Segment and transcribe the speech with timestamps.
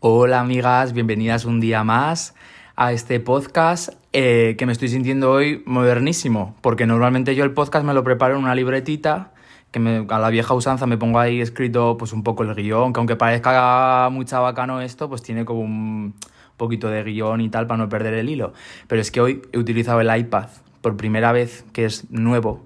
[0.00, 2.34] Hola amigas, bienvenidas un día más
[2.76, 7.84] a este podcast eh, que me estoy sintiendo hoy modernísimo, porque normalmente yo el podcast
[7.84, 9.32] me lo preparo en una libretita,
[9.70, 12.92] que me- a la vieja usanza me pongo ahí escrito pues un poco el guion,
[12.94, 16.14] que aunque parezca muy chabacano esto, pues tiene como un
[16.56, 18.54] poquito de guion y tal para no perder el hilo.
[18.88, 20.46] Pero es que hoy he utilizado el iPad
[20.80, 22.64] por primera vez, que es nuevo,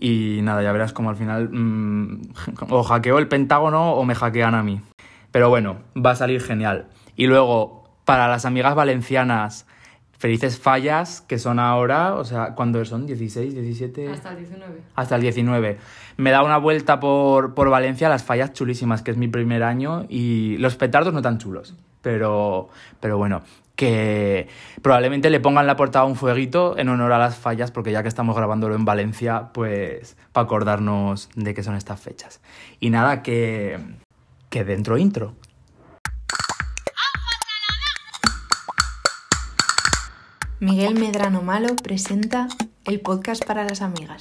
[0.00, 2.22] y nada, ya verás como al final mm,
[2.70, 4.80] o hackeo el Pentágono o me hackean a mí.
[5.32, 6.88] Pero bueno, va a salir genial.
[7.16, 9.66] Y luego, para las amigas valencianas,
[10.18, 13.08] felices fallas, que son ahora, o sea, ¿cuándo son?
[13.08, 14.08] ¿16, 17?
[14.10, 14.80] Hasta el 19.
[14.94, 15.78] Hasta el 19.
[16.18, 20.04] Me da una vuelta por, por Valencia, las fallas chulísimas, que es mi primer año,
[20.08, 21.74] y los petardos no tan chulos.
[22.02, 22.68] Pero,
[23.00, 23.42] pero bueno,
[23.76, 24.46] que
[24.82, 28.08] probablemente le pongan la portada un fueguito en honor a las fallas, porque ya que
[28.08, 32.42] estamos grabándolo en Valencia, pues para acordarnos de qué son estas fechas.
[32.78, 33.78] Y nada, que,
[34.50, 35.34] que dentro intro.
[40.58, 42.48] Miguel Medrano Malo presenta
[42.84, 44.18] el podcast para las amigas.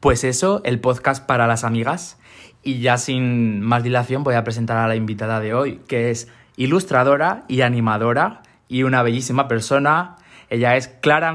[0.00, 2.18] Pues eso, el podcast para las amigas.
[2.62, 6.28] Y ya sin más dilación voy a presentar a la invitada de hoy, que es
[6.56, 10.16] ilustradora y animadora y una bellísima persona.
[10.48, 11.32] Ella es Clara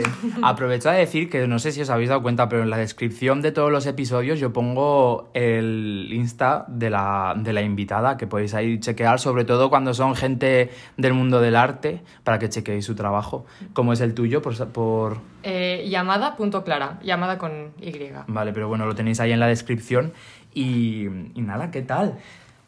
[0.00, 0.44] Milian.
[0.44, 3.42] Aprovecho a decir que no sé si os habéis dado cuenta, pero en la descripción
[3.42, 8.54] de todos los episodios yo pongo el Insta de la, de la invitada, que podéis
[8.54, 12.94] ahí chequear, sobre todo cuando son gente del mundo del arte, para que chequeéis su
[12.94, 13.44] trabajo.
[13.72, 14.42] como es el tuyo?
[14.42, 15.18] Por, por...
[15.42, 17.92] Eh, llamada.clara, llamada con Y.
[18.26, 20.12] Vale, pero bueno, lo tenéis ahí en la descripción.
[20.52, 22.18] Y, y nada, ¿qué tal?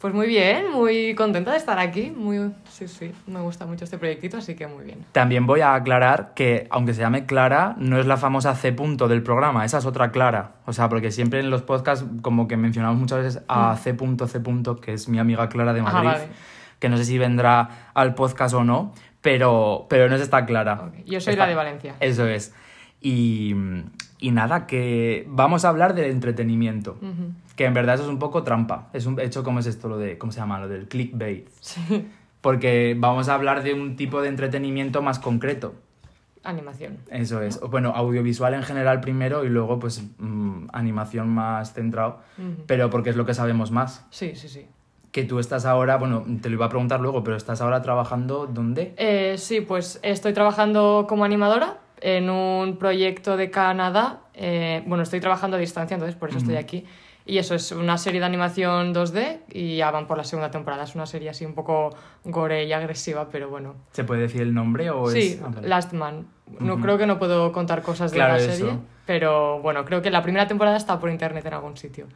[0.03, 2.11] Pues muy bien, muy contenta de estar aquí.
[2.13, 5.05] Muy, sí, sí, me gusta mucho este proyectito, así que muy bien.
[5.13, 9.07] También voy a aclarar que, aunque se llame Clara, no es la famosa C punto
[9.07, 10.55] del programa, esa es otra Clara.
[10.65, 14.27] O sea, porque siempre en los podcasts, como que mencionamos muchas veces a C punto,
[14.27, 16.27] C punto, que es mi amiga Clara de Ah, Madrid, vale.
[16.79, 20.91] que no sé si vendrá al podcast o no, pero, pero no es esta Clara.
[21.05, 21.95] Yo soy Esta- la de Valencia.
[22.01, 22.53] Eso es.
[22.99, 23.55] Y,
[24.19, 26.97] y nada, que vamos a hablar del entretenimiento.
[27.01, 27.22] Ujú.
[27.55, 28.89] Que en verdad eso es un poco trampa.
[28.93, 29.87] Es un hecho, ¿cómo es esto?
[29.87, 30.59] Lo de, ¿Cómo se llama?
[30.59, 31.47] Lo del clickbait.
[31.59, 32.07] Sí,
[32.41, 35.75] Porque vamos a hablar de un tipo de entretenimiento más concreto.
[36.43, 36.97] animación.
[37.09, 37.59] Eso es.
[37.61, 42.19] Bueno, audiovisual en general primero y luego pues mm, animación más centrado.
[42.67, 44.05] Pero porque es lo que sabemos más.
[44.09, 44.65] Sí, sí, sí.
[45.11, 48.47] Que tú estás ahora, bueno, te lo iba a preguntar luego, pero estás ahora trabajando
[48.47, 48.93] ¿dónde?
[48.97, 54.21] Eh, sí, pues estoy trabajando como animadora en un proyecto de Canadá.
[54.33, 56.83] Eh, bueno, estoy trabajando a distancia, entonces por eso estoy aquí.
[57.25, 60.83] Y eso es una serie de animación 2D y ya van por la segunda temporada.
[60.83, 61.95] Es una serie así un poco
[62.25, 63.75] gore y agresiva, pero bueno.
[63.91, 65.67] ¿Se puede decir el nombre o Sí, ah, vale.
[65.67, 66.27] Last Man.
[66.59, 66.79] No.
[66.81, 68.51] Creo que no puedo contar cosas de Claro, la eso.
[68.51, 68.73] serie,
[69.05, 72.07] pero bueno, creo que la primera temporada está por internet en algún sitio.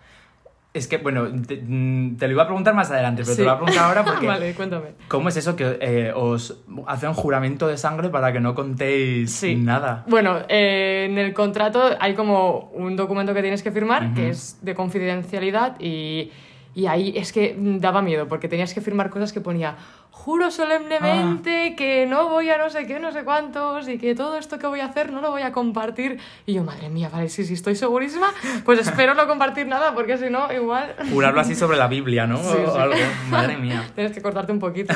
[0.78, 3.42] Es que, bueno, te, mm, te lo iba a preguntar más adelante, pero Sí.
[3.42, 4.28] te lo voy a preguntar ahora porque...
[4.28, 4.86] vale, cuéntame.
[5.08, 9.56] ¿Cómo es eso que eh, os hacen juramento de sangre para que no contéis Sí.
[9.56, 10.04] nada?
[10.08, 14.60] Bueno, eh, en el contrato hay como un documento que tienes que firmar que es
[14.62, 16.32] de confidencialidad y,
[16.76, 19.76] y ahí es que daba miedo porque tenías que firmar cosas que ponía
[20.18, 24.38] juro solemnemente que no voy a no sé qué, no sé cuántos y que todo
[24.38, 26.20] esto que voy a hacer no lo voy a compartir.
[26.46, 28.34] Y yo, madre mía, vale, sí, sí, estoy segurísima,
[28.66, 30.96] pues espero no compartir nada porque si no, igual...
[31.14, 32.38] Jurarlo así sobre la Biblia, ¿no?
[32.48, 32.78] Sí, o sí.
[32.80, 32.96] algo.
[33.30, 33.90] Madre mía.
[33.96, 34.94] Tienes que cortarte un poquito.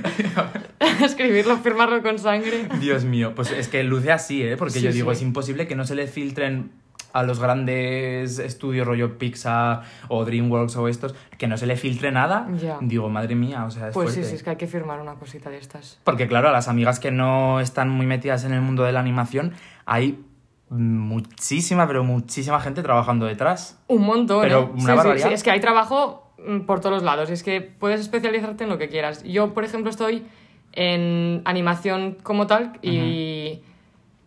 [1.04, 2.68] Escribirlo, firmarlo con sangre.
[2.78, 4.56] Dios mío, pues es que luce así, ¿eh?
[4.56, 6.70] Porque Sí, yo digo, es imposible que no se le filtren
[7.12, 12.12] a los grandes estudios rollo Pixar o DreamWorks o estos, que no se le filtre
[12.12, 12.46] nada.
[12.60, 12.78] Ya.
[12.80, 14.30] Digo, madre mía, o sea, es Pues sí, fuerte.
[14.30, 15.98] sí, es que hay que firmar una cosita de estas.
[16.04, 19.00] Porque claro, a las amigas que no están muy metidas en el mundo de la
[19.00, 19.52] animación,
[19.86, 20.24] hay
[20.70, 23.78] muchísima, pero muchísima gente trabajando detrás.
[23.88, 24.68] Un montón, Pero ¿eh?
[24.72, 25.28] una Sí, barbaridad.
[25.28, 27.30] sí, Es que hay trabajo mm, por todos los lados.
[27.30, 29.22] Es que puedes especializarte en lo que quieras.
[29.24, 30.24] Yo, por ejemplo, estoy
[30.72, 33.62] en animación como tal y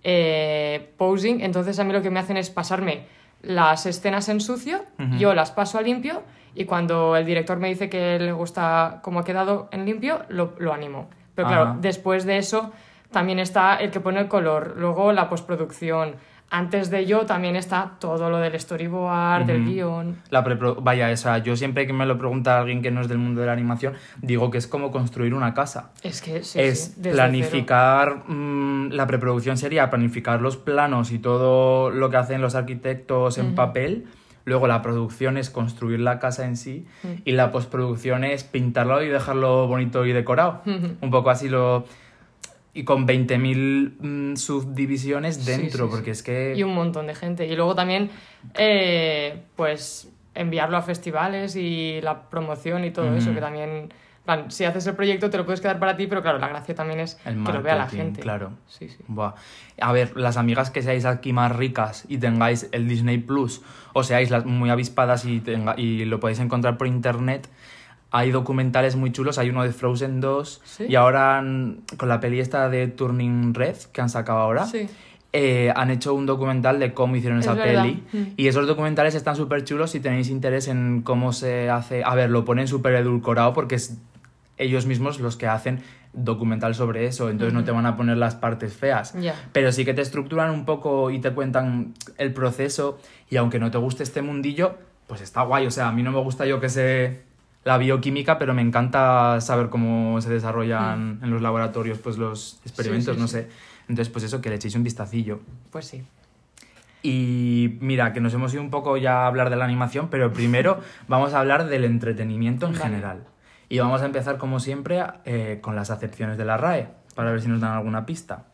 [0.03, 1.41] eh, posing.
[1.41, 3.05] Entonces, a mí lo que me hacen es pasarme
[3.41, 4.85] las escenas en sucio,
[5.17, 6.23] yo las paso a limpio
[6.55, 10.53] y cuando el director me dice que le gusta cómo ha quedado en limpio, lo,
[10.59, 11.09] lo animo.
[11.35, 11.77] Pero claro, Ajá.
[11.81, 12.71] después de eso
[13.11, 16.15] también está el que pone el color, luego la postproducción.
[16.55, 20.17] Antes de ello también está todo lo del storyboard, del guion.
[20.29, 23.17] La Vaya, o sea, yo siempre que me lo pregunta alguien que no es del
[23.17, 25.93] mundo de la animación, digo que es como construir una casa.
[26.03, 31.89] Es que sí, es sí, planificar, mm, la preproducción sería planificar los planos y todo
[31.89, 34.05] lo que hacen los arquitectos en papel.
[34.45, 36.85] Luego la producción es construir la casa en sí
[37.25, 40.61] y la postproducción es pintarlo y dejarlo bonito y decorado.
[40.65, 41.85] Un poco así lo...
[42.73, 45.91] Y con 20.000 mm, subdivisiones dentro, sí, sí.
[45.91, 46.53] porque es que...
[46.55, 47.45] Y un montón de gente.
[47.45, 48.09] Y luego también,
[48.55, 53.17] eh, pues, enviarlo a festivales y la promoción y todo Ujú.
[53.17, 53.93] eso, que también,
[54.25, 56.73] plan, si haces el proyecto te lo puedes quedar para ti, pero claro, la gracia
[56.73, 58.21] también es El que lo vea la gente.
[58.21, 58.53] claro.
[58.67, 58.97] Sí, sí.
[59.07, 59.33] Buah.
[59.79, 63.61] A ver, las amigas que seáis aquí más ricas y tengáis el Disney Plus
[63.93, 67.47] o seáis las muy avispadas y, tenga- y lo podéis encontrar por internet,
[68.15, 69.37] hay documentales muy chulos.
[69.39, 70.85] Hay uno de Frozen 2 ¿Sí?
[70.87, 71.43] y ahora
[71.97, 74.65] con la peli esta de Turning Red que han sacado ahora.
[74.67, 74.87] Sí.
[75.33, 77.81] eh, han hecho un documental de cómo hicieron Es esa verdad.
[77.83, 78.03] peli.
[78.13, 78.23] Mm.
[78.37, 82.03] Y esos documentales están súper chulos si tenéis interés en cómo se hace.
[82.03, 83.97] A ver, lo ponen súper edulcorado porque es
[84.59, 85.81] ellos mismos los que hacen
[86.13, 87.31] documental sobre eso.
[87.31, 89.15] Entonces no te van a poner las partes feas.
[89.53, 92.99] Pero sí que te estructuran un poco y te cuentan el proceso.
[93.31, 94.77] Y aunque no te guste este mundillo,
[95.07, 95.65] pues está guay.
[95.65, 97.32] O sea, a mí no me gusta yo que sé
[97.63, 103.15] la bioquímica, pero me encanta saber cómo se desarrollan en los laboratorios pues los experimentos,
[103.15, 103.17] Mm.
[103.17, 103.33] sí, no sí.
[103.33, 103.49] sé.
[103.87, 105.39] Entonces, pues eso, que le echéis un vistacillo.
[105.71, 106.03] Pues sí.
[107.01, 110.31] Y mira, que nos hemos ido un poco ya a hablar de la animación, pero
[110.31, 112.83] primero vamos a hablar del entretenimiento en Vale.
[112.85, 113.23] general.
[113.69, 117.41] Y vamos a empezar, como siempre, eh, con las acepciones de la RAE, para ver
[117.41, 118.45] si nos dan alguna pista.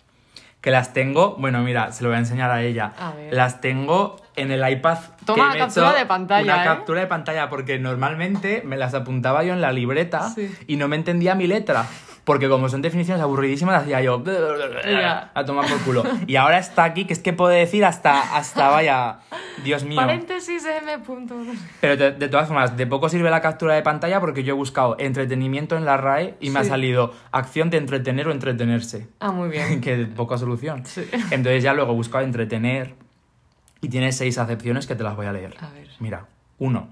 [0.61, 2.91] Que las tengo, bueno, mira, se lo voy a enseñar a ella.
[2.99, 3.13] A.
[3.31, 4.97] Las tengo en el iPad.
[5.25, 6.65] Toma que captura de pantalla, Una ¿eh?
[6.65, 10.53] captura de pantalla, porque normalmente me las apuntaba yo en la libreta Sí.
[10.67, 11.85] y no me entendía mi letra.
[12.29, 14.21] Porque como son definiciones aburridísimas, hacía yo
[15.33, 16.03] a tomar por culo.
[16.27, 19.21] Y ahora está aquí, que es que puede decir hasta, hasta vaya,
[19.63, 19.95] Dios mío.
[19.95, 20.99] Paréntesis M.
[21.81, 24.55] Pero de, de todas formas, de poco sirve la captura de pantalla porque yo he
[24.55, 29.09] buscado entretenimiento en la RAE y me ha salido acción de entretener o entretenerse.
[29.19, 29.81] Ah, muy bien.
[29.81, 30.85] que poca solución.
[30.85, 31.09] Sí.
[31.31, 32.93] Entonces ya luego he buscado entretener
[33.81, 35.55] y tiene seis acepciones que te las voy a leer.
[35.59, 35.87] A ver.
[35.97, 36.27] Mira,
[36.59, 36.89] uno,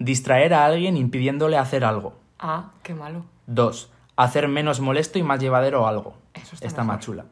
[0.00, 2.18] distraer a alguien impidiéndole hacer algo.
[2.40, 3.24] Ah, qué malo.
[3.46, 6.14] Dos, hacer menos molesto y más llevadero algo.
[6.34, 7.04] Eso está más mejor.
[7.04, 7.24] chula.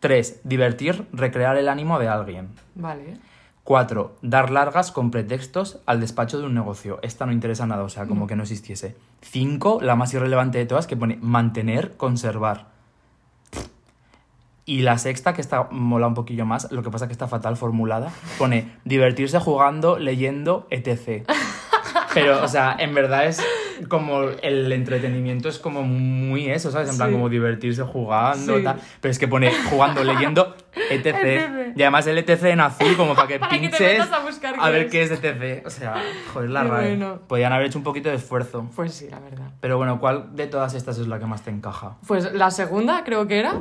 [0.00, 2.48] Tres, divertir, recrear el ánimo de alguien.
[2.74, 3.18] Vale.
[3.64, 4.16] 4.
[4.20, 6.98] Dar largas con pretextos al despacho de un negocio.
[7.02, 8.94] Esta no interesa nada, o sea, como que no existiese.
[9.22, 9.80] 5.
[9.80, 12.66] La más irrelevante de todas, que pone mantener, conservar.
[14.66, 17.56] Y la sexta, que está mola un poquillo más, lo que pasa que está fatal
[17.56, 21.26] formulada, pone divertirse jugando, leyendo, etc.
[22.14, 23.42] Pero, o sea, en verdad es
[23.88, 26.90] como el entretenimiento es como muy eso, ¿sabes?
[26.90, 27.14] En plan, Sí.
[27.14, 28.64] como divertirse jugando, Sí.
[28.64, 28.80] tal.
[29.00, 30.54] Pero es que pone jugando, leyendo,
[30.90, 31.06] etc.
[31.06, 31.72] etc.
[31.76, 34.64] Y además el etc en azul, como para que Para que te pinches metas a
[34.66, 35.66] a ver qué es etc.
[35.66, 35.94] O sea,
[36.32, 36.88] joder, la RAE.
[36.96, 37.20] bueno.
[37.26, 38.68] Podían haber hecho un poquito de esfuerzo.
[38.76, 39.50] Pues sí, la verdad.
[39.60, 41.96] Pero bueno, ¿cuál de todas estas es la que más te encaja?
[42.06, 43.60] Pues la segunda creo que era.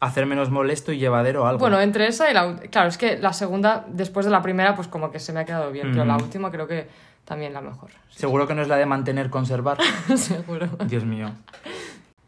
[0.00, 1.58] Hacer menos molesto y llevadero algo.
[1.58, 4.88] Bueno, entre esa y la Claro, es que la segunda, después de la primera, pues
[4.88, 5.90] como que se me ha quedado bien.
[5.92, 6.88] Pero la última creo que
[7.30, 7.90] también la mejor.
[8.08, 9.78] Seguro que no es la de mantener, conservar.
[10.16, 10.66] Seguro.
[10.88, 11.30] Dios mío.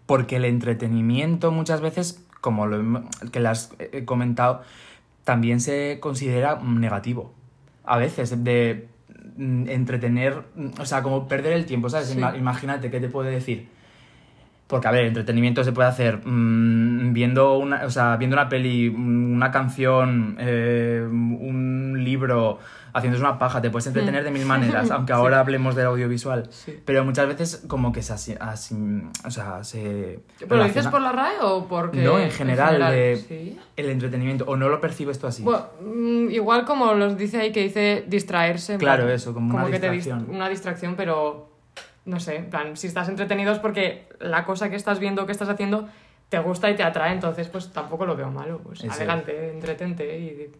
[0.06, 3.02] Porque el entretenimiento muchas veces, como lo
[3.32, 4.62] que las he comentado,
[5.24, 7.34] también se considera negativo.
[7.84, 8.86] A veces, de
[9.36, 12.10] mm, entretener, mm, o sea, como perder el tiempo, ¿sabes?
[12.10, 12.20] Sí.
[12.38, 13.70] Imagínate, ¿qué te puedo decir?
[14.68, 18.86] Porque, a ver, entretenimiento se puede hacer mm, viendo, una, o sea, viendo una peli,
[18.86, 22.60] una canción, eh, un libro,
[22.94, 23.60] haciéndose una paja.
[23.62, 25.18] Te puedes entretener de mil maneras, aunque Sí.
[25.18, 26.48] ahora hablemos del audiovisual.
[26.50, 26.80] Sí.
[26.84, 28.12] Pero muchas veces como que se...
[28.12, 28.36] asi-
[29.24, 30.20] o sea, se...
[30.38, 32.02] ¿Pero lo dices por la RAE o porque.?
[32.02, 33.58] No, en general, de- Sí.
[33.76, 35.42] El entretenimiento, o no lo percibes tú así.
[35.42, 38.76] Bueno, mm, igual como los dice ahí que dice distraerse.
[38.78, 40.26] Claro, plan, eso, como una que te dis- distracción.
[40.34, 41.48] una distracción, pero
[42.04, 45.32] no sé, en plan, si estás entretenido es porque la cosa que estás viendo, que
[45.32, 45.88] estás haciendo,
[46.28, 48.58] te gusta y te atrae, entonces pues tampoco lo veo malo.
[48.58, 48.92] Pues Eso es.
[48.96, 50.50] adelante, entretente y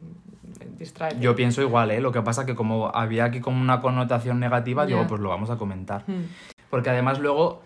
[1.21, 2.01] Yo pienso igual, ¿eh?
[2.01, 4.95] Lo que pasa que como había aquí como una connotación negativa, Ya.
[4.97, 6.05] digo, pues lo vamos a comentar.
[6.07, 6.23] Mm,
[6.71, 7.63] Porque además luego,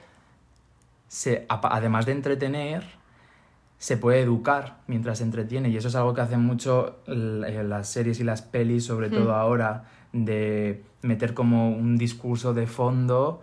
[1.08, 2.84] se, además de entretener,
[3.78, 5.68] se puede educar mientras se entretiene.
[5.68, 9.34] Y eso es algo que hacen mucho eh, las series y las pelis, sobre todo
[9.34, 13.42] ahora, de meter como un discurso de fondo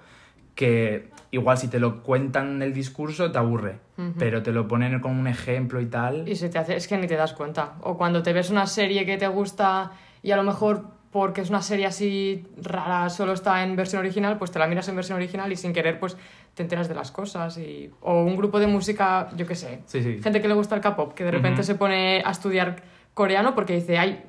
[0.55, 3.79] que igual si te lo cuentan el discurso te aburre,
[4.19, 6.27] pero te lo ponen como un ejemplo y tal.
[6.27, 7.73] Y se te hace, es que ni te das cuenta.
[7.81, 9.91] O cuando te ves una serie que te gusta
[10.21, 14.37] y a lo mejor porque es una serie así rara, solo está en versión original,
[14.39, 16.17] pues te la miras en versión original y sin querer pues
[16.55, 17.57] te enteras de las cosas.
[17.57, 17.91] Y...
[18.01, 20.19] O un grupo de música, yo qué sé, Sí, sí.
[20.23, 22.81] gente que le gusta el K-pop, que de repente se pone a estudiar
[23.13, 24.23] coreano porque dice, ay,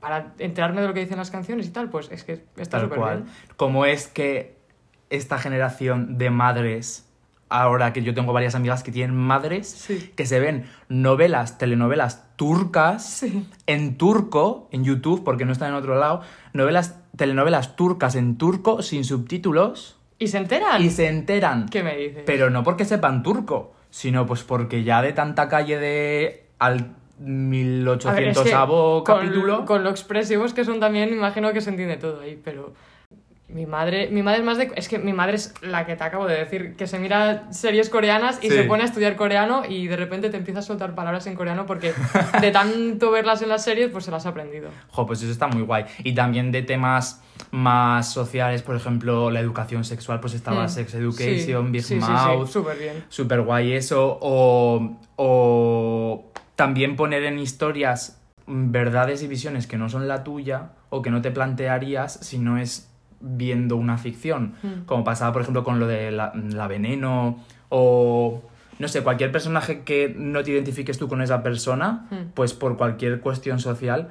[0.00, 2.98] para enterarme de lo que dicen las canciones y tal, pues es que está súper
[2.98, 3.24] bien.
[3.56, 4.59] Como es que
[5.10, 7.06] esta generación de madres,
[7.48, 10.12] ahora que yo tengo varias amigas que tienen madres, Sí.
[10.16, 13.46] que se ven novelas, telenovelas turcas Sí.
[13.66, 18.82] en turco, en YouTube, porque no están en otro lado, novelas, telenovelas turcas en turco
[18.82, 20.80] sin subtítulos ¿Y se enteran?
[20.82, 21.68] y se enteran.
[21.68, 22.22] ¿Qué me dices?
[22.24, 28.06] Pero no porque sepan turco, sino pues porque ya de tanta calle de al- 1800
[28.06, 29.66] A ver, es que avo con- capítulo.
[29.66, 32.72] Con, lo expresivos que son también, me imagino que se entiende todo ahí, pero
[33.52, 34.72] mi madre, mi madre es más de...
[34.76, 37.88] Es que mi madre es la que te acabo de decir, que se mira series
[37.90, 38.56] coreanas y Sí.
[38.56, 41.66] se pone a estudiar coreano y de repente te empieza a soltar palabras en coreano
[41.66, 41.92] porque
[42.40, 44.70] de tanto verlas en las series, pues se las ha aprendido.
[44.90, 45.84] Jo, pues eso está muy guay.
[46.04, 50.68] Y también de temas más sociales, por ejemplo, la educación sexual, pues estaba Mm.
[50.68, 53.04] Sex Education, Sí, Big sí, sí, sí, Mouth, súper bien.
[53.08, 54.18] súper guay eso.
[54.20, 61.02] O, o también poner en historias verdades y visiones que no son la tuya o
[61.02, 62.89] que no te plantearías si no es
[63.20, 64.54] viendo una ficción.
[64.62, 64.84] Mm.
[64.86, 68.42] Como pasaba, por ejemplo, con lo de la, la veneno o...
[68.78, 72.32] No sé, cualquier personaje que no te identifiques tú con esa persona, Mm.
[72.32, 74.08] pues por cualquier cuestión social,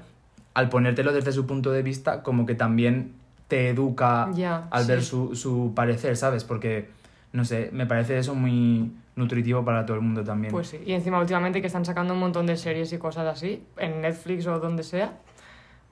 [0.53, 3.13] al ponértelo desde su punto de vista, como que también
[3.47, 4.29] te educa
[4.69, 6.43] al ver su, su parecer, ¿sabes?
[6.43, 6.87] Porque,
[7.33, 10.51] no sé, me parece eso muy nutritivo para todo el mundo también.
[10.53, 13.63] Pues sí, y encima últimamente que están sacando un montón de series y cosas así,
[13.77, 15.17] en Netflix o donde sea,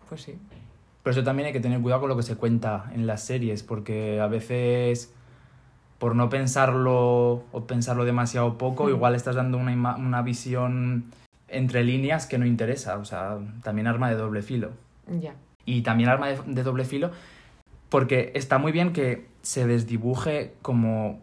[0.08, 0.38] pues sí.
[1.08, 3.64] Por eso también hay que tener cuidado con lo que se cuenta en las series,
[3.64, 5.14] porque a veces,
[6.00, 8.90] por no pensarlo o pensarlo demasiado poco, Mm.
[8.90, 11.06] igual estás dando una, ima- una visión
[11.48, 12.98] entre líneas que no interesa.
[12.98, 14.72] O sea, también arma de doble filo.
[15.10, 15.34] Ya.
[15.64, 17.12] Y también arma de, de doble filo,
[17.88, 21.22] porque está muy bien que se desdibuje como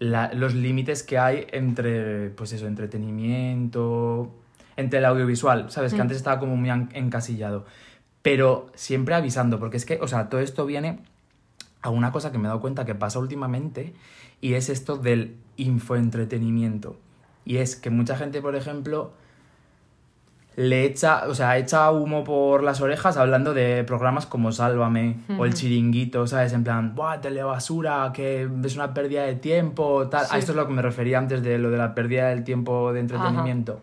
[0.00, 4.28] la- los límites que hay entre, pues eso, entretenimiento,
[4.76, 5.94] entre el audiovisual, ¿sabes?
[5.94, 7.64] Que antes estaba como muy encasillado.
[8.22, 11.00] Pero siempre avisando, porque es que, o sea, todo esto viene
[11.82, 13.94] a una cosa que me he dado cuenta que pasa últimamente,
[14.40, 16.96] y es esto del infoentretenimiento.
[17.44, 19.12] Y es que mucha gente, por ejemplo,
[20.54, 25.44] le echa, o sea, echa humo por las orejas hablando de programas como Sálvame o
[25.44, 25.54] El.
[25.54, 26.52] Chiringuito, ¿sabes?
[26.52, 28.12] En plan, ¡buah, telebasura!
[28.12, 30.26] Que es una pérdida de tiempo, tal.
[30.26, 30.36] Sí.
[30.36, 32.92] A esto es lo que me refería antes de lo de la pérdida del tiempo
[32.92, 33.80] de entretenimiento.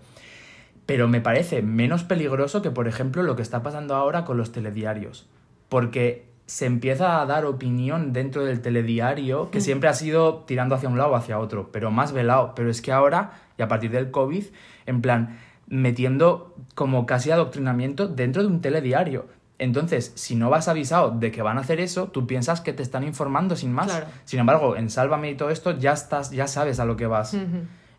[0.90, 4.52] Pero me parece menos peligroso que, por ejemplo, lo que está pasando ahora con los
[4.52, 5.28] telediarios.
[5.70, 9.62] Porque se empieza a dar opinión dentro del telediario que Mm.
[9.62, 12.54] siempre ha sido tirando hacia un lado o hacia otro, pero más velado.
[12.56, 14.46] Pero es que ahora, y a partir del COVID,
[14.88, 19.28] en plan, metiendo como casi adoctrinamiento dentro de un telediario.
[19.60, 22.82] Entonces, si no vas avisado de que van a hacer eso, tú piensas que te
[22.82, 23.88] están informando sin más.
[23.92, 24.08] Claro.
[24.26, 27.38] Sin embargo, en Sálvame y todo esto ya estás, ya sabes a lo que vas.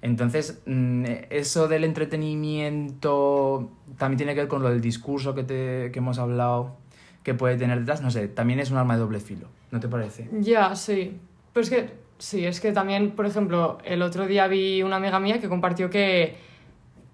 [0.03, 5.91] Entonces, mm, eso del entretenimiento también tiene que ver con lo del discurso que, te,
[5.93, 6.77] que hemos hablado,
[7.23, 8.01] que puede tener detrás.
[8.03, 10.29] No sé, también es un arma de doble filo, ¿no te parece?
[10.41, 11.19] Ya, sí.
[11.53, 15.21] Pero es que, sí, es que también, por ejemplo, el otro día vi una amiga
[15.21, 16.37] mía que compartió que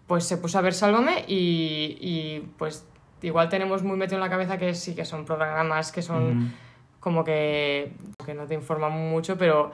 [0.07, 2.87] pues se puso a ver Sálvame y, y pues
[3.23, 6.53] igual tenemos muy metido en la cabeza que sí que son programas que son Mm,
[7.01, 7.93] como que,
[8.25, 9.71] que no te informan mucho, pero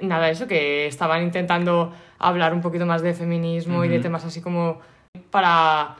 [0.00, 4.40] nada, eso, que estaban intentando hablar un poquito más de feminismo y de temas así
[4.40, 4.80] como
[5.30, 5.96] para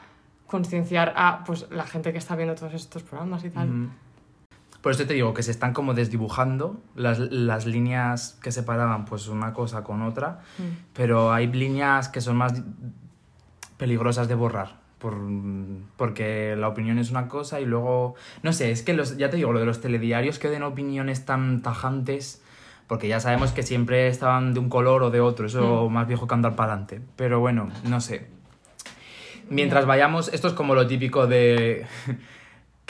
[0.47, 3.91] concienciar a pues la gente que está viendo todos estos programas y tal.
[4.83, 9.29] Por eso te digo que se están como desdibujando las, las líneas que separaban pues
[9.29, 10.41] una cosa con otra,
[10.93, 12.63] pero hay líneas que son más
[13.77, 14.83] peligrosas de borrar.
[14.99, 15.17] Por,
[15.97, 18.15] porque la opinión es una cosa y luego...
[18.43, 21.25] No sé, es que los, ya te digo, lo de los telediarios que den opiniones
[21.25, 22.43] tan tajantes,
[22.93, 26.27] porque ya sabemos que siempre estaban de un color o de otro, eso más viejo
[26.27, 27.01] que andar para adelante.
[27.17, 28.27] Pero bueno, no sé.
[29.49, 31.87] Mientras vayamos, esto es como lo típico de...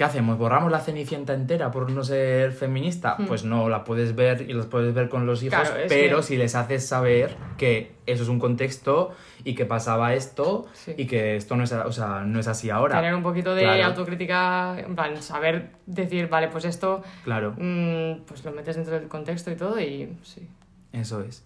[0.03, 0.37] ¿Qué hacemos?
[0.37, 3.15] ¿Borramos la Cenicienta entera por no ser feminista?
[3.17, 3.27] Hmm.
[3.27, 6.23] Pues no, la puedes ver y las puedes ver con los hijos, Claro, pero que-
[6.25, 9.13] si les haces saber que eso es un contexto
[9.45, 10.95] y que pasaba esto Sí.
[10.97, 12.97] y que esto no es, o sea, no es así ahora.
[12.97, 13.85] Tener un poquito de Claro.
[13.85, 19.07] autocrítica, en plan, saber decir, vale, pues esto, Claro, mm, pues lo metes dentro del
[19.07, 20.49] contexto y todo y sí.
[20.93, 21.45] eso es.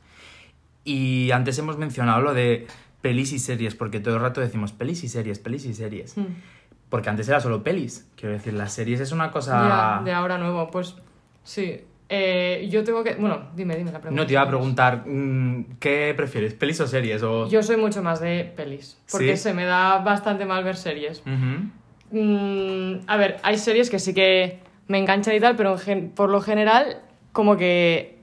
[0.82, 2.66] Y antes hemos mencionado lo de
[3.02, 6.16] pelis y series, porque todo el rato decimos pelis y series, pelis y series.
[6.16, 6.24] Mm.
[6.88, 8.08] Porque antes era solo pelis.
[8.16, 9.98] Quiero decir, las series es una cosa...
[9.98, 10.94] Ya, de ahora nuevo, pues
[11.42, 11.80] sí.
[12.08, 13.14] Eh, yo tengo que...
[13.14, 14.22] Bueno, dime, dime la pregunta.
[14.22, 16.54] No te iba a preguntar, mm, ¿qué prefieres?
[16.54, 17.22] ¿Pelis o series?
[17.22, 17.48] O...
[17.48, 19.42] Yo soy mucho más de pelis, porque ¿Sí?
[19.42, 21.22] se me da bastante mal ver series.
[22.12, 25.76] Mm, a ver, hay series que sí que me enganchan y tal, pero
[26.14, 27.02] por lo general,
[27.32, 28.14] como que...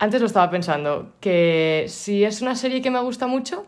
[0.00, 3.66] Antes lo estaba pensando, que si es una serie que me gusta mucho,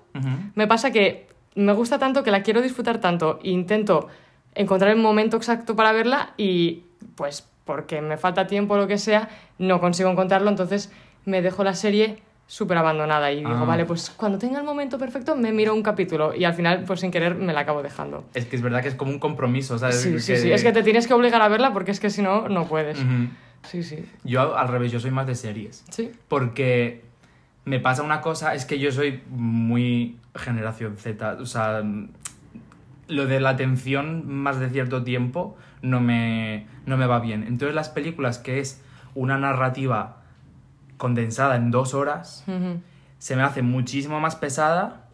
[0.55, 4.09] me pasa que me gusta tanto que la quiero disfrutar tanto e intento
[4.55, 8.99] encontrar el momento exacto para verla y pues porque me falta tiempo o lo que
[8.99, 9.29] sea,
[9.59, 10.91] no consigo encontrarlo, entonces
[11.25, 13.65] me dejo la serie súper abandonada y digo, Ah.
[13.65, 16.99] vale, pues cuando tenga el momento perfecto me miro un capítulo y al final pues
[17.01, 18.25] sin querer me la acabo dejando.
[18.35, 20.01] Es que es verdad que es como un compromiso, ¿sabes?
[20.01, 22.23] Sí, sí, sí, es que te tienes que obligar a verla porque es que si
[22.23, 22.99] no, no puedes.
[23.69, 24.05] Sí, sí.
[24.25, 25.85] Yo al revés, yo soy más de series.
[25.91, 26.11] Sí.
[26.27, 27.05] Porque
[27.71, 31.85] me pasa una cosa, es que yo soy muy generación Z, o sea,
[33.07, 37.45] lo de la atención más de cierto tiempo no me, no me va bien.
[37.45, 38.83] Entonces las películas que es
[39.15, 40.23] una narrativa
[40.97, 42.45] condensada en dos horas,
[43.19, 45.07] se me hace muchísimo más pesada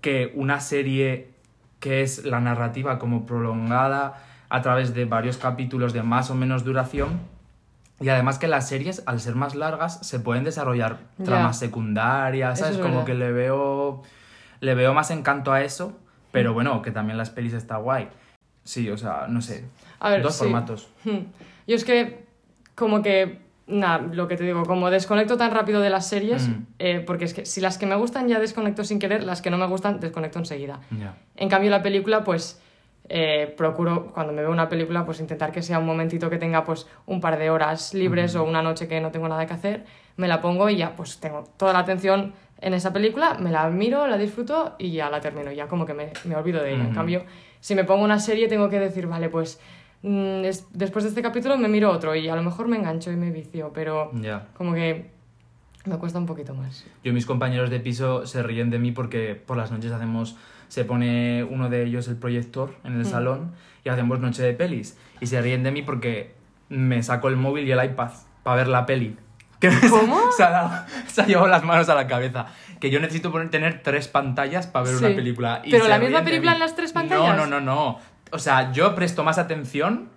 [0.00, 1.32] que una serie
[1.80, 6.62] que es la narrativa como prolongada a través de varios capítulos de más o menos
[6.62, 7.37] duración.
[8.00, 12.76] Y además que las series, al ser más largas, se pueden desarrollar tramas secundarias, ¿sabes?
[12.76, 13.06] es Como verdad.
[13.06, 14.02] que le veo,
[14.60, 15.98] le veo más encanto a eso,
[16.30, 18.08] pero bueno, que también las pelis está guay.
[18.64, 19.64] Sí, o sea, no sé.
[19.98, 20.44] A ver, Dos sí.
[20.44, 20.88] formatos.
[21.66, 22.24] Yo es que,
[22.76, 26.62] como que, nada, lo que te digo, como desconecto tan rápido de las series, Mm.
[26.78, 29.50] eh, porque es que si las que me gustan ya desconecto sin querer, las que
[29.50, 30.80] no me gustan desconecto enseguida.
[30.96, 31.16] Ya.
[31.34, 32.60] En cambio, la película, pues
[33.08, 36.64] eh, procuro, cuando me veo una película, pues intentar que sea un momentito que tenga
[36.64, 39.84] pues un par de horas libres o una noche que no tengo nada que hacer,
[40.16, 43.68] me la pongo y ya pues tengo toda la atención en esa película, me la
[43.70, 46.80] miro, la disfruto y ya la termino, ya como que me, me olvido de ella.
[46.82, 46.94] En Ujú.
[46.96, 47.24] cambio,
[47.60, 49.60] si me pongo una serie tengo que decir, vale, pues
[50.02, 53.10] mm, es- después de este capítulo me miro otro y a lo mejor me engancho
[53.12, 54.48] y me vicio, pero Ya.
[54.56, 55.10] como que
[55.84, 56.84] me cuesta un poquito más.
[57.04, 60.36] Yo mis compañeros de piso se ríen de mí porque por las noches hacemos,
[60.68, 63.10] se pone uno de ellos el proyector en el Mm.
[63.10, 63.52] salón
[63.84, 64.96] y hacemos noche de pelis.
[65.20, 66.34] Y se ríen de mí porque
[66.68, 68.10] me saco el móvil y el iPad
[68.42, 69.16] para ver la peli.
[69.60, 70.20] Que ¿Cómo?
[70.36, 72.46] se, ha dado- se ha llevado las manos a la cabeza.
[72.78, 75.04] Que yo necesito poner, tener tres pantallas para ver Sí.
[75.04, 75.62] una película.
[75.64, 77.36] y ¿Pero la misma película en las tres No, pantallas?
[77.36, 77.98] no, no, no.
[78.30, 80.10] O sea, yo presto más atención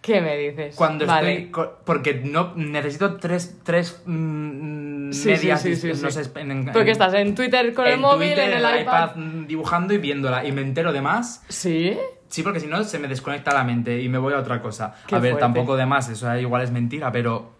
[0.00, 0.76] ¿Qué me dices?
[0.76, 1.44] cuando Vale.
[1.46, 1.66] estoy.
[1.84, 4.83] Porque no necesito tres, tres mm,
[5.14, 5.62] Sí, medias.
[5.62, 8.64] sí, sí, no sé, en- en- Porque estás en Twitter con el móvil, Twitter, en
[8.64, 9.16] el iPad.
[9.16, 11.42] mm, dibujando y viéndola y me entero de más.
[11.48, 11.96] ¿Sí?
[12.28, 14.94] Sí, porque si no se me desconecta la mente y me voy a otra cosa.
[15.06, 15.40] Qué a ver, fuerte.
[15.44, 17.52] tampoco de más, eso igual es mentira, pero...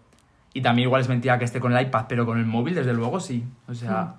[0.53, 2.93] Y también igual es mentira que esté con el iPad, pero con el móvil desde
[2.93, 3.43] luego sí.
[3.67, 4.15] O sea...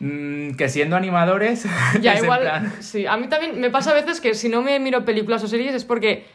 [0.00, 1.66] mm, que siendo animadores...
[2.00, 2.72] Ya, igual.
[2.80, 5.48] Sí, a mí también me pasa a veces que si no me miro películas o
[5.48, 6.26] series es porque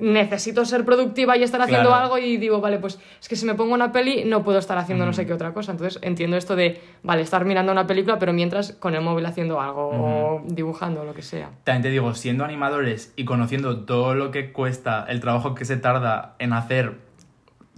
[0.00, 2.04] necesito ser productiva y estar haciendo Claro.
[2.04, 4.76] algo y digo, vale, pues es que si me pongo una peli no puedo estar
[4.76, 5.72] haciendo no sé qué otra cosa.
[5.72, 9.60] Entonces entiendo esto de, vale, estar mirando una película, pero mientras con el móvil haciendo
[9.60, 11.50] algo o dibujando o lo que sea.
[11.64, 15.76] También te digo, siendo animadores y conociendo todo lo que cuesta, el trabajo que se
[15.76, 16.98] tarda en hacer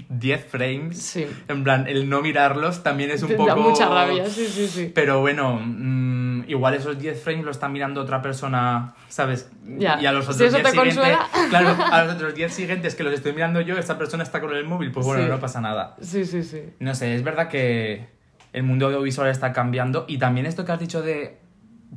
[0.09, 1.27] 10 frames, Sí.
[1.49, 3.47] en plan, el no mirarlos también es un poco...
[3.49, 4.93] Da mucha rabia, sí, sí, sí.
[4.95, 9.51] Pero bueno, mm, igual esos 10 frames lo está mirando otra persona, ¿sabes?
[9.79, 10.01] Ya.
[10.01, 11.29] Y a los Si otros eso 10 te siguientes, consuela.
[11.51, 14.55] claro, a los otros 10 siguientes que los estoy mirando yo, esta persona está con
[14.55, 15.29] el móvil, pues bueno, Sí.
[15.29, 15.97] no pasa nada.
[16.01, 16.61] Sí, sí, sí.
[16.79, 18.07] No sé, es verdad que
[18.53, 21.39] el mundo audiovisual está cambiando y también esto que has dicho de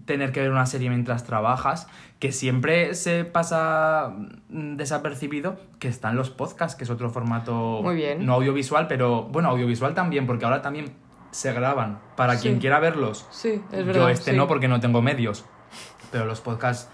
[0.05, 1.87] tener que ver una serie mientras trabajas,
[2.19, 4.13] que siempre se pasa
[4.49, 8.25] mm, desapercibido, que están los podcasts, que es otro formato Muy bien.
[8.25, 10.91] no audiovisual, pero bueno, audiovisual también, porque ahora también
[11.31, 11.99] se graban.
[12.15, 12.43] Para Sí.
[12.43, 14.01] quien quiera verlos, Sí, es verdad.
[14.01, 14.37] yo este sí.
[14.37, 15.45] no porque no tengo medios.
[16.11, 16.89] Pero los podcasts...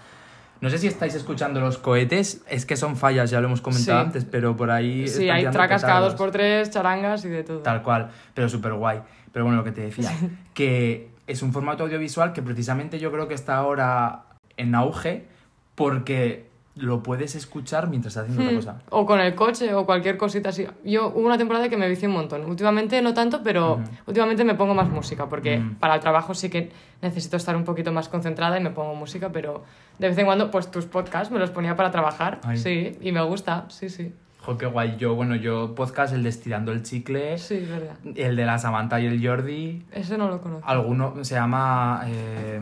[0.60, 3.98] No sé si estáis escuchando los cohetes, es que son fallas, ya lo hemos comentado
[4.00, 4.06] Sí.
[4.06, 5.06] antes, pero por ahí...
[5.06, 7.58] Sí, hay tracas cada dos por tres, charangas y de todo.
[7.58, 9.00] Tal cual, pero súper guay.
[9.32, 10.10] Pero bueno, lo que te decía,
[10.54, 14.24] que es un formato audiovisual que precisamente yo creo que está ahora
[14.56, 15.26] en auge
[15.74, 18.76] porque lo puedes escuchar mientras estás haciendo otra Hmm.
[18.76, 18.82] cosa.
[18.90, 20.66] O con el coche o cualquier cosita así.
[20.84, 22.44] Yo hubo una temporada que me vicié un montón.
[22.44, 26.70] Últimamente no tanto, pero últimamente me pongo más música porque para el trabajo sí que
[27.00, 29.64] necesito estar un poquito más concentrada y me pongo música, pero
[29.98, 32.40] de vez en cuando pues tus podcasts me los ponía para trabajar.
[32.44, 32.58] Ay.
[32.58, 34.12] Sí, y me gusta, sí, sí.
[34.46, 34.96] Jo, qué guay.
[34.96, 37.96] Yo, bueno, yo podcast, el de Estirando el Chicle, Sí, es verdad.
[38.14, 40.66] el de la Samantha y el Jordi, Ese no lo conozco.
[40.68, 42.02] alguno se llama...
[42.06, 42.60] eh,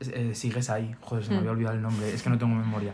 [0.00, 0.94] eh, sigues ahí.
[1.00, 1.40] Joder, se me Hmm.
[1.40, 2.92] había olvidado el nombre, es que no tengo memoria.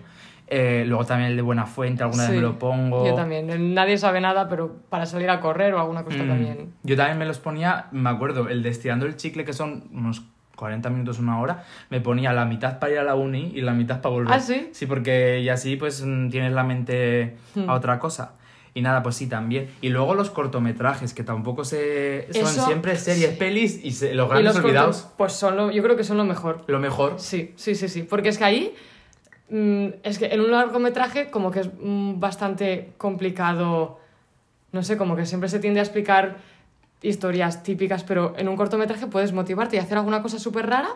[0.52, 3.06] Eh, luego también el de Buena Fuente, alguna vez me lo pongo.
[3.06, 3.72] Yo también.
[3.74, 6.28] Nadie sabe nada, pero para salir a correr o alguna cosa Mm.
[6.28, 6.72] también.
[6.82, 10.24] Yo también me los ponía, me acuerdo, el de estirando el chicle, que son unos
[10.60, 13.72] 40 minutos, una hora, me ponía la mitad para ir a la uni y la
[13.72, 14.34] mitad para volver.
[14.34, 14.68] ¿Ah, sí?
[14.72, 17.68] Sí, porque y así pues mm, tienes la mente Hmm.
[17.68, 18.34] a otra cosa.
[18.72, 19.68] Y nada, pues sí, también.
[19.80, 22.28] Y luego los cortometrajes, que tampoco se...
[22.32, 24.96] Son Eso- siempre series, pelis y se- los Y grandes los olvidados.
[24.98, 26.62] cortos, pues son lo, yo creo que son lo mejor.
[26.68, 27.14] Lo mejor.
[27.18, 28.02] Sí, sí, sí, sí.
[28.04, 28.74] Porque es que ahí.
[29.48, 33.98] mm, es que en un largometraje, como que es mm, bastante complicado.
[34.72, 36.36] No sé, como que siempre se tiende a explicar
[37.02, 40.90] historias típicas, pero en un cortometraje puedes motivarte y hacer alguna cosa súper rara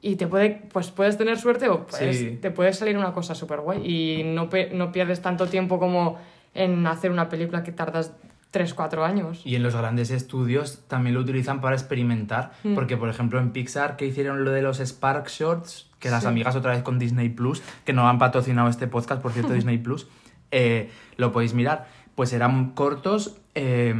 [0.00, 2.38] y te puede, pues puedes tener suerte o puedes- Sí.
[2.40, 6.18] te puede salir una cosa súper guay y no, no pierdes tanto tiempo como
[6.54, 8.12] en hacer una película que tardas
[8.52, 9.42] 3-4 años.
[9.44, 12.50] Y en los grandes estudios también lo utilizan para experimentar.
[12.64, 12.74] Mm.
[12.74, 16.56] Porque, por ejemplo, en Pixar, que hicieron lo de los Spark Shorts, que las amigas
[16.56, 20.08] otra vez con Disney Plus, que no han patrocinado este podcast, por cierto, Disney Plus,
[20.50, 21.86] eh, lo podéis mirar.
[22.16, 23.94] Pues eran cortos eh,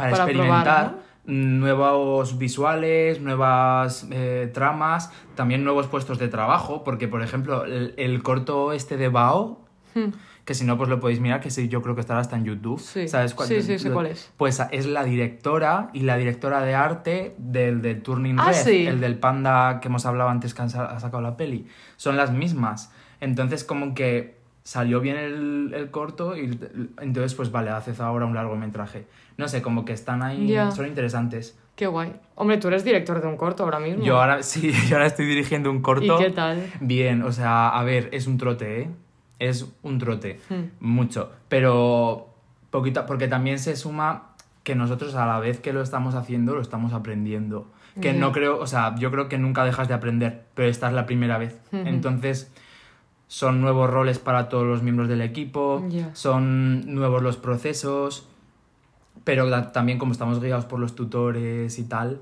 [0.00, 0.88] para, Para experimentar.
[0.90, 7.94] probar, nuevos visuales, nuevas eh, tramas, también nuevos puestos de trabajo, porque por ejemplo el,
[7.96, 9.60] el corto este de Bao,
[9.92, 10.10] Hmm.
[10.44, 12.44] que si no pues lo podéis mirar, que sí, yo creo que estará hasta en
[12.44, 12.78] YouTube.
[12.78, 13.08] Sí.
[13.08, 14.30] ¿Sabes cuál- Sí, sí, lo- cuál es.
[14.36, 18.86] Pues es la directora y la directora de arte del, del Turning Ah, Red, sí.
[18.86, 21.66] el del panda que hemos hablado antes que ha sacado la peli.
[21.96, 22.92] Son las mismas.
[23.20, 26.58] Entonces como que salió bien el, el corto y
[27.00, 29.06] entonces pues vale, haces ahora un largometraje.
[29.36, 30.70] No sé, como que están ahí, Ya.
[30.70, 31.58] son interesantes.
[31.76, 32.12] Qué guay.
[32.34, 34.04] Hombre, tú eres director de un corto ahora mismo.
[34.04, 36.20] Yo ahora, sí, yo ahora estoy dirigiendo un corto.
[36.20, 36.66] ¿Y qué tal?
[36.80, 38.90] Bien, o sea, a ver, es un trote, ¿eh?
[39.38, 40.38] Es un trote.
[40.50, 40.64] Hmm.
[40.80, 41.32] Mucho.
[41.48, 42.28] Pero
[42.70, 46.60] poquito, porque también se suma que nosotros a la vez que lo estamos haciendo, lo
[46.60, 47.70] estamos aprendiendo.
[48.00, 50.92] Que no creo, o sea, yo creo que nunca dejas de aprender, pero esta es
[50.92, 51.58] la primera vez.
[51.72, 51.82] Ujú.
[51.86, 52.52] Entonces,
[53.30, 58.26] son nuevos roles para todos los miembros del equipo, son nuevos los procesos,
[59.22, 62.20] pero también como estamos guiados por los tutores y tal,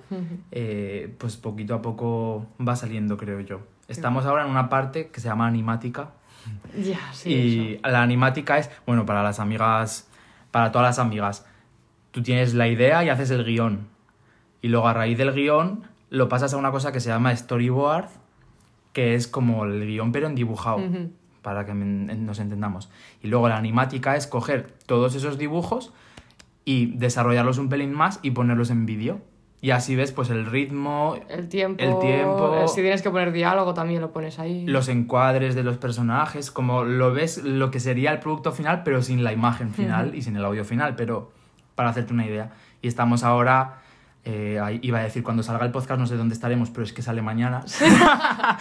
[0.50, 3.60] eh, pues poquito a poco va saliendo, creo yo.
[3.88, 6.10] Estamos ahora en una parte que se llama animática.
[7.14, 7.30] Sí.
[7.30, 7.88] y eso.
[7.88, 10.10] la animática es, bueno, para las amigas,
[10.50, 11.46] para todas las amigas,
[12.10, 13.88] tú tienes la idea y haces el guion.
[14.60, 18.10] Y luego a raíz del guion lo pasas a una cosa que se llama storyboard,
[18.98, 20.80] que es como el guion pero en dibujado,
[21.40, 22.90] para que nos entendamos.
[23.22, 25.92] Y luego la animática es coger todos esos dibujos
[26.64, 29.20] y desarrollarlos un pelín más y ponerlos en vídeo.
[29.60, 31.80] Y así ves pues el ritmo, El tiempo.
[31.80, 32.56] El tiempo.
[32.56, 34.66] eh, Si tienes que poner diálogo también lo pones ahí.
[34.66, 39.00] los encuadres de los personajes, como lo ves lo que sería el producto final, pero
[39.02, 41.30] sin la imagen final y sin el audio final, pero
[41.76, 42.50] para hacerte una idea.
[42.82, 43.78] Y estamos ahora,
[44.30, 46.92] eh, ahí iba a decir cuando salga el podcast, no sé dónde estaremos, pero es
[46.92, 47.64] que sale mañana.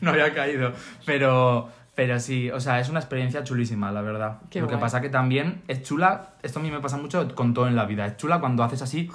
[0.00, 0.72] no había caído,
[1.06, 4.38] pero, pero sí, o sea, es una experiencia chulísima, la verdad.
[4.50, 7.54] Qué lo que pasa que también es chula, esto a mí me pasa mucho con
[7.54, 9.08] todo en la vida, es chula cuando haces así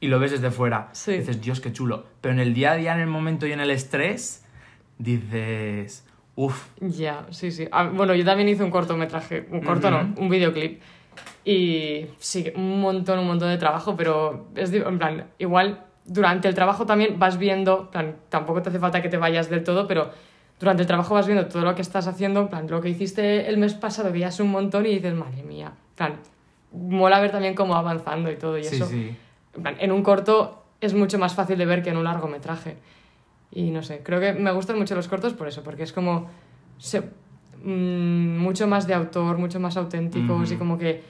[0.00, 0.90] y lo ves desde fuera.
[0.92, 1.12] Sí.
[1.12, 2.04] Dices, Dios, qué chulo.
[2.20, 4.44] Pero en el día a día, en el momento y en el estrés,
[4.98, 7.68] dices, uff, Ya, sí, sí.
[7.72, 10.82] Ah, bueno, yo también hice un cortometraje, un corto no, un videoclip.
[11.44, 16.54] Y sí, un montón, un montón de trabajo, pero es en plan, igual durante el
[16.54, 19.86] trabajo también vas viendo, en plan, tampoco te hace falta que te vayas del todo,
[19.86, 20.10] pero
[20.60, 23.48] durante el trabajo vas viendo todo lo que estás haciendo, en plan, lo que hiciste
[23.48, 26.14] el mes pasado, es un montón, y dices, madre mía, plan,
[26.72, 28.86] mola ver también cómo va avanzando y todo, y sí, eso.
[28.86, 29.14] sí.
[29.54, 32.76] En plan, en un corto es mucho más fácil de ver que en un largometraje.
[33.52, 36.28] Y no sé, creo que me gustan mucho los cortos por eso, porque es como
[36.78, 37.08] se-
[37.64, 40.58] mm, mucho más de autor, mucho más auténticos y Ujú.
[40.58, 41.02] como que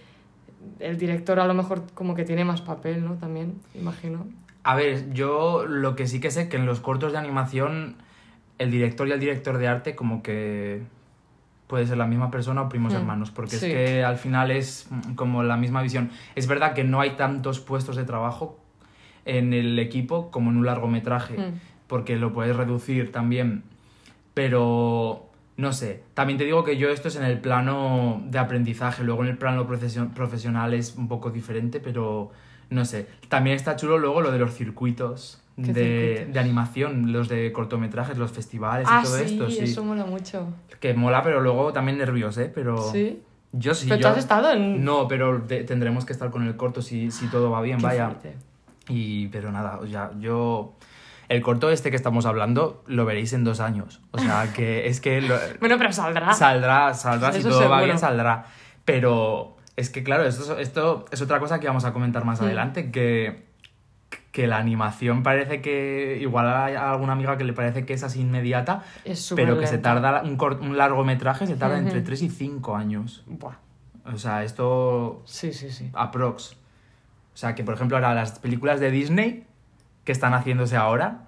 [0.80, 3.14] el director a lo mejor como que tiene más papel, ¿no?
[3.14, 4.26] También, imagino.
[4.62, 7.96] A ver, yo lo que sí que sé que en los cortos de animación,
[8.58, 10.82] el director y el director de arte como que
[11.66, 13.66] puede ser la misma persona o primos Hmm, hermanos, porque sí.
[13.66, 16.10] es que al final es mm, como la misma visión.
[16.34, 18.58] Es verdad que no hay tantos puestos de trabajo
[19.26, 21.52] en el equipo como en un largometraje, Mm.
[21.88, 23.64] porque lo puedes reducir también,
[24.34, 29.04] pero no sé, también te digo que yo esto es en el plano de aprendizaje,
[29.04, 32.30] luego en el plano profesio- profesional es un poco diferente, pero
[32.70, 33.06] no sé.
[33.28, 35.40] También está chulo luego lo de los circuitos.
[35.56, 35.72] ¿Qué De,
[36.14, 36.34] circuitos?
[36.34, 39.58] de animación, los de cortometrajes, los festivales Ah, y todo sí, esto, sí.
[39.60, 40.48] eso mola mucho.
[40.80, 42.50] Que mola, pero luego también nervios, ¿eh?
[42.52, 43.22] Pero ¿Sí?
[43.52, 43.86] yo sí.
[43.88, 44.84] ¿Pero tú yo- has estado en...?
[44.84, 47.84] No, pero te- tendremos que estar con el corto si, si todo va bien, Qué
[47.84, 48.06] vaya.
[48.06, 48.34] fuerte.
[48.88, 50.72] Y, pero nada, o sea, yo...
[51.28, 54.00] El corto este que estamos hablando lo veréis en dos años.
[54.10, 56.32] O sea, que es que lo- Bueno, pero saldrá.
[56.34, 57.84] saldrá, saldrá, si Eso todo va seguro.
[57.84, 58.46] bien saldrá.
[58.84, 62.44] Pero es que, claro, esto, esto es otra cosa que vamos a comentar más Mm.
[62.44, 63.44] adelante, que,
[64.32, 66.18] que la animación parece que...
[66.20, 69.78] Igual hay alguna amiga que le parece que es así inmediata, es pero que se
[69.78, 72.06] tarda, un, cort- un largometraje se tarda entre Ujú.
[72.06, 73.22] 3 y 5 años.
[73.26, 73.54] Buah.
[74.12, 75.90] O sea, esto Sí, sí, sí.
[75.94, 76.52] aprox.
[77.32, 79.46] O sea, que por ejemplo ahora las películas de Disney
[80.04, 81.22] que están haciéndose ahora,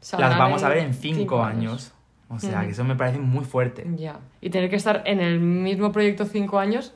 [0.00, 1.92] Saldrán las vamos a ver en 5 cinco años.
[2.28, 2.66] O sea, Ujú.
[2.66, 3.86] que eso me parece muy fuerte.
[3.96, 4.18] Ya.
[4.40, 6.92] Y tener que estar en el mismo proyecto cinco años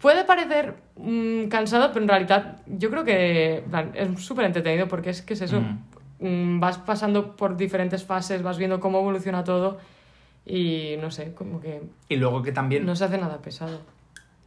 [0.00, 5.10] puede parecer mm, cansado, pero en realidad yo creo que plan, es súper entretenido porque
[5.10, 5.60] es que es eso.
[5.60, 5.78] Mm.
[6.20, 9.78] Mm, vas pasando por diferentes fases, vas viendo cómo evoluciona todo
[10.44, 13.80] y no sé, como que Y luego que también no se hace nada pesado.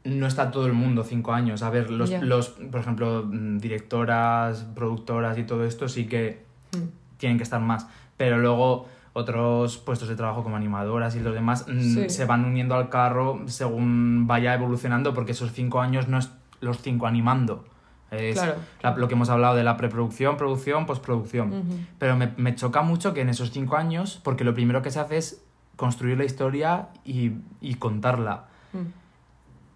[0.06, 1.64] No está todo el mundo 5 años.
[1.64, 6.88] A ver, los, los, por ejemplo, mm, directoras, productoras y todo esto sí que Mm.
[7.18, 7.88] tienen que estar más.
[8.18, 12.10] Pero luego otros puestos de trabajo como animadoras y los demás mm, Sí.
[12.10, 16.80] se van uniendo al carro según vaya evolucionando porque esos cinco años no es los
[16.82, 17.64] cinco animando.
[18.12, 18.56] Es Claro.
[18.82, 21.54] la- lo que hemos hablado de la preproducción, producción, postproducción.
[21.54, 21.78] Ujú.
[22.00, 25.00] Pero me, me choca mucho que en esos cinco años, porque lo primero que se
[25.00, 25.44] hace es
[25.76, 28.46] construir la historia y, y contarla.
[28.74, 28.78] Mm.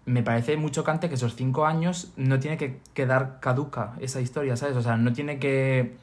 [0.07, 4.55] Me parece muy chocante que esos cinco años no tiene que quedar caduca esa historia,
[4.55, 4.75] ¿sabes?
[4.77, 5.95] O sea, no tiene que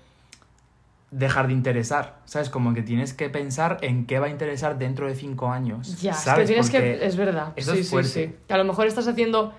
[1.11, 2.51] dejar de interesar, ¿sabes?
[2.51, 6.01] Como que tienes que pensar en qué va a interesar dentro de cinco años.
[6.03, 6.51] Ya, ¿sabes?
[6.51, 7.07] es que tienes que.
[7.07, 7.55] Es verdad.
[7.57, 8.11] eso sí, es sí, fuerte.
[8.11, 8.37] sí.
[8.47, 9.53] Que a lo mejor estás haciendo.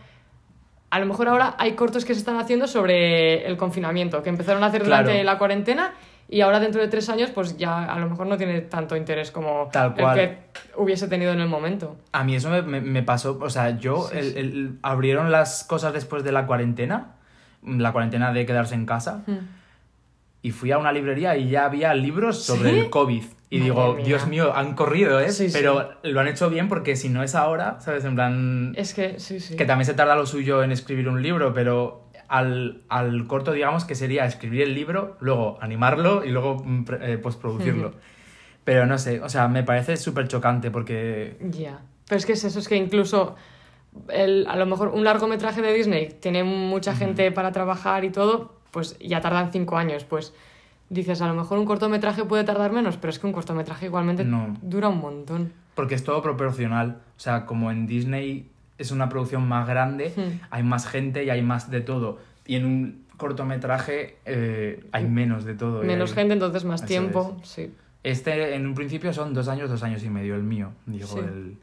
[0.92, 4.64] A lo mejor ahora hay cortos que se están haciendo sobre el confinamiento, que empezaron
[4.64, 5.04] a hacer Claro.
[5.08, 5.94] durante la cuarentena
[6.28, 9.32] y ahora dentro de tres años, pues ya a lo mejor no tiene tanto interés
[9.32, 10.18] como Tal cual.
[10.20, 10.38] el que
[10.78, 11.98] hubiese tenido en el momento.
[12.12, 14.38] A mí eso me, me- me pasó, o sea, yo, Sí, el- sí.
[14.40, 17.14] el- abrieron las cosas después de la cuarentena,
[17.64, 19.38] la cuarentena de quedarse en casa, Mm.
[20.42, 22.80] y fui a una librería y ya había libros sobre ¿Sí?
[22.80, 23.24] el COVID.
[23.52, 24.06] Y Madre digo, mía.
[24.06, 25.32] Dios mío, han corrido, ¿eh?
[25.32, 25.54] Sí, sí.
[25.58, 28.04] Pero lo han hecho bien porque si no es ahora, ¿sabes?
[28.04, 29.56] En plan, Es que, sí, sí.
[29.56, 33.86] que también se tarda lo suyo en escribir un libro, pero al, al corto, digamos,
[33.86, 37.94] que sería escribir el libro, luego animarlo y luego mm, eh, postproducirlo.
[38.64, 41.38] Pero no sé, o sea, me parece súper chocante porque...
[41.52, 41.82] Ya.
[42.08, 43.36] Pero es que es eso, es que incluso
[44.10, 48.56] el- a lo mejor un largometraje de Disney tiene mucha gente para trabajar y todo,
[48.72, 50.04] pues ya tardan cinco años.
[50.04, 50.34] Pues
[50.90, 54.24] dices, a lo mejor un cortometraje puede tardar menos, pero es que un cortometraje igualmente
[54.26, 54.56] No.
[54.62, 55.54] dura un montón.
[55.76, 57.00] Porque es todo proporcional.
[57.18, 60.40] O sea, como en Disney es una producción más grande, Hmm.
[60.52, 62.20] hay más gente y hay más de todo.
[62.46, 65.84] Y en un cortometraje eh, hay menos de todo.
[65.84, 67.38] y Menos hay- gente, entonces más Eso tiempo.
[67.44, 67.74] Sí.
[68.04, 71.20] Este en un principio son dos años, dos años y medio, el mío, digo, Sí.
[71.20, 71.58] el,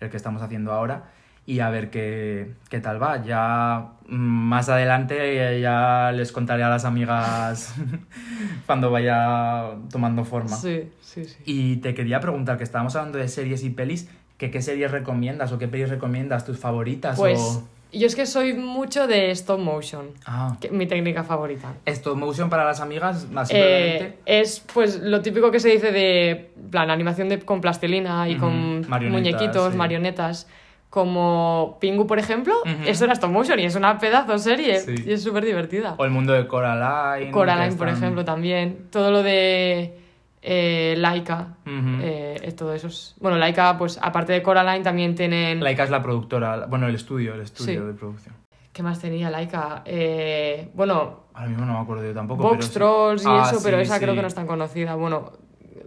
[0.00, 1.04] el que estamos haciendo ahora.
[1.44, 3.20] Y a ver qué, qué tal va.
[3.24, 5.16] Ya mm, más adelante
[5.56, 7.74] eh, ya les contaré a las amigas
[8.66, 10.54] cuando vaya tomando forma.
[10.56, 11.36] Sí, sí, sí.
[11.44, 14.08] Y te quería preguntar, que estábamos hablando de series y pelis,
[14.42, 17.62] que qué series recomiendas o qué pelis recomiendas, tus favoritas Pues o...
[17.92, 21.74] yo es que soy mucho de stop motion, Ah, que- mi técnica favorita.
[21.86, 26.50] stop motion para las amigas, así Eh, es pues lo típico que se dice de
[26.72, 29.78] plan animación de, con plastilina y con marionetas, muñequitos, sí.
[29.78, 30.48] marionetas.
[30.90, 32.74] Como Pingu, por ejemplo, Ujú.
[32.84, 34.94] eso era stop motion y es una pedazo serie Sí.
[35.06, 35.94] y es súper divertida.
[35.98, 37.30] O el mundo de Coraline.
[37.30, 38.88] Coraline, por están- ejemplo, también.
[38.90, 40.01] Todo lo de
[40.42, 42.00] eh, Laika, Ujú.
[42.02, 42.88] eh, es todo eso.
[42.88, 45.62] es- Bueno, Laika, pues aparte de Coraline, también tienen.
[45.62, 47.86] Laika es la productora, bueno, el estudio, el estudio Sí.
[47.86, 48.34] de producción.
[48.72, 49.82] ¿Qué más tenía Laika?
[49.84, 52.42] Eh, bueno, Ahora mismo no me acuerdo yo tampoco.
[52.42, 52.72] Box pero sí.
[52.74, 54.94] Trolls y Ah, eso, pero esa creo que no es tan conocida.
[54.96, 55.32] Bueno,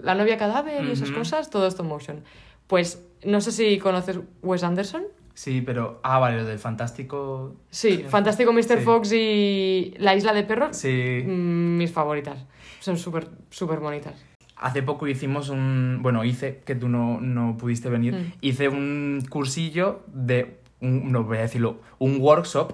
[0.03, 2.23] La novia cadáver y esas cosas, todo stop motion.
[2.67, 5.03] Pues no sé si conoces Wes Anderson.
[5.33, 5.99] Sí, pero...
[6.03, 7.55] Ah, vale, lo del fantástico...
[7.71, 8.81] Sí, Fantástico Mr.
[8.81, 11.23] Fox y La isla de perros, Sí.
[11.25, 12.45] mm, mis favoritas.
[12.79, 14.13] Son súper, súper bonitas.
[14.57, 15.99] Hace poco hicimos un...
[16.01, 18.33] Bueno, hice, que tú no, no pudiste venir, Mm.
[18.41, 20.59] hice un cursillo de...
[20.81, 22.73] Un, no voy a decirlo, un workshop.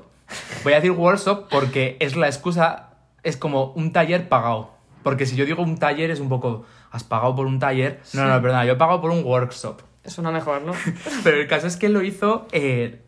[0.64, 2.92] Voy a decir workshop porque es la excusa,
[3.24, 4.72] es como un taller pagado.
[5.04, 6.66] Porque si yo digo un taller es un poco...
[6.92, 8.00] ¿Has pagado por un taller?
[8.14, 8.28] No, Sí.
[8.28, 9.82] no, perdona, yo he pagado por un workshop.
[10.06, 10.74] Suena mejor, ¿no?
[11.24, 12.48] Pero el caso es que lo hizo...
[12.52, 13.02] eh,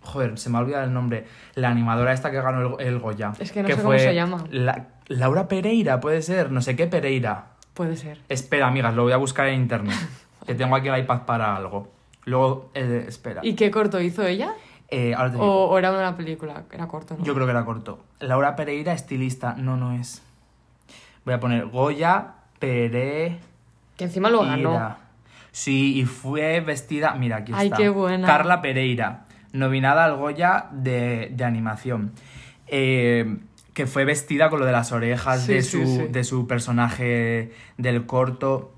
[0.00, 1.26] joder, se me ha olvidado el nombre.
[1.54, 3.32] La animadora esta que ganó el, el Goya.
[3.38, 4.44] Es que no sé cómo se llama.
[4.50, 7.55] La- Laura Pereira, puede ser, no sé qué Pereira.
[7.76, 8.18] Puede ser.
[8.30, 9.94] Espera, amigas, lo voy a buscar en internet.
[10.46, 11.92] que tengo aquí el iPad para algo.
[12.24, 13.42] Luego, eh, espera.
[13.44, 14.54] ¿Y qué corto hizo ella?
[14.88, 15.44] Eh, ahora te digo.
[15.46, 16.64] ¿O, o era una película?
[16.72, 17.24] Era corto, ¿no?
[17.24, 18.02] Yo creo que era corto.
[18.20, 19.54] Laura Pereira, estilista.
[19.58, 20.22] No, no es.
[21.24, 23.36] Voy a poner Goya Pereira.
[23.96, 24.96] Que encima lo ganó.
[25.52, 27.14] Sí, y fue vestida.
[27.14, 27.76] Mira, aquí Ay, está.
[27.76, 28.26] qué buena.
[28.26, 32.12] Carla Pereira, nominada al Goya de, de animación.
[32.68, 33.38] Eh,
[33.76, 36.06] que fue vestida con lo de las orejas Sí, de, su, sí.
[36.08, 38.72] de su personaje del corto.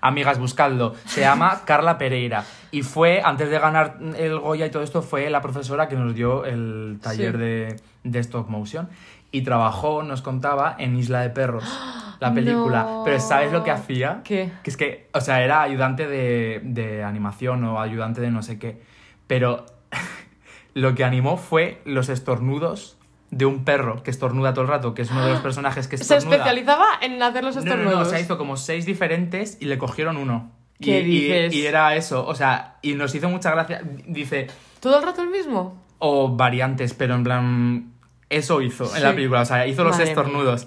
[0.00, 0.96] Amigas, buscadlo.
[1.04, 2.44] Se llama Carla Pereira.
[2.72, 6.12] Y fue, antes de ganar el Goya y todo esto, fue la profesora que nos
[6.16, 8.88] dio el taller de, de stop motion.
[9.30, 11.62] Y trabajó, nos contaba, en Isla de Perros,
[12.18, 12.82] la película.
[12.82, 13.02] No.
[13.04, 14.22] Pero ¿sabes lo que hacía?
[14.24, 14.50] ¿Qué?
[14.64, 18.58] Que es que, o sea, era ayudante de, de animación o ayudante de no sé
[18.58, 18.82] qué.
[19.28, 19.66] Pero
[20.74, 22.96] lo que animó fue los estornudos
[23.30, 25.96] de un perro que estornuda todo el rato, que es uno de los personajes que
[25.98, 26.36] Se estornuda.
[26.36, 27.94] especializaba en hacer los No, no, estornudos.
[28.00, 30.52] no, o sea, hizo como seis diferentes y le cogieron uno.
[30.78, 31.54] Y- ¿Qué y, dices?
[31.54, 33.82] y era eso, o sea, y nos hizo mucha gracia.
[34.06, 34.46] Dice,
[34.80, 35.82] ¿Todo el rato el mismo?
[35.98, 37.92] o variantes, pero en plan,
[38.28, 40.66] eso hizo en la película, o sea, hizo los Madre estornudos.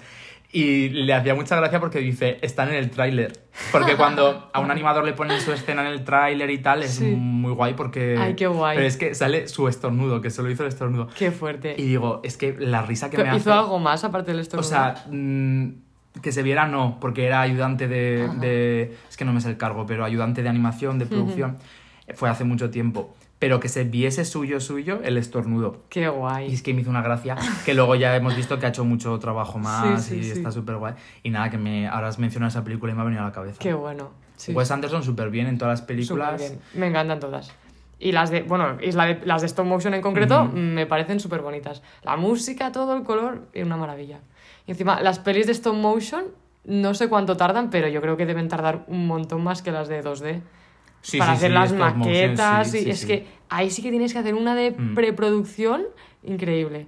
[0.52, 3.32] Y le hacía mucha gracia porque dice, están en el tráiler.
[3.70, 6.90] Porque cuando a un animador le ponen su escena en el tráiler y tal, es
[6.96, 7.04] Sí.
[7.04, 8.16] muy guay porque...
[8.18, 8.76] Ay, qué guay.
[8.76, 11.08] Pero es que sale su estornudo, que solo hizo el estornudo.
[11.16, 11.76] Qué fuerte.
[11.78, 13.60] Y digo, es que la risa que Pero me ¿Hizo hace...
[13.60, 14.68] algo más aparte del O estornudo?
[14.68, 15.68] sea, mm,
[16.20, 19.56] que se viera no, porque era ayudante de, de- Es que no me sé el
[19.56, 21.58] cargo, pero ayudante de animación, de producción.
[22.14, 23.14] Fue hace mucho tiempo.
[23.40, 25.78] Pero que se viese suyo, suyo, el estornudo.
[25.88, 26.52] Qué Y guay.
[26.54, 29.18] es que me hizo una gracia, que luego ya hemos visto que ha hecho mucho
[29.18, 30.30] trabajo más Sí, sí, y sí.
[30.32, 30.94] está súper guay.
[31.24, 33.32] Y nada, que me ahora has mencionado esa película y me ha venido a la
[33.32, 33.56] cabeza.
[33.58, 34.10] Qué bueno.
[34.48, 36.32] Wes Anderson súper bien en todas las películas.
[36.40, 36.60] Superbién.
[36.74, 37.50] Me encantan todas.
[37.98, 41.18] Y las de, bueno, y la de- las de stop motion en concreto me parecen
[41.20, 41.82] súper bonitas.
[42.02, 44.20] La música, todo el color, es una maravilla.
[44.66, 46.24] Y encima, las pelis de stop motion,
[46.64, 49.88] no sé cuánto tardan, pero yo creo que deben tardar un montón más que las
[49.88, 50.40] de 2D.
[51.02, 52.74] Sí, para sí, hacer sí, las motion, maquetas.
[52.74, 54.94] y es que ahí sí que tienes que hacer una de Mm.
[54.94, 55.82] preproducción
[56.22, 56.86] increíble.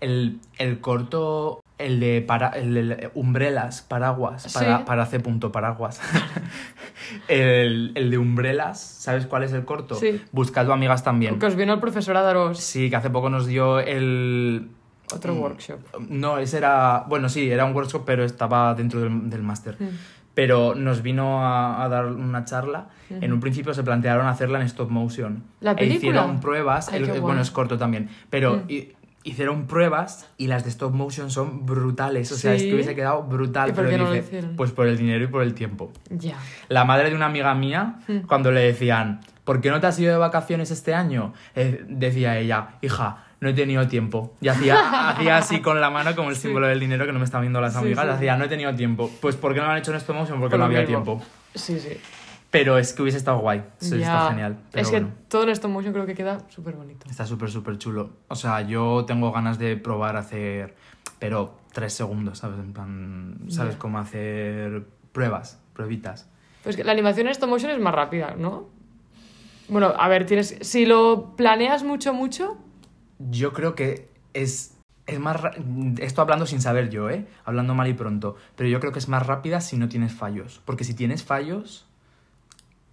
[0.00, 5.20] El, el corto, el de, para, el de Umbrellas, paraguas, para, para C.
[5.20, 6.00] punto, paraguas.
[7.28, 9.94] el, el de Umbrellas, ¿sabes cuál es el corto?
[9.94, 10.20] Sí.
[10.32, 11.38] Buscadlo, amigas, también.
[11.38, 14.68] Que os vino el profesor a daros Sí, que hace poco nos dio el...
[15.14, 15.40] otro Mm.
[15.40, 15.78] workshop.
[16.08, 17.04] No, ese era...
[17.08, 19.76] Bueno, sí, era un workshop, pero estaba dentro del, del máster.
[19.78, 19.88] Mm.
[20.34, 22.88] Pero nos vino a, a dar una charla.
[23.10, 25.42] En un principio se plantearon hacerla en stop motion.
[25.60, 25.96] ¿La E película?
[25.98, 26.88] hicieron pruebas.
[26.90, 28.08] Ay, el- bueno, es corto también.
[28.30, 28.64] Pero Mm.
[28.70, 28.92] hi-
[29.24, 32.32] hicieron pruebas y las de stop motion son brutales.
[32.32, 32.68] O sea, es Sí.
[32.68, 33.68] que hubiese quedado brutal.
[33.68, 34.56] ¿Y por pero qué no lo dice, hicieron?
[34.56, 35.92] Pues por el dinero y por el tiempo.
[36.10, 36.36] Ya.
[36.68, 38.20] La madre de una amiga mía, Mm.
[38.26, 41.34] cuando le decían, ¿por qué no te has ido de vacaciones este año?
[41.54, 44.34] Eh, decía ella, hija, no he tenido tiempo.
[44.40, 47.24] Y hacía, hacía así con la mano como el símbolo del dinero que no me
[47.24, 48.08] están viendo las amigas.
[48.08, 49.10] Hacía, no he tenido tiempo.
[49.20, 50.38] Pues ¿por qué no lo han hecho en stop motion?
[50.40, 51.02] Porque Por no había mismo.
[51.04, 51.24] tiempo.
[51.54, 51.98] Sí, sí.
[52.50, 53.62] Pero es que hubiese estado guay.
[53.80, 54.14] Eso Ya.
[54.16, 54.58] está genial.
[54.70, 57.06] Pero es que bueno, todo en stop motion creo que queda súper bonito.
[57.10, 58.10] está súper, súper chulo.
[58.28, 60.74] O sea, yo tengo ganas de probar a hacer,
[61.18, 62.58] pero tres segundos, ¿sabes?
[62.60, 66.28] En plan, ¿sabes cómo hacer pruebas, pruebitas?
[66.62, 68.68] Pues que la animación en stop motion es más rápida, ¿no?
[69.68, 70.58] Bueno, a ver, tienes.
[70.60, 72.58] Si lo planeas mucho, mucho.
[73.30, 75.40] Yo creo que es, es más...
[75.98, 77.26] Esto hablando sin saber yo, ¿eh?
[77.44, 78.36] Hablando mal y pronto.
[78.56, 80.60] Pero yo creo que es más rápida si no tienes fallos.
[80.64, 81.86] Porque si tienes fallos...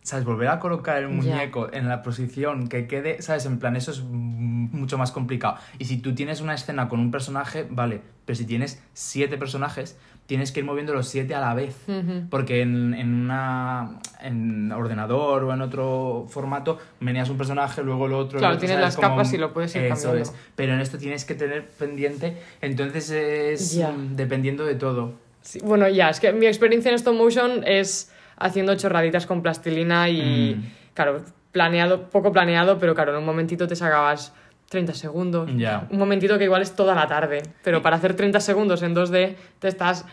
[0.01, 0.25] ¿Sabes?
[0.25, 3.45] Volver a colocar el muñeco en la posición que quede, ¿sabes?
[3.45, 5.57] En plan, eso es mucho más complicado.
[5.77, 8.01] Y si tú tienes una escena con un personaje, vale.
[8.25, 11.75] Pero si tienes siete personajes, tienes que ir moviendo los siete a la vez.
[11.87, 12.27] Ujú.
[12.29, 18.13] Porque en, en una en ordenador o en otro formato meneas un personaje, luego el
[18.13, 18.37] otro.
[18.37, 18.95] el Claro, otro, tienes ¿sabes?
[18.95, 20.21] las capas y lo puedes ir Eso cambiando.
[20.31, 20.33] es.
[20.55, 25.13] Pero en esto tienes que tener pendiente, entonces es mm, dependiendo de todo.
[25.41, 30.09] Sí, bueno, ya, es que mi experiencia en stop motion es haciendo chorraditas con plastilina
[30.09, 30.71] y, Mm.
[30.93, 34.31] claro, planeado, poco planeado, pero claro, en un momentito te sacabas
[34.69, 35.49] 30 segundos.
[35.57, 35.87] Ya.
[35.89, 39.35] Un momentito que igual es toda la tarde, pero para hacer 30 segundos en 2D
[39.59, 40.05] te estás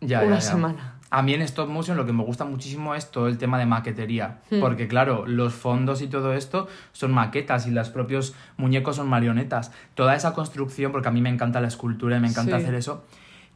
[0.00, 0.90] Ya, una semana.
[1.10, 3.66] A mí en stop motion lo que me gusta muchísimo es todo el tema de
[3.66, 4.40] maquetería.
[4.50, 4.58] Hmm.
[4.60, 9.70] Porque claro, los fondos y todo esto son maquetas y los propios muñecos son marionetas.
[9.94, 12.62] Toda esa construcción, porque a mí me encanta la escultura y me encanta Sí.
[12.64, 13.04] hacer eso,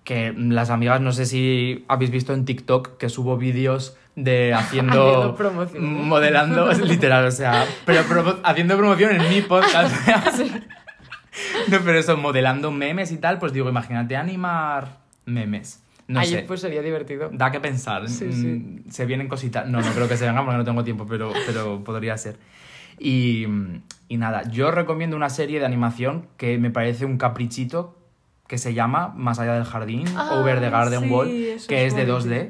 [0.05, 4.93] que las amigas, no sé si habéis visto en TikTok que subo vídeos de haciendo...
[5.09, 6.07] Haciendo promoción.
[6.07, 8.03] Modelando, literal, o sea, pero
[8.45, 9.95] haciendo promoción en mi podcast.
[11.69, 15.81] No, pero eso, modelando memes y tal, pues digo, imagínate animar memes.
[16.09, 16.45] No Ahí sé.
[16.49, 17.29] pues sería divertido.
[17.33, 18.09] Da que pensar.
[18.09, 18.91] Sí, Mm, sí.
[18.91, 19.69] Se vienen cositas.
[19.69, 22.39] No, no creo que se vengan porque no tengo tiempo, pero, pero podría ser.
[22.99, 23.47] Y,
[24.09, 27.97] y nada, yo recomiendo una serie de animación que me parece un caprichito
[28.49, 31.69] que se llama Más allá del jardín, Ah, Over the Garden sí, Wall, que es
[31.69, 32.29] es de bonito.
[32.31, 32.49] 2D.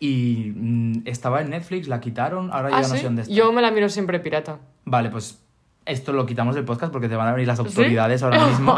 [0.00, 2.98] Y mm, estaba en Netflix, la quitaron, ahora Ah, ya no ¿sí?
[2.98, 3.34] sé dónde está.
[3.34, 4.58] Yo me la miro siempre pirata.
[4.84, 5.40] Vale, pues
[5.86, 8.74] esto lo quitamos del podcast porque te van a venir las autoridades ahora mismo.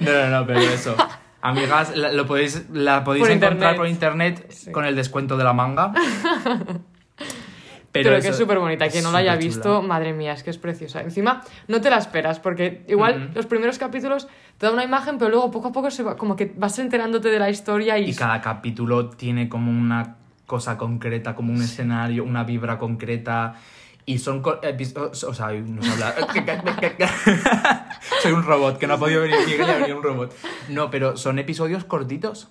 [0.00, 0.96] No, no, no, pero eso.
[1.42, 3.76] Amigas, la, lo podéis, la podéis Por encontrar internet.
[3.76, 4.72] por internet Sí.
[4.72, 5.92] con el descuento de la manga.
[7.92, 8.88] Pero, que es súper bonita.
[8.88, 11.00] Quien no la haya visto, madre mía, es que es preciosa.
[11.00, 15.30] Encima, no te la esperas, porque igual los primeros capítulos te da una imagen, pero
[15.30, 18.10] luego poco a poco se va, como que vas enterándote de la historia y...
[18.10, 23.54] Y cada capítulo tiene como una cosa concreta, como un escenario, una vibra concreta.
[24.06, 25.22] Y son episodios.
[25.24, 26.14] O sea, no sé hablar.
[28.22, 30.34] Soy un robot que no ha podido venir aquí, que venía un robot.
[30.68, 32.48] No, pero son episodios cortitos.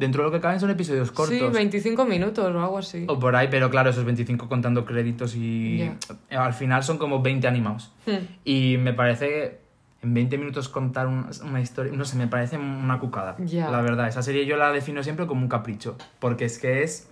[0.00, 1.36] Dentro de lo que caben son episodios cortos.
[1.38, 3.04] Sí, 25 minutos o algo así.
[3.06, 5.90] O por ahí, pero claro, esos 25 contando créditos y
[6.30, 7.92] al final son como 20 animados.
[8.06, 8.24] Hmm.
[8.44, 9.60] Y me parece que
[10.02, 13.36] en 20 minutos contar un- una historia, no sé, me parece una cucada.
[13.44, 13.70] Ya.
[13.70, 17.06] La verdad, esa serie yo la defino siempre como un capricho, porque es que es...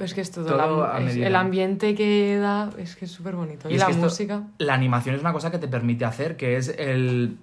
[0.00, 3.36] Es que es todo, Todo la- es- el ambiente que da es que es súper
[3.36, 3.70] bonito.
[3.70, 4.42] Y, la esto- música.
[4.58, 7.36] La animación es una cosa que te permite hacer, que es el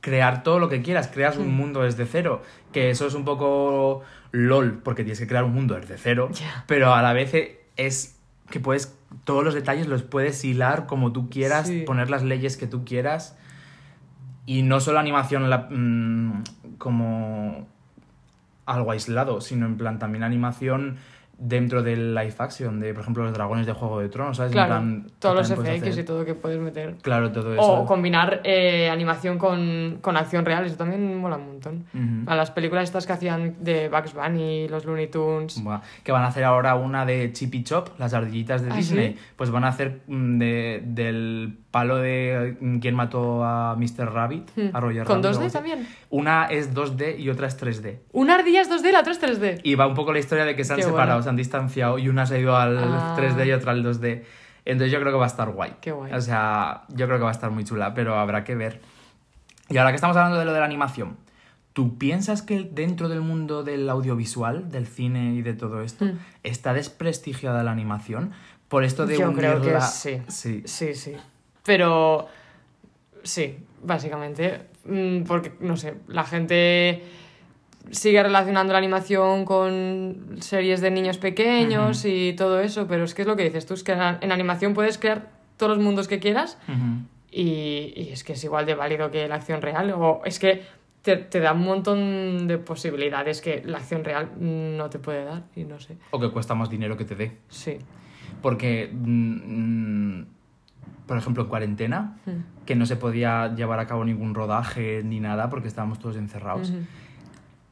[0.00, 1.56] crear todo lo que quieras, creas un Hmm.
[1.56, 5.74] mundo desde cero, que eso es un poco LOL, porque tienes que crear un mundo
[5.74, 6.30] desde cero,
[6.66, 7.32] pero a la vez
[7.76, 8.18] es
[8.50, 11.80] que puedes, todos los detalles los puedes hilar como tú quieras, Sí.
[11.82, 13.36] poner las leyes que tú quieras,
[14.46, 16.44] y no solo animación la- mm,
[16.78, 17.66] como
[18.66, 20.96] algo aislado, sino en plan también animación
[21.38, 24.52] dentro del live action, de por ejemplo los dragones de Juego de Tronos, ¿sabes?
[24.52, 26.96] Claro, plan, todos los FX y todo que puedes meter.
[27.02, 27.62] Claro, todo eso.
[27.62, 31.84] O combinar eh, animación con, con acción real, eso también mola un montón.
[32.26, 35.62] A las películas estas que hacían de Bugs Bunny, los Looney Tunes.
[35.62, 39.12] Buah, Que van a hacer ahora una de Chippy Chop, las ardillitas de ¿Ah, Disney.
[39.14, 39.18] sí?
[39.36, 44.10] Pues van a hacer mm, de, del palo de mm, quién mató a Mr.
[44.10, 44.74] Rabbit, Hmm.
[44.74, 45.52] a Roger ¿Con Rabbit, algo 2D así.
[45.52, 45.88] también?
[46.08, 47.98] Una es 2D y otra es 3D.
[48.12, 49.60] Una ardilla es 2D, la otra es 3D.
[49.62, 51.22] Y va un poco la historia de que se han Qué separado, bueno.
[51.24, 53.14] se han distanciado y una se ha ido al Ah.
[53.18, 54.24] 3D y otra al 2D.
[54.64, 55.72] Entonces yo creo que va a estar guay.
[55.82, 56.12] Qué guay.
[56.14, 58.80] O sea, yo creo que va a estar muy chula, pero habrá que ver.
[59.68, 61.18] Y ahora que estamos hablando de lo de la animación,
[61.74, 66.18] ¿tú piensas que dentro del mundo del audiovisual, del cine y de todo esto, Mm.
[66.42, 68.30] está desprestigiada la animación?
[68.68, 70.22] Por esto de Yo creo que unirla- sí.
[70.26, 70.62] Sí.
[70.64, 71.12] Sí, sí.
[71.66, 72.28] Pero
[73.22, 74.68] sí, básicamente.
[74.84, 77.02] Mm, Porque, no sé, la gente
[77.90, 83.22] sigue relacionando la animación con series de niños pequeños y todo eso, pero es que
[83.22, 86.18] es lo que dices tú, es que en, animación puedes crear todos los mundos que
[86.18, 86.58] quieras
[87.30, 89.92] y, y es que es igual de válido que la acción real.
[89.92, 90.64] O es que
[91.02, 95.44] te, te da un montón de posibilidades que la acción real no te puede dar
[95.54, 95.96] y no sé.
[96.10, 97.38] O que cuesta más dinero que te dé.
[97.48, 97.78] Sí.
[98.42, 100.26] Porque, mm, mm,
[101.06, 102.64] por ejemplo, en cuarentena, Mm.
[102.66, 106.72] que no se podía llevar a cabo ningún rodaje ni nada porque estábamos todos encerrados.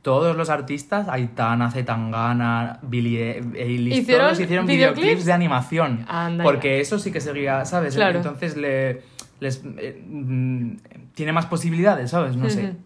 [0.03, 5.01] Todos los artistas, Aitana, Zetangana, Billie Eilish, ¿Hicieron todos hicieron videoclips?
[5.01, 6.05] videoclips de animación.
[6.09, 7.95] Anda porque eso sí que seguía, ¿sabes?
[7.95, 8.19] Claro.
[8.19, 9.01] Entonces le,
[9.41, 10.77] les, eh, mm,
[11.15, 12.37] tiene más posibilidades, ¿sabes?
[12.37, 12.65] No sé.
[12.65, 12.77] Ujú.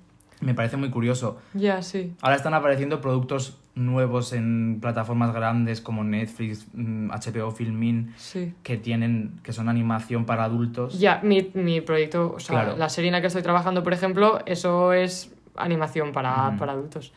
[0.43, 1.39] Me parece muy curioso.
[1.55, 2.15] Ya, sí.
[2.23, 8.55] Ahora están apareciendo productos nuevos en plataformas grandes como Netflix, mm, HBO Filmin, Sí.
[8.63, 10.99] que tienen, que son animación para adultos.
[10.99, 12.77] Ya, mi, mi proyecto, o sea, Claro.
[12.77, 17.13] la serie en la que estoy trabajando, por ejemplo, eso es animación para, para adultos.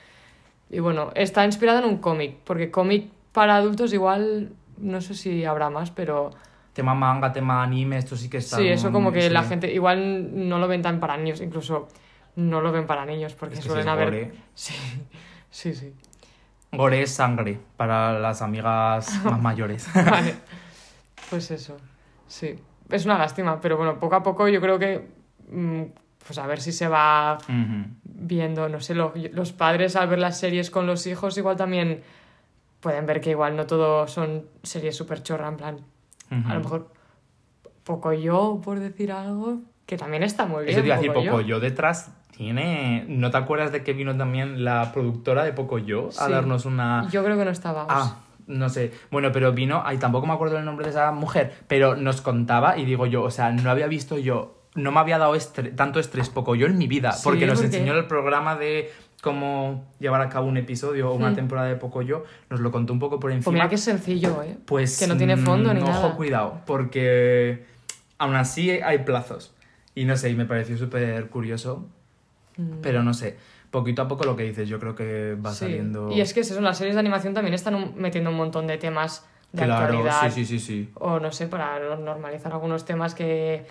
[0.69, 5.43] Y bueno, está inspirado en un cómic, porque cómic para adultos igual, no sé si
[5.45, 6.31] habrá más, pero
[6.73, 8.55] Tema manga, tema anime, esto sí que está.
[8.57, 9.29] sí, eso como que sí.
[9.29, 11.89] la gente igual no lo ven tan para niños, incluso
[12.37, 14.33] no lo ven para niños, porque Es que suelen haber...
[14.55, 14.73] Sí,
[15.49, 15.93] sí, sí.
[16.71, 19.87] Gore es sangre para las amigas más mayores.
[19.93, 20.35] Vale.
[21.29, 21.77] Pues eso,
[22.27, 22.55] sí.
[22.89, 25.07] Es una lástima, pero bueno, poco a poco yo creo que,
[25.49, 25.83] mm,
[26.25, 27.85] pues a ver si se va Ujú.
[28.03, 32.03] viendo, no sé, lo- los padres al ver las series con los hijos igual también
[32.79, 35.77] pueden ver que igual no todo son series súper chorra, en plan,
[36.31, 36.49] a Ujú.
[36.53, 36.93] lo mejor
[37.83, 40.69] poco yo, por decir algo, que también está muy bien.
[40.73, 41.13] Eso te iba a decir.
[41.13, 42.11] Poco Yo detrás
[42.45, 43.05] tiene.
[43.07, 46.31] ¿No te acuerdas de que vino también la productora de Poco Yo a Sí.
[46.31, 47.07] darnos una.
[47.11, 47.85] Yo creo que no estaba.
[47.87, 48.17] Ah,
[48.47, 48.91] no sé.
[49.11, 49.83] Bueno, pero vino.
[49.85, 51.53] Ay, tampoco me acuerdo el nombre de esa mujer.
[51.67, 54.57] Pero nos contaba y digo yo, o sea, no había visto yo.
[54.73, 57.11] No me había dado estre- tanto estrés Poco Yo en mi vida.
[57.11, 58.89] Sí, porque nos enseñó el programa de
[59.21, 61.35] cómo llevar a cabo un episodio o una Hmm.
[61.35, 62.23] temporada de Poco Yo.
[62.49, 63.43] Nos lo contó un poco por encima.
[63.45, 64.57] Pues mira que es sencillo, ¿eh?
[64.65, 66.15] Pues que no tiene fondo mm, ni ojo, nada.
[66.15, 67.65] cuidado, porque
[68.17, 69.53] aún así hay plazos.
[69.93, 71.89] Y no sé, y me pareció súper curioso,
[72.57, 72.81] Mm.
[72.81, 73.37] pero no sé,
[73.69, 75.59] poquito a poco lo que dices, yo creo que va Sí.
[75.59, 76.09] saliendo...
[76.11, 78.67] Y es que es eso, las series de animación también están un- metiendo un montón
[78.67, 80.29] de temas de Claro, actualidad.
[80.31, 80.89] sí, sí, sí, sí.
[80.95, 83.65] O no sé, para normalizar algunos temas que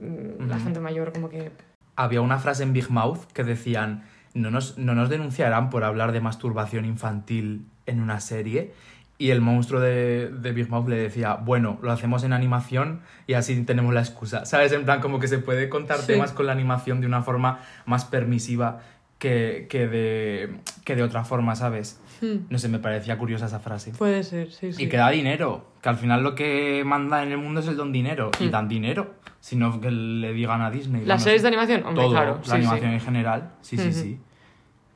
[0.00, 1.52] mm, la gente mayor como que...
[1.96, 4.04] Había una frase en Big Mouth que decían,
[4.34, 8.72] no nos, no nos denunciarán por hablar de masturbación infantil en una serie.
[9.16, 13.34] Y el monstruo de, de Big Mouth le decía, bueno, lo hacemos en animación y
[13.34, 14.44] así tenemos la excusa.
[14.44, 14.72] ¿Sabes?
[14.72, 16.08] En plan, como que se puede contar Sí.
[16.08, 18.80] temas con la animación de una forma más permisiva
[19.18, 22.00] que, que, de, que de otra forma, ¿sabes?
[22.20, 23.92] Hmm, No sé, me parecía curiosa esa frase.
[23.92, 24.82] Puede ser, sí, sí.
[24.82, 27.76] Y que da dinero, que al final lo que manda en el mundo es el
[27.76, 28.32] don dinero.
[28.40, 28.50] Y Hmm.
[28.50, 31.02] dan dinero, sino que le digan a Disney.
[31.02, 31.84] ¿Las bueno, series de animación?
[31.86, 32.38] Hombre, Todo, claro.
[32.40, 32.94] la sí, animación sí.
[32.94, 33.50] en general.
[33.60, 33.98] Sí, sí, Ujú.
[34.00, 34.20] sí.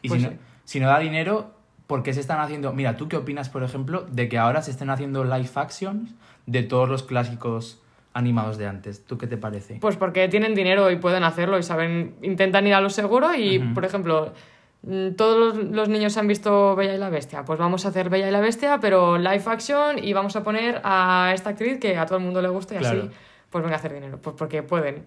[0.02, 0.38] Y Pues si, no, sí.
[0.64, 1.54] si no da dinero,
[1.88, 2.72] ¿por qué se están haciendo?
[2.72, 6.14] Mira, ¿tú qué opinas, por ejemplo, de que ahora se estén haciendo live actions
[6.46, 7.80] de todos los clásicos
[8.12, 9.04] animados de antes?
[9.04, 9.78] ¿Tú qué te parece?
[9.80, 13.58] Pues porque tienen dinero y pueden hacerlo y saben, intentan ir a lo seguro y,
[13.58, 14.34] por ejemplo,
[14.82, 18.10] mm, todos los, los niños han visto Bella y la Bestia, pues vamos a hacer
[18.10, 21.96] Bella y la Bestia, pero live action y vamos a poner a esta actriz que
[21.96, 23.00] a todo el mundo le gusta y Claro.
[23.00, 23.10] así,
[23.50, 25.06] pues venga a hacer dinero, pues porque pueden.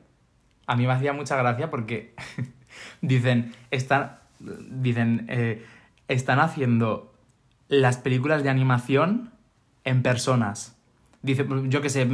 [0.65, 2.15] A mí me hacía mucha gracia porque
[3.01, 5.63] dicen, están, dicen, eh,
[6.13, 7.13] están haciendo
[7.67, 9.31] las películas de animación
[9.83, 10.77] en personas.
[11.21, 12.07] Dice, yo qué sé,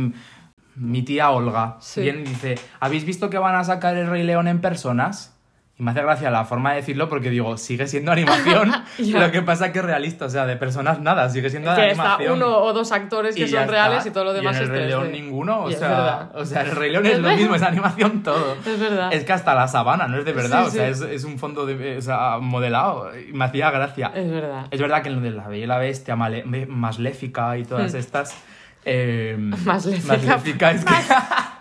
[0.76, 2.02] mi tía Olga Sí.
[2.02, 5.37] viene y dice, ¿habéis visto que van a sacar el Rey León en personas?
[5.80, 9.44] Y me hace gracia la forma de decirlo porque digo, sigue siendo animación, lo que
[9.44, 12.16] pasa es que es realista, o sea, de personas nada, sigue siendo de que está
[12.16, 12.34] animación.
[12.42, 14.10] uno o dos actores que son reales está.
[14.10, 14.88] y todo lo demás y en es el Rey 3D.
[14.88, 17.62] León ninguno, o es sea, o sea, el Rey León es Es lo mismo, es
[17.62, 18.56] animación todo.
[18.66, 19.14] Es verdad.
[19.14, 21.04] Es que hasta la sabana no es de verdad, Sí, o sea, sí.
[21.06, 23.12] es, es un fondo de, o sea, modelado.
[23.16, 24.12] Y me hacía gracia.
[24.16, 24.66] Es verdad.
[24.72, 27.94] Es verdad que en lo de la Bella y la Bestia, Male- Masléfica y todas
[27.94, 28.36] estas.
[28.90, 30.14] Eh, Masléfica.
[30.14, 30.92] Masléfica es que.
[30.94, 30.98] Me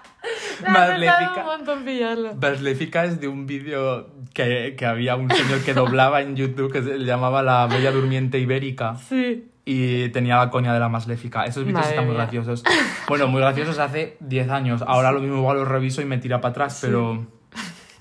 [1.85, 2.35] pillarlo.
[2.35, 6.83] Masléfica es de un vídeo que, que había un señor que doblaba en YouTube que
[6.83, 9.49] se llamaba La Bella Durmiente Ibérica Sí.
[9.65, 11.45] y tenía la coña de la Masléfica.
[11.45, 12.63] Esos vídeos Madre están muy graciosos.
[13.09, 14.83] Bueno, muy graciosos hace 10 años.
[14.87, 17.27] Ahora lo mismo igual los reviso y me tira para atrás, pero,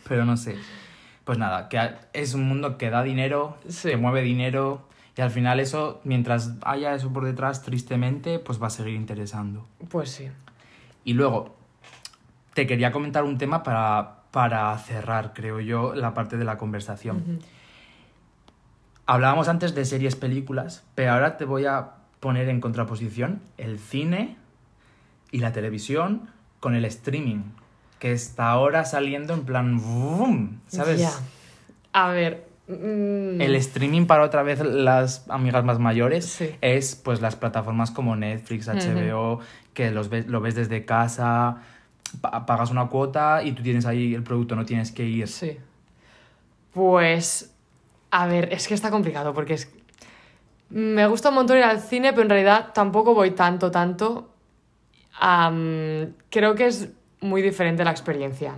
[0.08, 0.56] pero no sé.
[1.24, 1.80] Pues nada, que
[2.14, 3.90] es un mundo que da dinero, Sí.
[3.90, 8.68] que mueve dinero y al final eso, mientras haya eso por detrás, tristemente, pues va
[8.68, 9.66] a seguir interesando.
[9.90, 10.28] Pues sí.
[11.04, 11.56] Y luego,
[12.56, 17.42] te quería comentar un tema para, para cerrar, creo yo, la parte de la conversación.
[19.06, 21.90] Hablábamos antes de series, películas, pero ahora te voy a
[22.22, 24.38] poner en contraposición el cine
[25.32, 26.30] y la televisión
[26.62, 27.44] con el streaming,
[28.00, 31.02] que está ahora saliendo en plan boom, ¿sabes?
[31.02, 31.12] Ya.
[31.92, 32.48] A ver.
[32.70, 36.56] mm, El streaming para otra vez las amigas más mayores Sí.
[36.62, 39.40] es pues las plataformas como Netflix, HBO,
[39.74, 41.58] que los ves, lo ves desde casa,
[42.22, 45.28] pagas una cuota y tú tienes ahí el producto, no tienes que ir.
[45.28, 45.58] Sí.
[46.74, 47.52] Pues.
[48.12, 49.74] A ver, es que está complicado porque es.
[50.70, 54.32] Me gusta un montón ir al cine, pero en realidad tampoco voy tanto, tanto.
[56.30, 56.90] Creo que es
[57.22, 58.56] muy diferente la experiencia.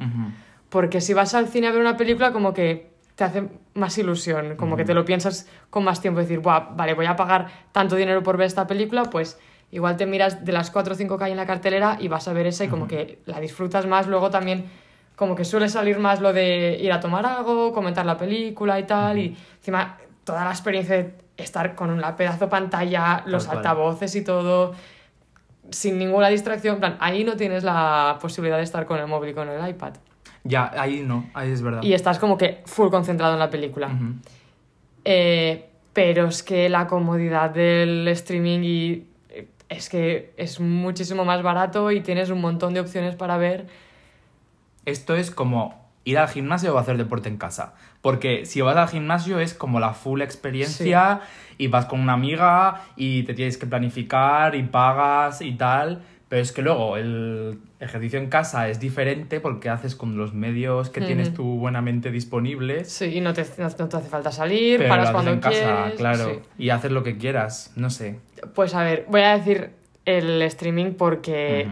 [0.69, 4.55] Porque si vas al cine a ver una película, como que te hace más ilusión,
[4.57, 7.95] como que te lo piensas con más tiempo, decir, Buah, vale, voy a pagar tanto
[7.95, 9.39] dinero por ver esta película, pues
[9.71, 12.27] igual te miras de las 4 o 5 que hay en la cartelera y vas
[12.27, 14.07] a ver esa y como que la disfrutas más.
[14.07, 14.65] Luego también,
[15.15, 18.83] como que suele salir más lo de ir a tomar algo, comentar la película y
[18.83, 24.23] tal, y encima toda la experiencia de estar con la pedazo pantalla, los altavoces y
[24.23, 24.73] todo
[25.71, 29.31] sin ninguna distracción, en plan, ahí no tienes la posibilidad de estar con el móvil
[29.31, 29.93] y con el iPad.
[30.43, 31.83] Ya, ahí no, ahí es verdad.
[31.83, 33.89] Y estás como que full concentrado en la película.
[35.03, 39.06] Eh, pero es que la comodidad del streaming y
[39.69, 43.67] es que es muchísimo más barato y tienes un montón de opciones para ver.
[44.85, 47.73] Esto es como ir al gimnasio o hacer deporte en casa.
[48.01, 51.21] Porque si vas al gimnasio es como la full experiencia
[51.57, 56.03] y vas con una amiga y te tienes que planificar y pagas y tal.
[56.29, 60.89] Pero es que luego el ejercicio en casa es diferente porque haces con los medios
[60.89, 62.91] que tienes tú buenamente disponibles.
[62.91, 65.39] Sí, y no te, no, te hace falta salir, Pero paras lo haces cuando en
[65.39, 65.93] casa, quieres.
[65.99, 66.25] claro.
[66.33, 66.39] sí.
[66.57, 68.19] Y haces lo que quieras, no sé.
[68.55, 69.71] Pues a ver, voy a decir
[70.05, 71.67] el streaming porque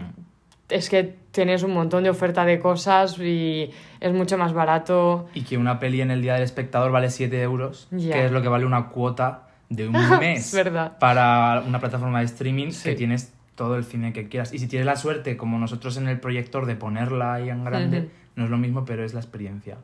[0.68, 5.26] es que tienes un montón de oferta de cosas y es mucho más barato.
[5.34, 8.12] Y que una peli en el Día del Espectador vale 7 euros, Ya.
[8.14, 10.98] que es lo que vale una cuota de un mes Es verdad.
[10.98, 12.90] para una plataforma de streaming Sí.
[12.90, 14.52] que tienes todo el cine que quieras.
[14.54, 17.98] Y si tienes la suerte, como nosotros en el proyector, de ponerla ahí en grande,
[18.00, 18.08] Ujú.
[18.36, 19.78] no es lo mismo, pero es la experiencia.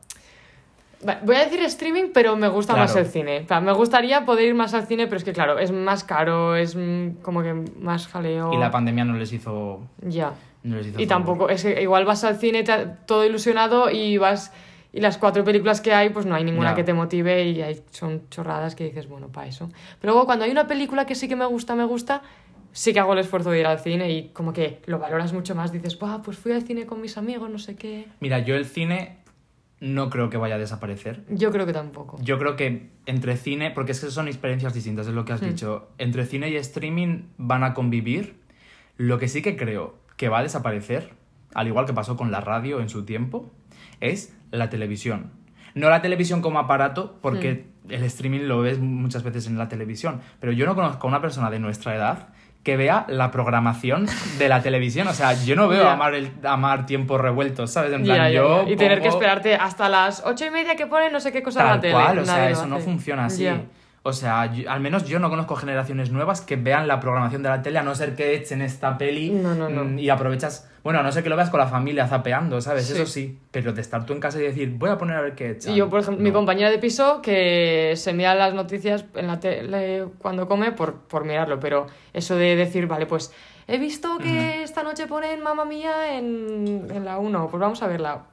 [1.25, 2.87] Voy a decir streaming, pero me gusta Claro.
[2.87, 3.45] más el cine.
[3.61, 6.77] Me gustaría poder ir más al cine, pero es que claro, es más caro, es
[7.21, 8.53] como que más jaleo.
[8.53, 9.81] Y la pandemia no les hizo...
[10.01, 10.31] Ya.
[10.63, 11.25] No les hizo Y favor.
[11.25, 12.63] tampoco, es que igual vas al cine
[13.05, 14.53] todo ilusionado y vas
[14.93, 16.75] y las cuatro películas que hay, pues no hay ninguna Ya.
[16.75, 19.69] que te motive y hay, son chorradas que dices, bueno, para eso.
[19.99, 22.21] Pero luego cuando hay una película que sí que me gusta, me gusta,
[22.73, 25.55] sí que hago el esfuerzo de ir al cine y como que lo valoras mucho
[25.55, 25.71] más.
[25.71, 28.07] Dices, Buah, pues fui al cine con mis amigos, no sé qué.
[28.19, 29.19] Mira, yo el cine
[29.79, 31.23] no creo que vaya a desaparecer.
[31.29, 32.17] Yo creo que tampoco.
[32.21, 35.41] Yo creo que entre cine, porque es que son experiencias distintas, es lo que has
[35.41, 35.49] Hmm.
[35.49, 35.89] dicho.
[35.97, 38.35] Entre cine y streaming van a convivir.
[38.97, 41.11] Lo que sí que creo que va a desaparecer,
[41.53, 43.51] al igual que pasó con la radio en su tiempo,
[43.99, 45.31] es la televisión.
[45.75, 50.21] No la televisión como aparato, porque el streaming lo ves muchas veces en la televisión,
[50.39, 52.29] pero yo no conozco a una persona de nuestra edad
[52.63, 54.07] que vea la programación
[54.39, 55.07] de la televisión.
[55.07, 57.91] O sea, yo no veo amar, el, amar tiempos revueltos, ¿sabes?
[57.91, 58.65] En plan, yo.
[58.67, 61.61] Y tener que esperarte hasta las ocho y media que ponen no sé qué cosa
[61.61, 61.93] en la Tal tele.
[61.93, 63.47] cual, o sea, eso no funciona así.
[64.05, 67.47] O sea, yo- al menos yo no conozco generaciones nuevas que vean la programación de
[67.49, 69.85] la tele, a no ser que echen esta peli No, no, no.
[69.85, 70.69] mm, y aprovechas.
[70.83, 72.87] Bueno, a no ser que lo veas con la familia zapeando, ¿sabes?
[72.87, 72.93] Sí.
[72.93, 73.39] Eso sí.
[73.51, 75.73] Pero de estar tú en casa y decir, voy a poner a ver qué echan.
[75.73, 80.05] Yo, por ejemplo, mi compañera de piso que se mira las noticias en la tele
[80.19, 83.31] cuando come por, por mirarlo, pero eso de decir, vale, pues
[83.67, 87.87] he visto que esta noche ponen Mamma Mía en, en la 1, pues vamos a
[87.87, 88.23] verla.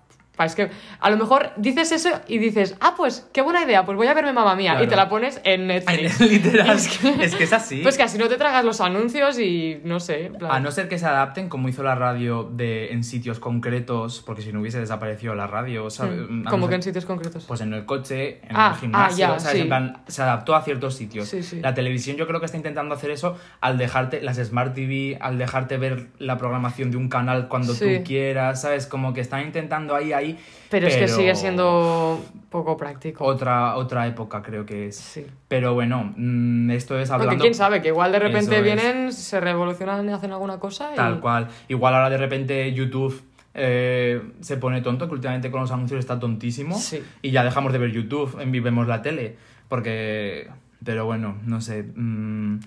[0.44, 0.70] Es que
[1.00, 4.14] a lo mejor dices eso y dices, ah, pues qué buena idea, pues voy a
[4.14, 4.72] verme mamá mía.
[4.72, 4.84] Claro.
[4.84, 6.20] Y te la pones en Netflix.
[6.20, 6.70] Literal.
[6.76, 7.80] Es que- Es que es así.
[7.82, 10.30] Pues que así no te tragas los anuncios y no sé.
[10.38, 14.22] plan- A no ser que se adapten como hizo la radio de, en sitios concretos,
[14.24, 16.20] porque si no hubiese desaparecido la radio, ¿sabes?
[16.28, 17.44] Mm, no que en sitios concretos.
[17.46, 19.56] Pues en el coche, en Ah, el gimnasio, ah, ya, ¿sabes?
[19.56, 19.60] sí.
[19.62, 21.28] En plan, se adaptó a ciertos sitios.
[21.28, 21.60] Sí, sí.
[21.60, 25.38] La televisión yo creo que está intentando hacer eso al dejarte, las Smart TV, al
[25.38, 28.86] dejarte ver la programación de un canal cuando tú quieras, ¿sabes?
[28.86, 30.29] Como que están intentando ahí, ahí.
[30.68, 33.24] Pero, es que sigue siendo poco práctico.
[33.24, 34.96] Otra, otra época creo que es.
[34.96, 35.26] Sí.
[35.48, 37.42] Pero bueno, mm, esto es Porque hablando...
[37.42, 38.64] quién sabe, que igual de repente Eso es.
[38.64, 40.96] vienen, se revolucionan y hacen alguna cosa y...
[40.96, 41.48] Tal cual.
[41.68, 43.22] Igual ahora de repente YouTube
[43.54, 46.78] eh, se pone tonto, que últimamente con los anuncios está tontísimo.
[46.78, 47.02] Sí.
[47.22, 49.36] Y ya dejamos de ver YouTube, vemos la tele.
[49.68, 50.48] Porque.
[50.84, 51.82] Pero bueno, no sé.
[51.94, 52.60] mm,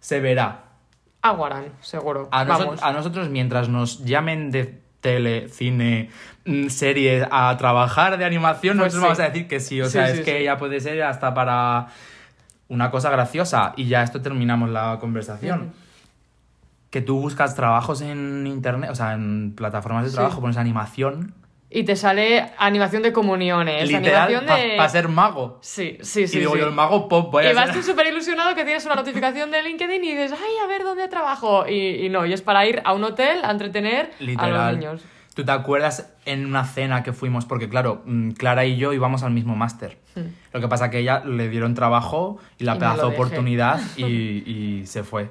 [0.00, 0.64] se verá.
[1.22, 2.28] Aguarán, seguro.
[2.32, 2.82] A, noso- Vamos.
[2.82, 6.08] a nosotros, mientras nos llamen de tele, cine,
[6.46, 9.20] mm, series a trabajar de animación, Pues nosotros sí.
[9.20, 9.80] vamos a decir que sí.
[9.82, 11.88] O Sí, sea, sí, es que ya puede ser hasta para
[12.68, 13.74] una cosa graciosa.
[13.76, 15.72] Y ya esto terminamos la conversación.
[16.90, 21.34] Que tú buscas trabajos en internet, o sea, en plataformas de trabajo, pones animación.
[21.74, 24.88] Y te sale animación de comuniones, literal, para de...
[24.90, 25.58] ser mago.
[25.62, 26.36] Sí, sí, sí.
[26.36, 26.60] y digo sí.
[26.60, 29.50] yo, el mago pop, voy a Y vas tú súper ilusionado que tienes una notificación
[29.50, 31.66] de LinkedIn y dices, ay, a ver dónde trabajo.
[31.66, 35.02] Y, y no, y es para ir a un hotel a entretener a los niños.
[35.34, 37.46] ¿Tú te acuerdas en una cena que fuimos?
[37.46, 39.96] Porque claro, mm, Clara y yo íbamos al mismo máster.
[40.52, 42.76] Lo que pasa que ella le dieron trabajo y la Hmm.
[42.76, 45.30] Y pedazo oportunidad y, y se fue.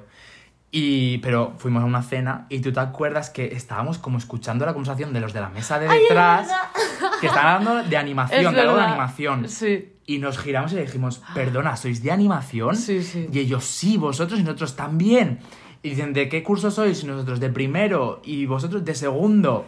[0.74, 4.72] Y, pero fuimos a una cena y tú te acuerdas que estábamos como escuchando la
[4.72, 6.48] conversación de los de la mesa de detrás
[7.20, 9.50] que estaban hablando de animación, de algo de animación.
[9.50, 12.74] Sí, Y nos giramos y le dijimos, perdona, ¿sois de animación?
[12.74, 13.28] Sí, sí.
[13.30, 15.40] Y ellos, sí, vosotros y nosotros también.
[15.82, 17.04] Y dicen, ¿de qué curso sois?
[17.04, 18.22] Y nosotros, de primero.
[18.24, 19.66] Y vosotros, de segundo.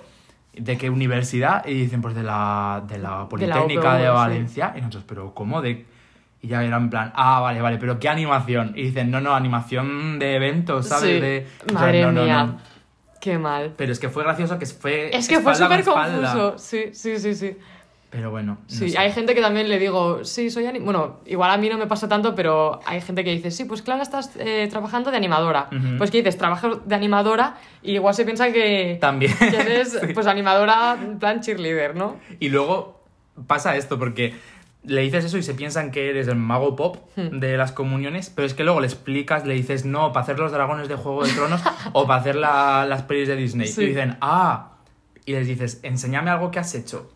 [0.55, 1.66] ¿De qué universidad?
[1.66, 4.14] Y dicen, pues de la, de la Politécnica de, UPV.
[4.14, 4.72] Valencia.
[4.74, 5.61] Y nosotros, ¿pero cómo?
[5.61, 5.84] De...
[6.45, 8.72] Y ya era en plan, ah, vale, vale, pero ¿qué animación?
[8.76, 11.05] Y dicen, no, no, animación de eventos, ¿sabes?
[11.14, 11.20] sí.
[11.20, 11.47] De...
[11.72, 12.59] Madre no, no, mía, no.
[13.18, 13.72] qué mal.
[13.78, 15.09] Pero es que fue gracioso que fue.
[15.16, 16.59] Es que fue súper confuso.
[16.59, 17.57] Sí, sí, sí, sí.
[18.11, 18.59] Pero bueno.
[18.61, 18.99] no Sí, sé.
[18.99, 20.80] hay gente que también le digo, sí, soy ani-".
[20.80, 23.80] Bueno, igual a mí no me pasa tanto, pero hay gente que dice, sí, pues
[23.80, 25.68] Clara, estás eh, trabajando de animadora.
[25.97, 29.32] Pues que dices, trabajo de animadora y igual se piensa que, También.
[29.38, 30.12] que eres Sí.
[30.12, 32.18] pues animadora plan cheerleader, ¿no?
[32.38, 33.03] Y luego
[33.49, 34.34] pasa esto, porque
[34.85, 37.39] le dices eso y se piensan que eres el mago pop Hmm.
[37.41, 40.53] de las comuniones, pero es que luego le explicas, le dices, no, para hacer los
[40.53, 41.62] dragones de Juego de Tronos
[41.93, 43.66] o para hacer la- las pelis de Disney.
[43.68, 43.82] Sí.
[43.82, 44.72] Y dicen, ah,
[45.26, 47.11] y les dices, enséñame algo que has hecho.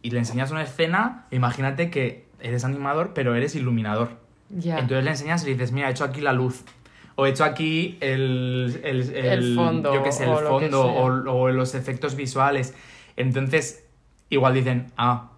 [0.00, 4.10] Y le enseñas una escena, imagínate que eres animador, pero eres iluminador.
[4.50, 4.78] Ya.
[4.78, 6.62] Entonces le enseñas y le dices, mira, he hecho aquí la luz.
[7.14, 10.68] O he hecho aquí el, el, El fondo, Yo qué sé, el o lo que
[10.70, 10.92] fondo, sea.
[11.32, 12.74] o, o los efectos visuales.
[13.16, 13.84] Entonces,
[14.30, 15.30] igual dicen, ah,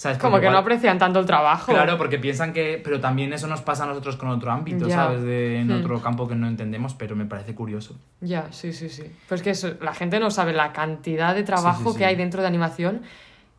[0.00, 0.16] ¿sabes?
[0.16, 1.70] Como que no aprecian tanto el trabajo.
[1.72, 2.80] Claro, porque piensan que.
[2.82, 4.94] Pero también eso nos pasa a nosotros con otro ámbito, Ya.
[4.96, 5.22] ¿sabes?
[5.22, 5.80] De, en Hmm.
[5.80, 7.96] otro campo que no entendemos, pero me parece curioso.
[8.22, 9.04] Ya, sí, sí, sí.
[9.28, 12.08] Pues que eso, la gente no sabe la cantidad de trabajo Sí, sí, que sí.
[12.08, 13.02] hay dentro de animación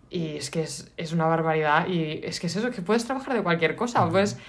[0.10, 3.36] y es que es, es una barbaridad y es que es eso, que puedes trabajar
[3.36, 4.10] de cualquier cosa.
[4.10, 4.39] Pues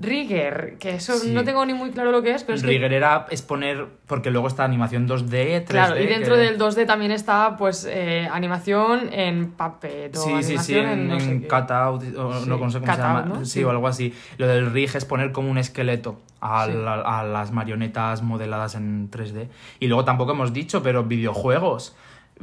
[0.00, 1.32] Rigger, que eso Sí.
[1.32, 2.68] no tengo ni muy claro lo que es, pero es que...
[2.68, 3.86] Rigger era exponer.
[4.06, 5.64] Porque luego está animación 2D, 3D.
[5.66, 10.42] Claro, y dentro que- del 2D también está pues eh, animación en puppet o Sí,
[10.42, 11.48] sí, sí, en, no sé en qué.
[11.48, 13.44] cutout, o Sí, no sé cómo se llama, ¿no?
[13.44, 14.14] sí, o algo así.
[14.38, 19.10] Lo del rig es poner como un esqueleto a, la- a las marionetas modeladas en
[19.10, 19.48] 3D.
[19.78, 21.94] Y luego tampoco hemos dicho, pero videojuegos.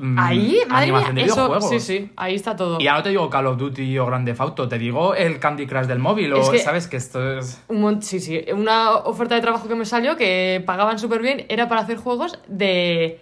[0.02, 1.70] Mm, Ahí, madre animación mía, de eso, videojuegos.
[1.70, 2.80] sí, sí, ahí está todo.
[2.80, 5.40] Y ya no te digo Call of Duty o Grand Theft Auto, te digo el
[5.40, 7.62] Candy Crush del móvil, o que- sabes que esto es...
[7.68, 8.46] Un sí, sí.
[8.54, 12.40] Una oferta de trabajo que me salió que pagaban súper bien era para hacer juegos
[12.48, 13.20] de.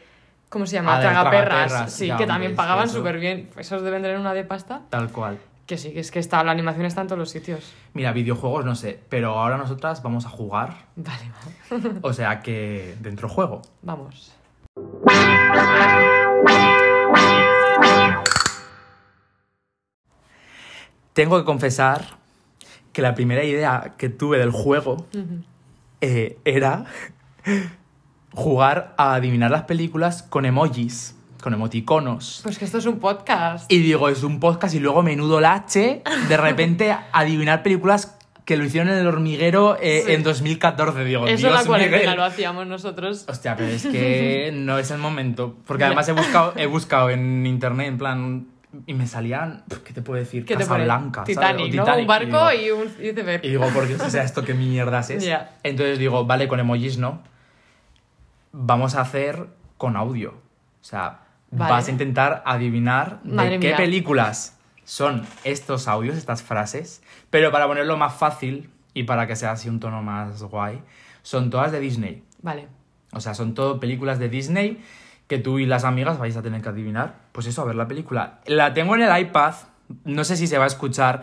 [0.50, 0.98] ¿Cómo se llama?
[0.98, 1.92] Ah, Tragaperras.
[1.94, 3.50] Sí, ya, que también pagaban súper bien.
[3.58, 4.82] Esos deben tener una de pasta.
[4.90, 5.40] Tal cual.
[5.66, 7.74] Que sí, que es que está, la animación está en todos los sitios.
[7.94, 11.32] Mira, videojuegos no sé, pero ahora nosotras vamos a jugar, Vale,
[11.70, 12.00] vale.
[12.02, 13.62] o sea que dentro juego.
[13.82, 14.32] Vamos.
[21.14, 22.18] Tengo que confesar
[22.94, 25.08] que la primera idea que tuve del juego
[26.02, 26.86] eh, era
[28.34, 32.42] jugar a adivinar las películas con emojis, con emoticonos.
[32.44, 33.72] Pues que esto es un podcast.
[33.72, 38.17] Y digo, es un podcast y luego menudo lache, de repente adivinar películas
[38.48, 40.14] que lo hicieron en el hormiguero eh, Sí.
[40.14, 41.04] en 2014.
[41.04, 43.26] Digo, Eso en la cuarentena lo hacíamos nosotros.
[43.28, 45.58] Hostia, pero es que no es el momento.
[45.68, 48.48] Porque además he buscado, he buscado en internet, en plan.
[48.86, 49.64] Y me salían.
[49.84, 50.46] ¿Qué te puedo decir?
[50.66, 50.70] ¿sabes?
[51.22, 51.84] O Titanic, ¿no?
[51.84, 53.44] Titanic, Un barco digo- y un iceberg.
[53.44, 55.24] y digo, por Dios, o sea, ¿esto qué mierdas es?
[55.64, 57.22] Entonces digo, vale, con emojis no.
[58.54, 60.32] Vamos a hacer con audio.
[60.32, 61.20] O sea,
[61.52, 61.72] Vale.
[61.72, 63.78] vas a intentar adivinar de qué mía.
[63.78, 64.57] películas
[64.88, 69.68] son estos audios, estas frases, pero para ponerlo más fácil y para que sea así
[69.68, 70.82] un tono más guay,
[71.24, 72.24] son todas de Disney.
[72.42, 72.70] Vale.
[73.12, 74.82] O sea, son todo películas de Disney
[75.28, 77.16] que tú y las amigas vais a tener que adivinar.
[77.34, 78.40] Pues eso, a ver la película.
[78.46, 79.56] La tengo en el iPad,
[80.06, 81.22] no sé si se va a escuchar,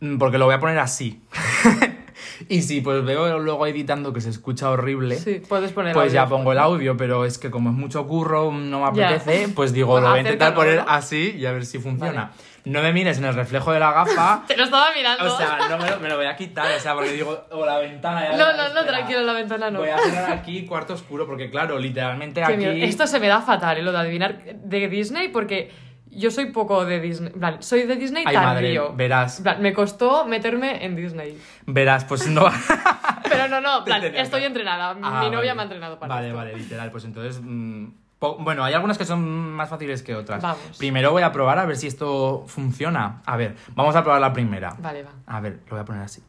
[0.00, 1.22] mm, porque lo voy a poner así.
[2.50, 6.14] y si pues veo luego editando que se escucha horrible, Sí, puedes poner pues audio.
[6.16, 9.72] ya pongo el audio, pero es que como es mucho curro, no me apetece, pues
[9.72, 12.32] digo, lo voy a intentar poner así y a ver si funciona.
[12.64, 14.42] No me mires en el reflejo de la gafa.
[14.48, 15.34] Te lo estaba mirando.
[15.34, 17.66] O sea, no me lo, me lo voy a quitar, o sea, porque digo, o
[17.66, 18.30] la ventana.
[18.30, 19.80] ya no, no, no, tranquilo, la ventana no.
[19.80, 22.56] Voy a cerrar aquí cuarto oscuro, porque claro, literalmente Qué aquí.
[22.56, 22.72] miedo.
[22.72, 23.82] Esto se me da fatal, ¿eh?
[23.82, 25.70] lo de adivinar de Disney, porque
[26.06, 27.32] yo soy poco de Disney.
[27.34, 28.94] En plan, soy de Disney Ay, madre, tardío.
[28.94, 29.38] verás.
[29.38, 31.36] En plan, me costó meterme en Disney.
[31.66, 32.46] Verás, pues no.
[33.28, 34.96] Pero no, no, plan, estoy entrenada.
[35.02, 35.54] Ah, Mi novia vale.
[35.54, 36.36] me ha entrenado para Vale, esto.
[36.38, 36.90] vale, literal.
[36.90, 37.40] Pues entonces.
[37.42, 37.88] mm,
[38.32, 40.42] bueno, hay algunas que son más fáciles que otras.
[40.42, 40.78] Vamos.
[40.78, 43.22] Primero voy a probar a ver si esto funciona.
[43.26, 44.74] A ver, vamos a probar la primera.
[44.78, 45.10] Vale, va.
[45.26, 46.22] A ver, lo voy a poner así.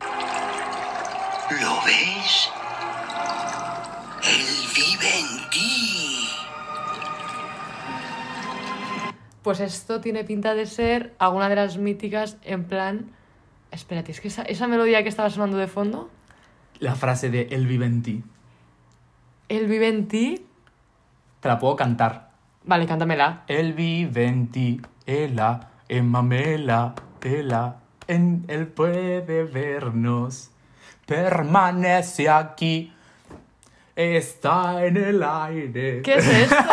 [0.00, 2.50] ¿Lo ves?
[4.22, 4.46] Él
[4.76, 6.28] vive en ti.
[9.42, 13.10] Pues esto tiene pinta de ser alguna de las míticas en plan...
[13.70, 16.10] Espérate, es que esa, esa melodía que estaba sonando de fondo,
[16.78, 18.22] La frase de Él vive en ti.
[19.48, 20.46] Él vive en ti...
[21.40, 22.30] Te la puedo cantar.
[22.64, 23.42] Vale, cántamela.
[23.46, 27.76] Él vive en ti, Ela, en Mamela, Ela,
[28.06, 30.50] en Él puede vernos,
[31.06, 32.92] permanece aquí,
[33.96, 36.02] está en el aire.
[36.02, 36.56] ¿Qué es esto?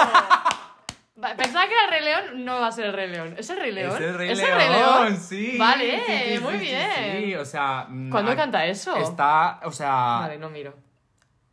[1.36, 3.34] Pensaba que era el Rey León, no va a ser el Rey León.
[3.38, 3.96] ¿Es el Rey León?
[3.96, 5.18] Es el Rey ¿Es León, León?
[5.18, 5.56] sí.
[5.58, 6.92] Vale, sí, sí, muy sí, bien.
[7.24, 7.86] Sí, o sea...
[7.90, 8.96] mm, ¿Cuándo canta eso?
[8.98, 9.90] Está, o sea...
[10.22, 10.76] Vale, no miro.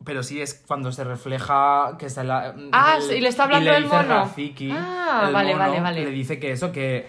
[0.04, 3.68] Pero sí es cuando se refleja que está la, Ah, el- sí, le está hablando
[3.68, 4.08] y le el dice mono.
[4.08, 6.04] Rafiki, Ah, el vale, mono, vale, vale.
[6.04, 7.08] Le dice que eso, que,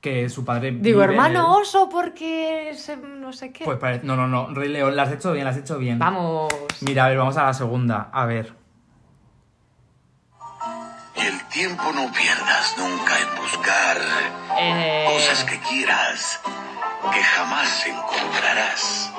[0.00, 0.72] que su padre.
[0.72, 3.64] Digo, vive en hermano el- oso, porque se- no sé qué.
[3.64, 4.04] Pues parece.
[4.06, 4.48] No, no, no.
[4.52, 5.98] Rey León, la has hecho bien, la has hecho bien.
[5.98, 6.52] Vamos.
[6.80, 8.10] Mira, a ver, vamos a la segunda.
[8.12, 8.54] A ver.
[11.14, 13.96] Y el tiempo no pierdas nunca en buscar
[14.58, 16.40] Eh, cosas que quieras,
[17.12, 19.12] que jamás encontrarás.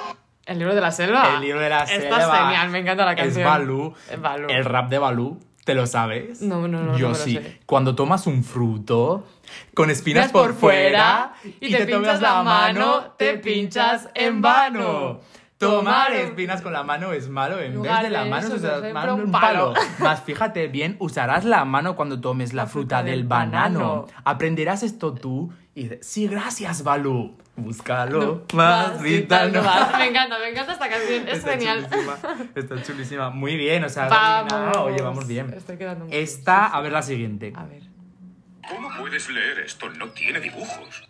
[0.45, 1.35] El libro de la selva.
[1.35, 2.17] El libro de la Esta selva.
[2.17, 3.41] es genial, me encanta la canción.
[3.41, 3.93] Es Balú.
[4.09, 4.47] Es Balú.
[4.49, 5.39] El rap de Balú.
[5.63, 6.41] ¿Te lo sabes?
[6.41, 7.35] No, no, no, Yo no me lo sí.
[7.35, 7.61] sé.
[7.65, 9.25] Cuando tomas un fruto
[9.73, 15.21] con espinas por, por fuera y, te, tomas la mano, te pinchas en vano.
[15.57, 17.61] Tomar espinas con la mano es malo.
[17.61, 19.73] En vez de la mano, usarás mano un palo.
[19.99, 24.07] Más fíjate bien, usarás la mano cuando tomes la, fruta, del banano.
[24.25, 27.37] Aprenderás esto tú y dices, sí, gracias, Balú.
[27.55, 29.97] Búscalo más, vital, no más.
[29.99, 31.27] Me encanta, me encanta esta canción.
[31.27, 31.87] Es Está genial.
[31.87, 32.17] chulísima,
[32.55, 33.29] Está chulísima.
[33.29, 34.77] Muy bien, o sea, Vamos.
[34.77, 35.53] Oye, vamos bien.
[35.53, 37.53] Estoy quedando muy Esta, a ver la siguiente.
[37.55, 37.83] A ver.
[38.69, 39.89] ¿Cómo puedes leer esto?
[39.91, 41.09] No tiene dibujos.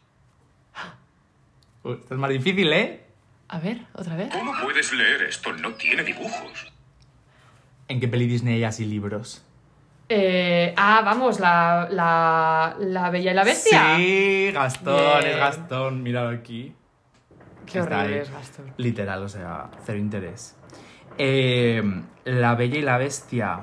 [1.83, 3.05] Uy, Esta es más difícil, ¿eh?
[3.47, 4.29] A ver, otra vez.
[4.33, 5.53] ¿Cómo puedes leer esto?
[5.53, 6.71] No tiene dibujos.
[7.87, 9.42] ¿En qué peli Disney hay así libros?
[10.15, 13.95] Eh, ah, vamos, la, la, la Bella y la Bestia.
[13.97, 15.31] Sí, Gastón, Bien.
[15.31, 16.75] es Gastón, míralo aquí.
[17.65, 18.21] Qué Está horrible ahí.
[18.21, 18.73] es Gastón.
[18.77, 20.55] Literal, o sea, cero interés.
[21.17, 21.81] Eh,
[22.25, 23.61] la Bella y la Bestia.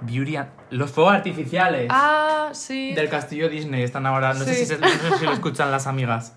[0.00, 2.92] Beauty and- Los fuegos artificiales Ah, sí.
[2.94, 4.34] del castillo Disney están ahora.
[4.34, 6.36] No, sé, si se- no sé si lo escuchan las amigas.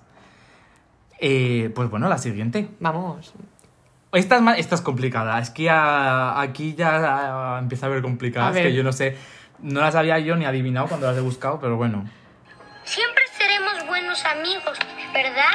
[1.19, 2.69] Eh, pues bueno, la siguiente.
[2.79, 3.33] Vamos.
[4.13, 5.39] Esta es, más- esta es complicada.
[5.39, 8.49] Es que ya- aquí ya empieza a ver complicadas.
[8.49, 8.63] A ver.
[8.67, 9.17] Que yo no sé.
[9.59, 12.03] No las había yo ni adivinado cuando las he buscado, pero bueno.
[12.83, 14.77] Siempre seremos buenos amigos,
[15.13, 15.51] ¿verdad?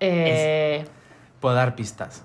[0.00, 0.84] Eh,
[1.40, 2.22] Puedo dar pistas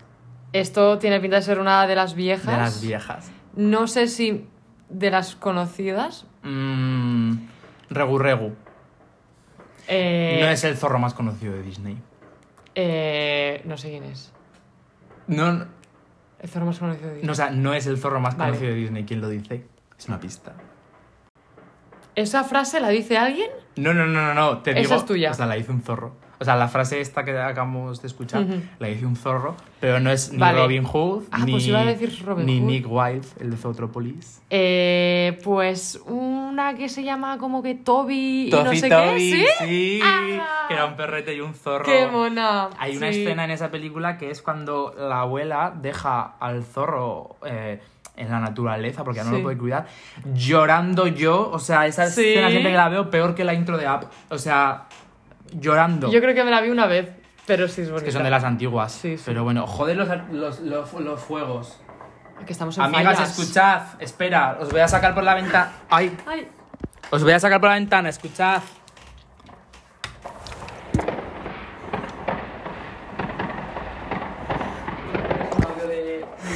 [0.54, 2.46] Esto tiene pinta de ser una de las viejas.
[2.46, 3.30] de las viejas.
[3.56, 4.48] No sé si
[4.90, 6.26] de las conocidas.
[6.44, 7.34] Mm,
[7.90, 8.56] Regu Regu.
[9.88, 11.98] Eh, No es el zorro más conocido de Disney.
[12.80, 14.32] Eh, no sé quién es.
[15.28, 15.66] No, no,
[16.40, 17.32] El zorro más conocido de Disney.
[17.32, 18.52] o sea, no es el zorro más Vale.
[18.52, 19.04] conocido de Disney.
[19.04, 19.66] ¿Quién lo dice?
[19.98, 20.54] Es una pista.
[22.16, 23.50] ¿Esa frase la dice alguien?
[23.76, 24.60] No, no, no, no, no.
[24.62, 24.96] Te Esa digo.
[24.96, 25.32] es tuya.
[25.32, 26.16] O sea, la dice un zorro.
[26.40, 28.46] O sea, la frase esta que acabamos de escuchar
[28.80, 30.60] la dice un zorro, pero no es ni Vale.
[30.62, 32.68] Robin Hood, Ah, ni, pues iba a decir Robin ni Hood.
[32.68, 34.42] Nick Wilde, el de Zootropolis.
[34.52, 39.46] Eh, pues una que se llama como que Toby y no sé Toby, qué.
[39.60, 39.66] ¿Sí?
[39.66, 40.66] sí, Ah.
[40.68, 41.86] que era un perrete y un zorro.
[41.86, 42.70] ¡Qué mona!
[42.78, 47.82] Hay una escena en esa película que es cuando la abuela deja al zorro eh,
[48.16, 49.38] en la naturaleza porque ya no Sí.
[49.38, 49.88] lo puede cuidar,
[50.34, 51.50] llorando yo.
[51.52, 52.22] O sea, esa Sí.
[52.30, 54.08] escena siempre que la veo peor que la intro de Up.
[54.30, 54.84] O sea,
[55.54, 56.12] llorando.
[56.12, 57.10] Yo creo que me la vi una vez,
[57.46, 58.06] pero sí es bonita.
[58.06, 58.92] que son de las antiguas.
[58.92, 59.24] Sí, sí.
[59.26, 61.80] Pero bueno, joder los, los, los, los fuegos.
[62.46, 63.40] Que estamos en Amigas, fallas.
[63.40, 63.82] escuchad.
[64.00, 65.72] Espera, os voy a sacar por la ventana.
[65.90, 66.48] Ay, Ay,
[67.10, 68.62] os voy a sacar por la ventana, escuchad.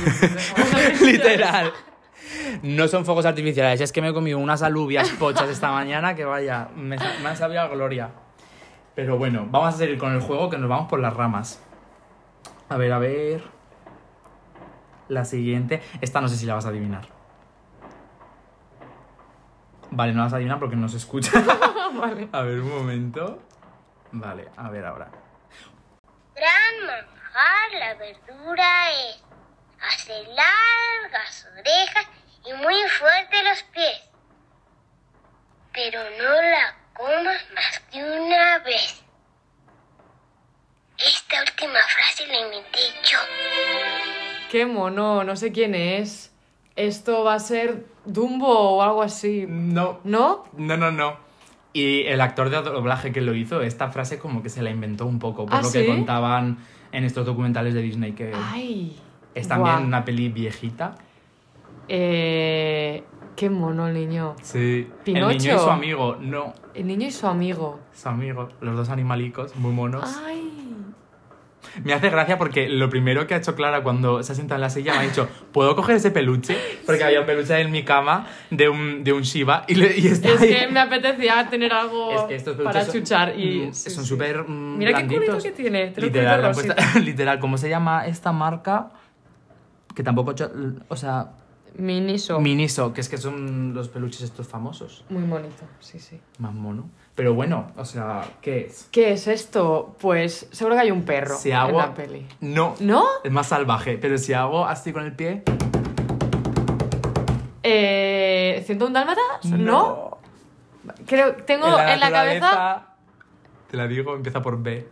[1.01, 1.71] Literal.
[2.63, 6.25] No son fuegos artificiales, es que me he comido unas alubias pochas esta mañana que
[6.25, 8.09] vaya, me han sabido a gloria.
[8.95, 11.63] Pero bueno, vamos a seguir con el juego que nos vamos por las ramas.
[12.69, 13.43] A ver, a ver.
[15.07, 15.81] La siguiente.
[16.01, 17.07] Esta no sé si la vas a adivinar.
[19.91, 21.31] Vale, no la vas a adivinar porque no se escucha.
[21.93, 22.29] vale.
[22.31, 23.41] A ver, un momento.
[24.11, 25.09] Vale, a ver ahora.
[26.35, 29.23] Gran manjar, la verdura es.
[29.81, 32.07] Hace largas orejas
[32.45, 34.01] y muy fuerte los pies.
[35.73, 39.03] Pero no la comas más que una vez.
[40.97, 43.17] Esta última frase la inventé yo.
[44.51, 46.31] Qué mono, no sé quién es.
[46.75, 49.45] Esto va a ser Dumbo o algo así.
[49.47, 50.43] No, ¿No?
[50.57, 51.15] no, no, no.
[51.73, 55.05] Y el actor de doblaje que lo hizo, esta frase como que se la inventó
[55.05, 55.87] un poco, por ¿Ah, lo que sí?
[55.87, 56.57] contaban
[56.91, 58.99] en estos documentales de Disney, que Ay.
[59.33, 59.85] es también Buah.
[59.85, 60.95] una peli viejita.
[61.87, 63.03] Eh,
[63.35, 64.35] qué mono el niño.
[64.41, 64.87] Sí.
[64.89, 65.27] El ¿Pinocho?
[65.37, 67.79] niño y su amigo, no, El niño y su amigo.
[67.93, 70.17] su amigo, los dos animalicos, muy monos.
[70.25, 70.49] Ay.
[71.83, 74.61] Me hace gracia porque lo primero que ha hecho Clara cuando se ha sentado en
[74.61, 76.57] la silla me ha dicho, ¿puedo coger ese peluche?
[76.85, 80.07] Porque había un peluche en mi cama de un, de un Shiba y, le, y
[80.07, 80.49] Es ahí.
[80.53, 84.03] que me apetecía tener algo Es que estos peluches para chuchar y mm, sí, son
[84.03, 84.09] sí.
[84.09, 85.43] súper mm, Mira qué culito blanditos.
[85.43, 85.93] que tiene.
[85.95, 86.99] El Literal, puesto- rosita.
[87.05, 88.89] literal, ¿cómo se llama esta marca?
[89.95, 90.33] Que tampoco,
[90.89, 91.31] o sea,
[91.75, 92.39] Miniso.
[92.39, 95.05] Miniso, que es que son los peluches estos famosos.
[95.09, 96.19] Muy bonito, sí, sí.
[96.39, 96.89] Más mono.
[97.15, 98.87] Pero bueno, o sea, ¿qué es?
[98.91, 99.95] ¿Qué es esto?
[99.99, 102.25] Pues seguro que hay un perro Si en la peli.
[102.41, 102.75] No.
[102.79, 103.05] ¿No?
[103.23, 105.43] Es más salvaje, pero si hago así con el pie...
[107.63, 109.45] Eh, ¿101 dálmatas?
[109.45, 110.17] ¿No?
[111.05, 112.87] Creo, tengo en la, cabeza naturaleza-
[113.69, 114.87] Te la digo, empieza por B.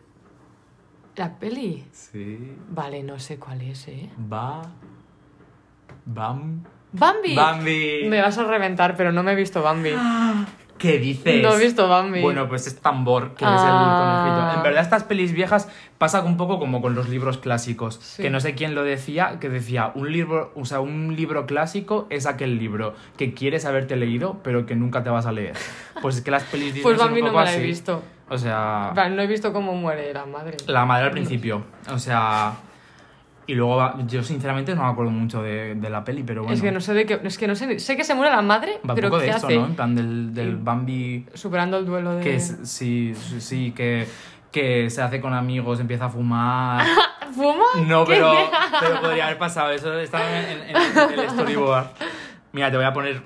[1.15, 1.85] la peli.
[1.91, 2.55] Sí.
[2.69, 4.09] Vale, no sé cuál es, ¿eh?
[4.31, 4.61] Va...
[6.05, 6.63] Bam...
[6.91, 7.35] Bambi.
[7.35, 8.05] Bambi.
[8.07, 9.91] Me vas a reventar, pero no me he visto Bambi.
[10.79, 11.43] ¿Qué dices?
[11.43, 12.21] No he visto Bambi.
[12.21, 14.23] Bueno, pues es Tambor, que es el Ah.
[14.23, 14.57] conejillo.
[14.57, 17.99] En verdad, estas pelis viejas pasa un poco como con los libros clásicos.
[18.01, 18.23] Sí.
[18.23, 22.07] Que no sé quién lo decía, que decía, un libro, o sea, un libro clásico
[22.09, 25.55] es aquel libro que quieres haberte leído, pero que nunca te vas a leer.
[26.01, 27.61] Pues es que las pelis Disney Pues son Bambi un no poco me la he
[27.61, 28.01] visto.
[28.29, 30.55] O sea, no he visto cómo muere la madre.
[30.65, 31.65] la madre al principio.
[31.91, 32.53] O sea...
[33.49, 36.53] Y luego, va- yo sinceramente no me acuerdo mucho de, de la peli, pero bueno.
[36.55, 37.19] Es que no sé de qué.
[37.23, 37.79] Es que no sé.
[37.79, 39.55] Sé que se muere la madre, Va un pero poco ¿qué de eso, hace?
[39.57, 39.65] ¿no?
[39.65, 40.57] En plan del, del Sí.
[40.61, 42.23] Bambi Superando el duelo de.
[42.23, 44.07] que es, sí, sí, sí, que,
[44.51, 46.85] que se hace con amigos, empieza a fumar.
[47.33, 47.63] ¿Fuma?
[47.87, 48.33] No, pero,
[48.79, 49.71] pero podría haber pasado.
[49.71, 50.75] Eso estaba en, en-
[51.13, 51.87] en el storyboard.
[52.51, 53.23] Mira, te voy a poner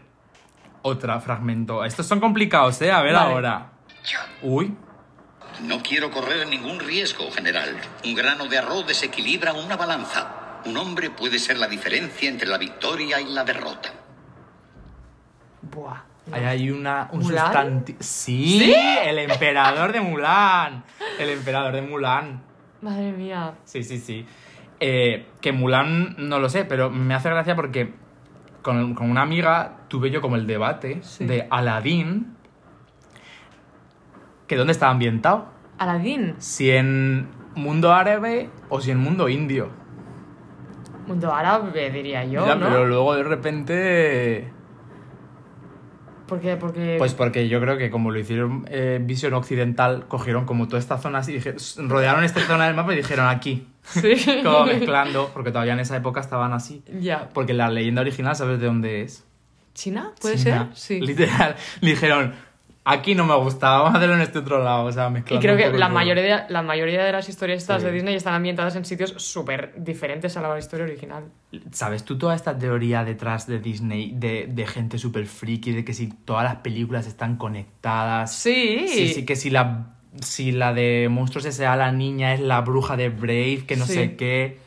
[0.84, 1.84] otro fragmento.
[1.84, 2.91] Estos son complicados, ¿eh?
[2.93, 3.34] A ver Vale.
[3.34, 3.71] ahora.
[4.41, 4.74] Uy.
[5.64, 7.70] No quiero correr ningún riesgo, general.
[8.05, 10.59] Un grano de arroz desequilibra una balanza.
[10.66, 13.89] Un hombre puede ser la diferencia entre la victoria y la derrota.
[15.61, 16.01] Buah.
[16.32, 17.97] Ahí hay una, un sustantivo.
[18.01, 18.74] ¿Sí?
[19.03, 20.84] el emperador de Mulan.
[21.20, 22.41] El emperador de Mulan.
[22.82, 23.55] Madre mía.
[23.66, 24.26] Sí, sí, sí.
[24.80, 27.93] Eh, que Mulan no lo sé, pero me hace gracia porque
[28.61, 31.26] con, con una amiga tuve yo como el debate Sí.
[31.26, 32.36] de Aladdin.
[34.47, 35.51] Que dónde estaba ambientado.
[35.84, 36.36] Aladdin.
[36.40, 39.70] Si en mundo árabe o si en mundo indio.
[41.08, 42.68] Mundo árabe, diría yo, Ya, ¿no?
[42.68, 44.52] Pero luego de repente.
[46.28, 46.56] ¿Por qué?
[46.56, 46.96] Porque...
[46.98, 50.98] Pues porque yo creo que como lo hicieron eh, Vision Occidental, cogieron como toda esta
[50.98, 53.68] zona así, dije- rodearon esta zona del mapa y dijeron aquí.
[53.84, 54.14] Sí.
[54.44, 56.82] Como mezclando, porque todavía en esa época estaban así.
[57.02, 57.28] ya.
[57.34, 59.28] Porque la leyenda original, ¿sabes de dónde es?
[59.74, 60.14] ¿China?
[60.22, 60.70] ¿Puede China.
[60.74, 61.00] ser?
[61.00, 61.06] Sí.
[61.06, 61.58] Literal.
[61.82, 62.34] Dijeron,
[62.86, 64.86] aquí no me gusta, vamos a hacerlo en este otro lado.
[64.86, 67.88] O sea, Y creo que la mayoría, de, la mayoría de las historias estas Sí.
[67.88, 71.26] de Disney están ambientadas en sitios súper diferentes a la historia original.
[71.72, 75.94] ¿Sabes tú toda esta teoría detrás de Disney de, de gente súper friki, de que
[75.94, 78.36] si todas las películas están conectadas?
[78.36, 78.86] Sí.
[78.88, 81.76] Sí, sí, que si la, si la de Monstruos S.A.
[81.76, 83.94] la niña es la bruja de Brave, que no Sí.
[83.94, 84.62] sé qué.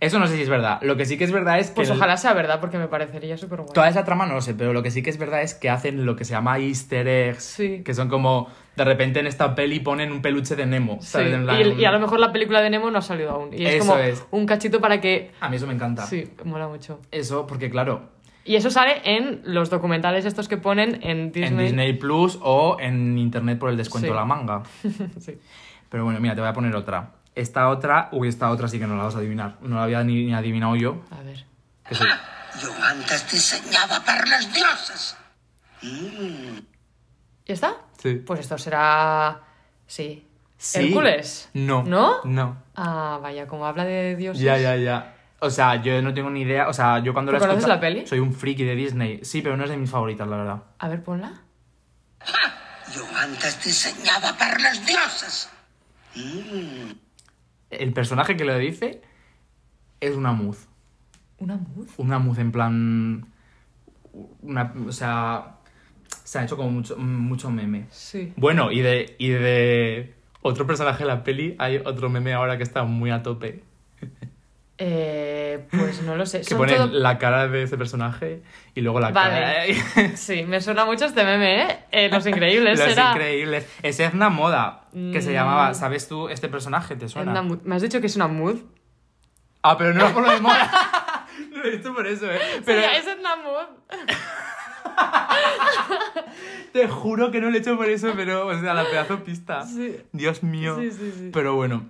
[0.00, 0.78] Eso no sé si es verdad.
[0.82, 1.76] Lo que sí que es verdad es que.
[1.76, 3.72] Pues el- ojalá sea verdad, porque me parecería súper guay.
[3.72, 5.70] Toda esa trama no lo sé, pero lo que sí que es verdad es que
[5.70, 7.82] hacen lo que se llama easter eggs, Sí.
[7.84, 11.48] que son como, de repente en esta peli ponen un peluche de Nemo, Sí, plan-
[11.78, 13.52] y, y a lo mejor la película de Nemo no ha salido aún.
[13.54, 14.24] Y es Eso como es.
[14.30, 15.30] un cachito para que...
[15.40, 16.04] A mí eso me encanta.
[16.06, 17.00] Sí, mola mucho.
[17.10, 18.10] Eso, porque claro,
[18.44, 21.48] Y eso sale en los documentales estos que ponen en Disney.
[21.48, 24.10] en Disney Plus o en Internet por el descuento Sí.
[24.12, 24.62] de la manga.
[25.18, 25.38] sí.
[25.88, 27.10] Pero bueno, mira, te voy a poner otra.
[27.36, 29.58] Esta otra, uy, esta otra sí que no la vas a adivinar.
[29.60, 31.04] No la había ni, ni adivinado yo.
[31.10, 31.44] A ver.
[31.88, 35.16] Que Yo antes diseñaba para los dioses.
[37.44, 37.74] ¿Ya está?
[38.02, 38.14] Sí.
[38.26, 39.40] Pues esto será...
[39.86, 40.26] Sí.
[40.56, 40.86] Sí.
[40.88, 41.50] ¿Hércules?
[41.52, 41.82] No.
[41.84, 42.20] ¿No?
[42.24, 42.56] No.
[42.74, 44.42] Ah, vaya, como habla de dioses...
[44.42, 45.14] Ya, ya, ya.
[45.40, 46.66] O sea, yo no tengo ni idea.
[46.68, 48.06] O sea, yo cuando ¿Tú la conoces escucho- la peli?
[48.06, 49.20] Soy un friki de Disney.
[49.22, 50.62] Sí, pero no es de mis favoritas, la verdad.
[50.78, 51.42] A ver, ponla.
[52.94, 55.50] Yo antes diseñaba para los dioses.
[57.70, 59.02] El personaje que lo dice
[60.00, 60.68] es una muz.
[61.38, 61.88] ¿Una muz?
[61.96, 63.26] Una muz en plan.
[64.42, 65.52] Una, o sea.
[66.24, 67.86] Se ha hecho como mucho, mucho meme.
[67.90, 68.32] Sí.
[68.36, 72.62] Bueno, y de, y de otro personaje de la peli hay otro meme ahora que
[72.62, 73.62] está muy a tope.
[74.78, 76.42] Eh, pues no lo sé.
[76.42, 78.42] Que pone todo- la cara de ese personaje
[78.74, 79.74] y luego la Vale.
[79.94, 80.08] cara.
[80.16, 81.78] Sí, me suena mucho este meme, ¿eh?
[81.92, 83.12] Eh, Los Increíbles Los era...
[83.12, 83.66] increíbles.
[83.82, 85.32] Es Edna Moda, que se Mm.
[85.32, 85.72] llamaba.
[85.74, 86.94] ¿Sabes tú este personaje?
[86.96, 87.32] ¿Te suena?
[87.32, 88.58] Edna ¿Me has dicho que es una mood?
[89.62, 91.26] Ah, pero no era por lo de moda.
[91.52, 92.38] no lo he dicho por eso, eh.
[92.64, 93.66] Pero Sí, es Edna Mood.
[96.72, 99.62] te juro que no lo he hecho por eso, pero, o sea, la pedazo pista.
[99.62, 99.96] Sí.
[100.12, 100.76] Dios mío.
[100.78, 101.30] Sí, sí, sí.
[101.32, 101.86] Pero bueno.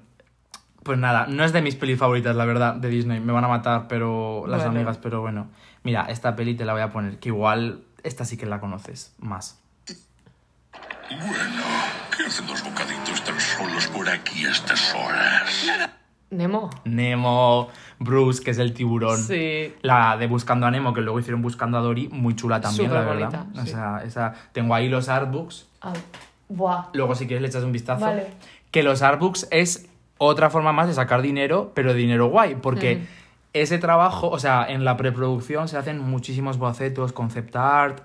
[0.86, 3.18] Pues nada, no es de mis pelis favoritas, la verdad, de Disney.
[3.18, 4.78] Me van a matar, pero las Bueno.
[4.78, 5.48] amigas, pero bueno.
[5.82, 9.12] Mira, esta peli te la voy a poner, que igual esta sí que la conoces
[9.18, 9.60] más.
[11.10, 11.62] Bueno,
[12.16, 15.66] ¿qué hacen dos bocaditos tan solos por aquí a estas horas?
[16.30, 16.70] Nemo.
[16.84, 17.68] Nemo,
[17.98, 19.18] Bruce, que es el tiburón.
[19.18, 19.74] Sí.
[19.82, 23.00] La de Buscando a Nemo, que luego hicieron Buscando a Dory, muy chula también, la
[23.02, 23.30] verdad.
[23.30, 24.34] Superbonita, O sea, esa...
[24.52, 25.66] tengo ahí los artbooks.
[25.82, 25.92] Ah,
[26.48, 26.86] buah.
[26.94, 28.04] Luego, si quieres, le echas un vistazo.
[28.04, 28.28] Vale.
[28.72, 33.06] Que los artbooks es otra forma más de sacar dinero, pero dinero guay, porque Mm.
[33.52, 38.00] ese trabajo, o sea, en la preproducción se hacen muchísimos bocetos, concept art,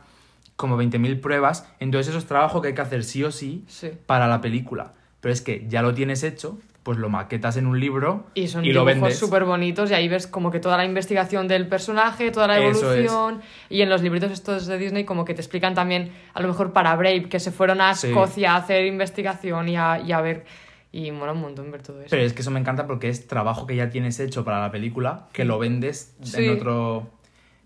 [0.55, 1.67] como 20.000 pruebas.
[1.79, 3.89] Entonces, eso es trabajo que hay que hacer sí o sí, Sí.
[4.05, 4.93] para la película.
[5.19, 8.61] Pero es que ya lo tienes hecho, pues lo maquetas en un libro Y son
[8.61, 9.19] lo dibujos vendes.
[9.19, 13.41] súper bonitos y ahí ves como que toda la investigación del personaje, toda la evolución.
[13.69, 16.73] Y en los libritos estos de Disney como que te explican también, a lo mejor
[16.73, 18.07] para Brave, que se fueron a Sí.
[18.07, 20.45] Escocia a hacer investigación y a, y a ver...
[20.91, 22.09] Y mola un montón ver todo eso.
[22.09, 24.71] Pero es que eso me encanta porque es trabajo que ya tienes hecho para la
[24.71, 26.43] película, que lo vendes Sí.
[26.45, 27.09] en otro...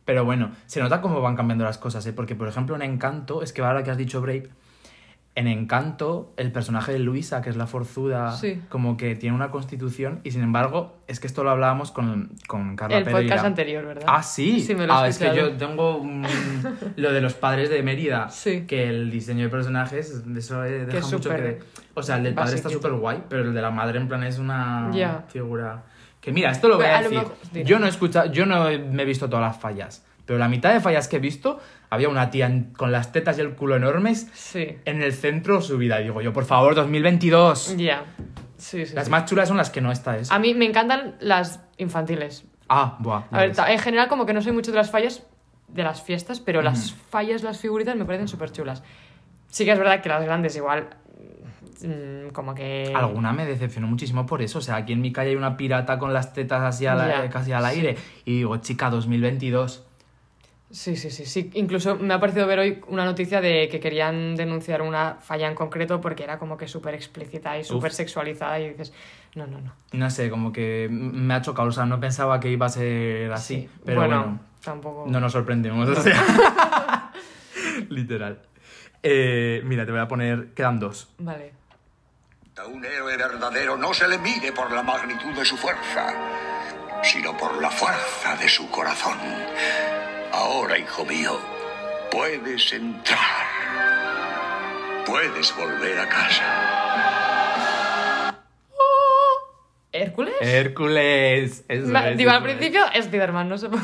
[0.06, 2.14] Pero bueno, se nota cómo van cambiando las cosas, ¿eh?
[2.14, 4.50] Porque, por ejemplo, en Encanto, es que ahora que has dicho Brave,
[5.38, 8.62] en Encanto, el personaje de Luisa, que es la forzuda, Sí.
[8.70, 12.78] como que tiene una constitución, y sin embargo, es que esto lo hablábamos con, con
[12.78, 13.22] Carla El Pereira.
[13.24, 14.06] podcast anterior, ¿verdad?
[14.08, 14.62] Ah, sí.
[14.62, 16.26] Sí, me lo ah, es que yo tengo un-
[16.96, 18.30] lo de los padres de Mérida.
[18.30, 18.66] Sí.
[18.66, 21.60] Que el diseño de personajes, eso eh, deja es mucho que.
[21.96, 24.24] O sea, el del padre está súper guay, pero el de la madre, en plan,
[24.24, 25.26] es una Ya.
[25.28, 25.84] figura.
[26.22, 27.20] Que mira, esto lo voy a a decir.
[27.20, 27.36] mejor-.
[27.66, 30.04] Yo no he escuchado, yo no me he visto todas las fallas.
[30.26, 31.60] Pero la mitad de fallas que he visto,
[31.90, 34.78] había una tía en- con las tetas y el culo enormes Sí.
[34.86, 36.00] en el centro subida.
[36.00, 37.76] Digo yo, por favor, 2022.
[37.78, 38.04] Ya.
[38.58, 38.96] Sí, sí.
[38.96, 40.32] Las más chulas son las que no está es.
[40.32, 42.46] A mí me encantan las infantiles.
[42.70, 43.24] Ah, buah.
[43.32, 45.24] A ver, en general como que no soy mucho de las fallas
[45.68, 48.82] de las fiestas, pero las fallas, las figuritas me parecen súper chulas.
[49.50, 50.88] Sí que es verdad que las grandes igual
[51.84, 52.92] mm, como que...
[52.96, 54.60] Alguna me decepcionó muchísimo por eso.
[54.60, 57.52] O sea, aquí en mi calle hay una pirata con las tetas así al- casi
[57.52, 57.98] al aire.
[58.26, 59.86] Y digo, chica, 2022.
[60.76, 61.50] Sí, sí, sí, sí.
[61.54, 65.56] Incluso me ha parecido ver hoy una noticia de que querían denunciar una falla en
[65.56, 68.92] concreto porque era como que súper explícita y súper sexualizada y dices,
[69.36, 69.74] no, no, no.
[69.94, 71.70] No sé, como que me ha chocado.
[71.70, 73.62] O sea, no pensaba que iba a ser así.
[73.62, 73.70] Sí.
[73.86, 75.06] Pero bueno, tampoco...
[75.08, 75.88] no nos sorprendemos.
[75.88, 77.12] O sea,
[77.90, 78.42] literal.
[79.02, 80.54] Eh, mira, te voy a poner.
[80.54, 81.08] Quedan dos.
[81.20, 81.54] Vale.
[82.58, 86.14] A un héroe verdadero no se le mide por la magnitud de su fuerza,
[87.02, 89.18] sino por la fuerza de su corazón.
[90.38, 91.40] Ahora, hijo mío,
[92.12, 93.46] puedes entrar.
[95.06, 96.44] Puedes volver a casa.
[99.94, 100.34] ¿Hércules?
[100.42, 101.64] Hércules.
[101.70, 103.80] Eso Ma- es, Digo, al principio Spiderman, no sé por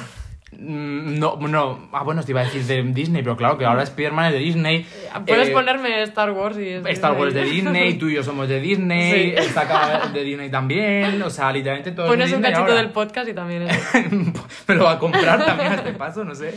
[0.57, 1.89] No, no.
[1.93, 4.39] Ah, bueno, te iba a decir de Disney, pero claro que ahora Spider-Man es de
[4.39, 4.85] Disney.
[5.25, 6.67] Puedes Eh, ponerme Star Wars y...
[6.69, 9.33] es Star Wars de Disney, tú y yo somos de Disney, Sí.
[9.37, 12.71] esta cámara de Disney también, o sea, literalmente todo es Pones de un Disney cachito
[12.71, 12.81] ahora.
[12.83, 13.79] del podcast y también es...
[14.67, 16.53] Me lo va a comprar también a este paso, no sé.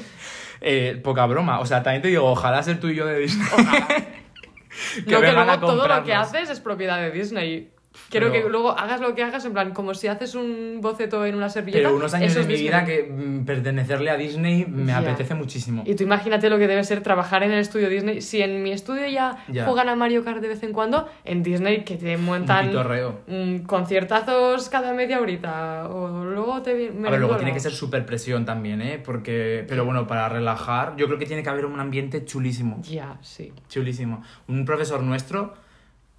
[0.60, 3.46] Eh, poca broma, o sea, también te digo, ojalá ser tú y yo de Disney.
[3.56, 7.70] no, que vengan a luego todo lo que haces es propiedad de Disney.
[8.10, 11.24] Quiero Pero- que luego hagas lo que hagas, en plan, como si haces un boceto
[11.26, 11.88] en una servilleta.
[11.88, 12.68] Pero unos años eso de es mi Disney.
[12.68, 14.98] vida que mm, pertenecerle a Disney me Ya.
[14.98, 15.82] apetece muchísimo.
[15.86, 18.20] Y tú imagínate lo que debe ser trabajar en el estudio Disney.
[18.20, 19.64] Si en mi estudio ya, Ya.
[19.64, 23.20] juegan a Mario Kart de vez en cuando, en Disney que te montan pitorreo.
[23.26, 25.88] mm, conciertazos cada media horita.
[25.88, 28.98] O luego te vi- A ver, luego tiene que ser súper presión también, ¿eh?
[29.04, 32.80] Porque, pero bueno, para relajar, yo creo que tiene que haber un ambiente chulísimo.
[32.82, 33.52] Ya, sí.
[33.68, 34.22] Chulísimo.
[34.48, 35.54] Un profesor nuestro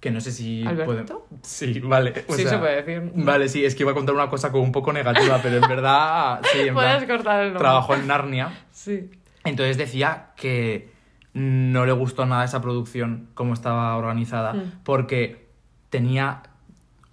[0.06, 1.26] que no sé si ¿Alberto?
[1.28, 2.12] puedo- Sí, vale.
[2.28, 3.12] o Sí, sea, se puede decir.
[3.16, 5.68] Vale, sí, es que iba a contar una cosa como un poco negativa, pero en
[5.68, 7.58] verdad, sí, en Puedes plan, cortar el nombre.
[7.60, 8.50] trabajó en Narnia.
[8.70, 9.10] Sí.
[9.44, 10.90] Entonces decía que
[11.34, 14.72] no le gustó nada esa producción, como estaba organizada, Mm.
[14.84, 15.46] porque
[15.90, 16.42] tenía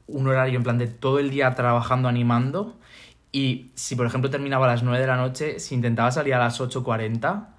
[0.07, 2.77] un horario en plan de todo el día trabajando, animando,
[3.31, 6.39] y si por ejemplo terminaba a las 9 de la noche, si intentaba salir a
[6.39, 7.49] las 8.40,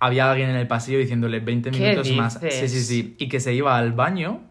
[0.00, 2.38] había alguien en el pasillo diciéndole 20 ¿Qué minutos más.
[2.50, 3.16] Sí, sí, sí.
[3.18, 4.42] Y que se iba al baño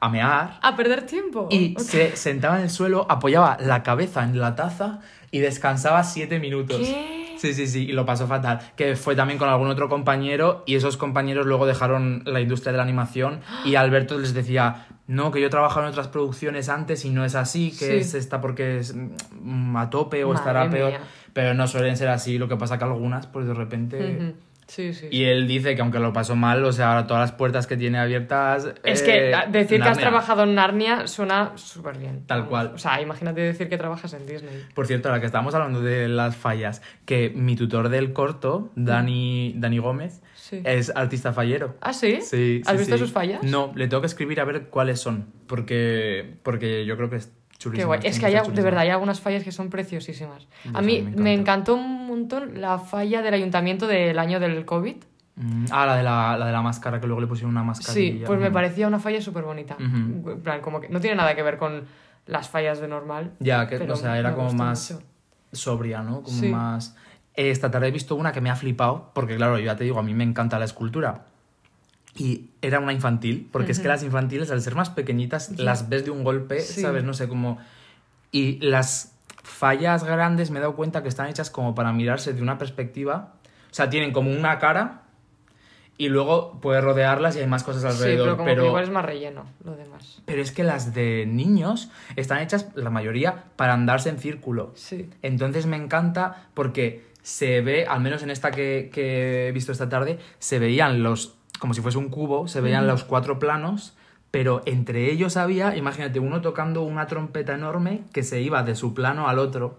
[0.00, 0.58] a mear.
[0.62, 1.48] A perder tiempo.
[1.50, 5.00] Y se sentaba en el suelo, apoyaba la cabeza en la taza
[5.30, 6.78] y descansaba siete minutos.
[6.78, 7.34] ¿Qué?
[7.38, 8.60] Sí, sí, sí, y lo pasó fatal.
[8.76, 12.78] Que fue también con algún otro compañero y esos compañeros luego dejaron la industria de
[12.78, 17.04] la animación y Alberto les decía, no, que yo he trabajado en otras producciones antes
[17.04, 17.96] y no es así, que Sí.
[17.96, 20.90] es esta porque es mm, a tope o Madre estará peor.
[20.92, 21.00] mía.
[21.34, 24.34] Pero no suelen ser así, lo que pasa que algunas, pues de repente...
[24.66, 25.06] Sí, sí.
[25.12, 27.76] Y él dice que aunque lo pasó mal, o sea, ahora todas las puertas que
[27.76, 28.68] tiene abiertas...
[28.82, 32.24] Es eh, que a- decir que has trabajado en Narnia suena súper bien.
[32.26, 32.50] Tal Vamos.
[32.50, 32.66] cual.
[32.74, 34.64] O sea, imagínate decir que trabajas en Disney.
[34.74, 39.54] Por cierto, ahora que estábamos hablando de las fallas, que mi tutor del corto, Dani,
[39.56, 40.60] Dani Gómez, Sí.
[40.64, 41.74] es artista fallero.
[41.80, 42.18] ¿Ah, sí?
[42.22, 42.98] Sí, ¿Has sí, visto sí.
[43.00, 43.42] sus fallas?
[43.42, 47.32] No, le tengo que escribir a ver cuáles son, porque, porque yo creo que es.
[47.72, 48.00] Qué guay.
[48.04, 50.46] Es que hay, de verdad hay algunas fallas que son preciosísimas.
[50.74, 54.64] A mí a mí me encantó un montón la falla del ayuntamiento del año del
[54.64, 54.96] COVID.
[55.70, 58.26] Ah, la de la, la de la máscara, que luego le pusieron una Sí, mascarilla.
[58.26, 58.52] pues me Mm.
[58.54, 59.76] parecía una falla súper bonita.
[59.78, 61.84] En plan, como que no tiene nada que ver con
[62.26, 63.32] las fallas de normal.
[63.40, 65.04] Ya, que, o sea, era como más mucho.
[65.52, 66.22] sobria, ¿no?
[66.22, 66.48] Como Sí.
[66.48, 66.96] más...
[67.34, 69.98] Esta tarde he visto una que me ha flipado, porque claro, yo ya te digo,
[69.98, 71.26] a mí me encanta la escultura.
[72.16, 76.04] Y era una infantil, porque es que las infantiles, al ser más pequeñitas, las ves
[76.04, 76.80] de un golpe, Sí.
[76.80, 77.04] ¿sabes?
[77.04, 77.58] No sé cómo...
[78.32, 79.12] Y las
[79.42, 83.34] fallas grandes me he dado cuenta que están hechas como para mirarse de una perspectiva.
[83.70, 85.02] O sea, tienen como una cara
[85.98, 88.24] y luego puedes rodearlas y hay más cosas Sí, alrededor.
[88.26, 90.20] pero como que igual es más relleno lo demás.
[90.26, 94.72] Pero es que las de niños están hechas, la mayoría, para andarse en círculo.
[94.74, 95.08] Sí.
[95.22, 99.88] Entonces me encanta porque se ve, al menos en esta que, que he visto esta
[99.88, 103.94] tarde, se veían los, como si fuese un cubo, se veían los cuatro planos,
[104.30, 108.92] pero entre ellos había, imagínate, uno tocando una trompeta enorme que se iba de su
[108.94, 109.78] plano al otro,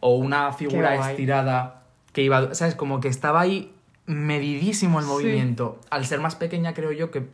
[0.00, 2.74] o una figura estirada que iba, ¿sabes?
[2.74, 3.72] Como que estaba ahí
[4.06, 5.10] medidísimo el Sí.
[5.10, 5.78] movimiento.
[5.90, 7.26] Al ser más pequeña creo yo que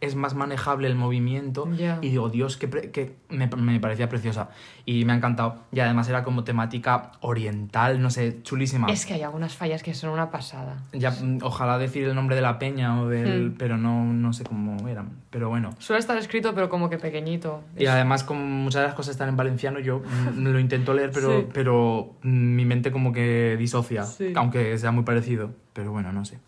[0.00, 1.66] es más manejable el movimiento
[2.02, 4.50] y digo, Dios, que, que me, me parecía preciosa
[4.84, 5.56] y me ha encantado.
[5.72, 8.88] Y además era como temática oriental, no sé, chulísima.
[8.88, 10.82] Es que hay algunas fallas que son una pasada.
[10.92, 13.50] Ya, mm, ojalá decir el nombre de la peña o del...
[13.50, 13.54] Hmm.
[13.56, 15.10] Pero no, no sé cómo eran.
[15.30, 15.70] Pero bueno.
[15.78, 17.62] Suele estar escrito, pero como que pequeñito.
[17.76, 21.10] Y además, como muchas de las cosas están en valenciano, yo mm, lo intento leer,
[21.12, 21.46] pero, Sí.
[21.52, 24.32] pero mm, mi mente como que disocia, Sí.
[24.36, 25.50] aunque sea muy parecido.
[25.72, 26.38] Pero bueno, no sé.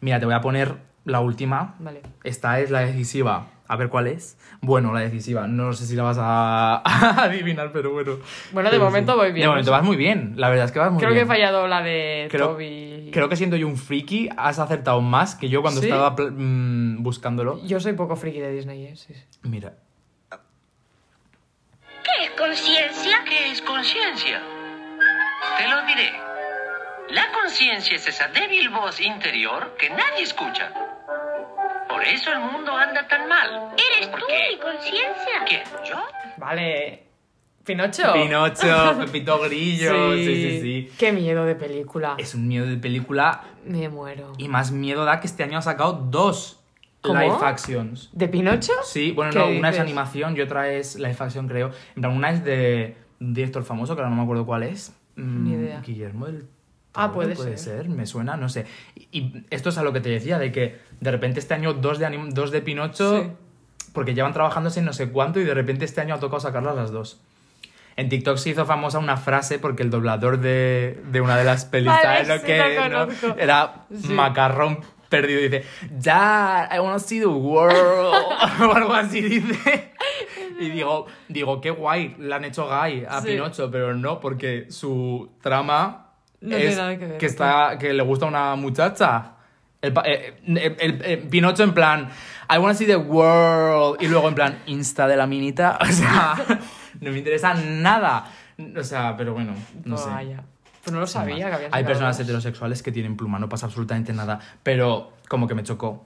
[0.00, 0.76] Mira, te voy a poner
[1.10, 1.74] la última.
[1.78, 2.02] Vale.
[2.24, 3.46] Esta es la decisiva.
[3.68, 4.36] A ver cuál es.
[4.62, 5.46] Bueno, la decisiva.
[5.46, 8.16] No sé si la vas a, a adivinar, pero bueno.
[8.52, 10.32] Bueno, de Pero momento voy bien, De momento vas muy bien.
[10.36, 11.26] La verdad es que vas muy Creo que bien.
[11.26, 13.10] he fallado la de Creo, Toby.
[13.12, 15.86] creo que siendo yo un friki, has acertado más que yo cuando ¿Sí?
[15.88, 17.64] estaba mm, buscándolo.
[17.64, 18.96] Yo soy poco friki de Disney, ¿eh?
[18.96, 19.38] Sí, sí.
[19.44, 19.74] Mira.
[22.02, 23.22] ¿Qué es conciencia?
[23.24, 24.40] ¿Qué es conciencia?
[25.58, 26.10] Te lo diré.
[27.10, 30.72] La conciencia es esa débil voz interior que nadie escucha.
[32.00, 33.72] Por eso el mundo anda tan mal.
[33.74, 34.38] ¿Eres tú ¿Por qué?
[34.52, 35.44] mi conciencia?
[35.46, 35.60] ¿Quién?
[35.86, 35.96] ¿Yo?
[36.38, 37.02] Vale.
[37.62, 38.14] ¿Pinocho?
[38.14, 40.14] Pinocho, Pepito Grillo.
[40.14, 40.92] Sí, sí, sí.
[40.98, 42.14] Qué miedo de película.
[42.16, 44.32] Es un miedo de película Me muero.
[44.38, 46.64] y más miedo da que este año ha sacado dos
[47.02, 47.20] ¿Cómo?
[47.20, 48.08] live actions.
[48.14, 48.72] ¿De Pinocho?
[48.82, 51.70] Sí, bueno, ¿Qué no, una es animación y otra es live action, creo.
[51.96, 54.96] En plan, una es de un director famoso, que ahora no me acuerdo cuál es.
[55.16, 55.80] Mm, Ni idea.
[55.82, 56.46] Guillermo del
[56.92, 57.76] Ah, puede puede ser.
[57.82, 57.88] ser.
[57.88, 58.66] me suena, no sé.
[58.96, 61.72] Y, y esto es a lo que te decía, de que de repente este año
[61.74, 63.30] dos de, anim- dos de Pinocho, Sí.
[63.92, 66.90] porque llevan trabajándose no sé cuánto y de repente este año ha tocado sacarlas las
[66.92, 67.20] dos.
[67.96, 71.64] En TikTok se hizo famosa una frase porque el doblador de, de una de las
[71.64, 73.34] pelis ¿sabes lo sí, que, no?
[73.36, 74.08] era Sí.
[74.12, 75.40] macarrón perdido.
[75.40, 77.76] Dice, Dad, I wanna see the world.
[78.62, 79.90] o algo así dice.
[80.60, 83.28] Y digo, digo, qué guay, le han hecho gay a Sí.
[83.28, 88.28] Pinocho, pero no, porque su trama No es que ver, está, que le gusta a
[88.28, 89.32] una muchacha.
[89.82, 92.08] El, eh, eh, el- el Pinocho en plan,
[92.54, 94.00] I wanna see the world.
[94.02, 95.78] Y luego en plan, Insta de la minita.
[95.82, 96.34] O sea,
[97.00, 98.30] no me interesa nada.
[98.76, 99.54] O sea, pero bueno,
[99.84, 100.10] no sé.
[100.10, 100.42] Vaya.
[100.82, 104.12] Pues no lo sabía que había Hay personas heterosexuales que tienen pluma, no pasa absolutamente
[104.12, 104.38] nada.
[104.62, 106.04] Pero como que me chocó.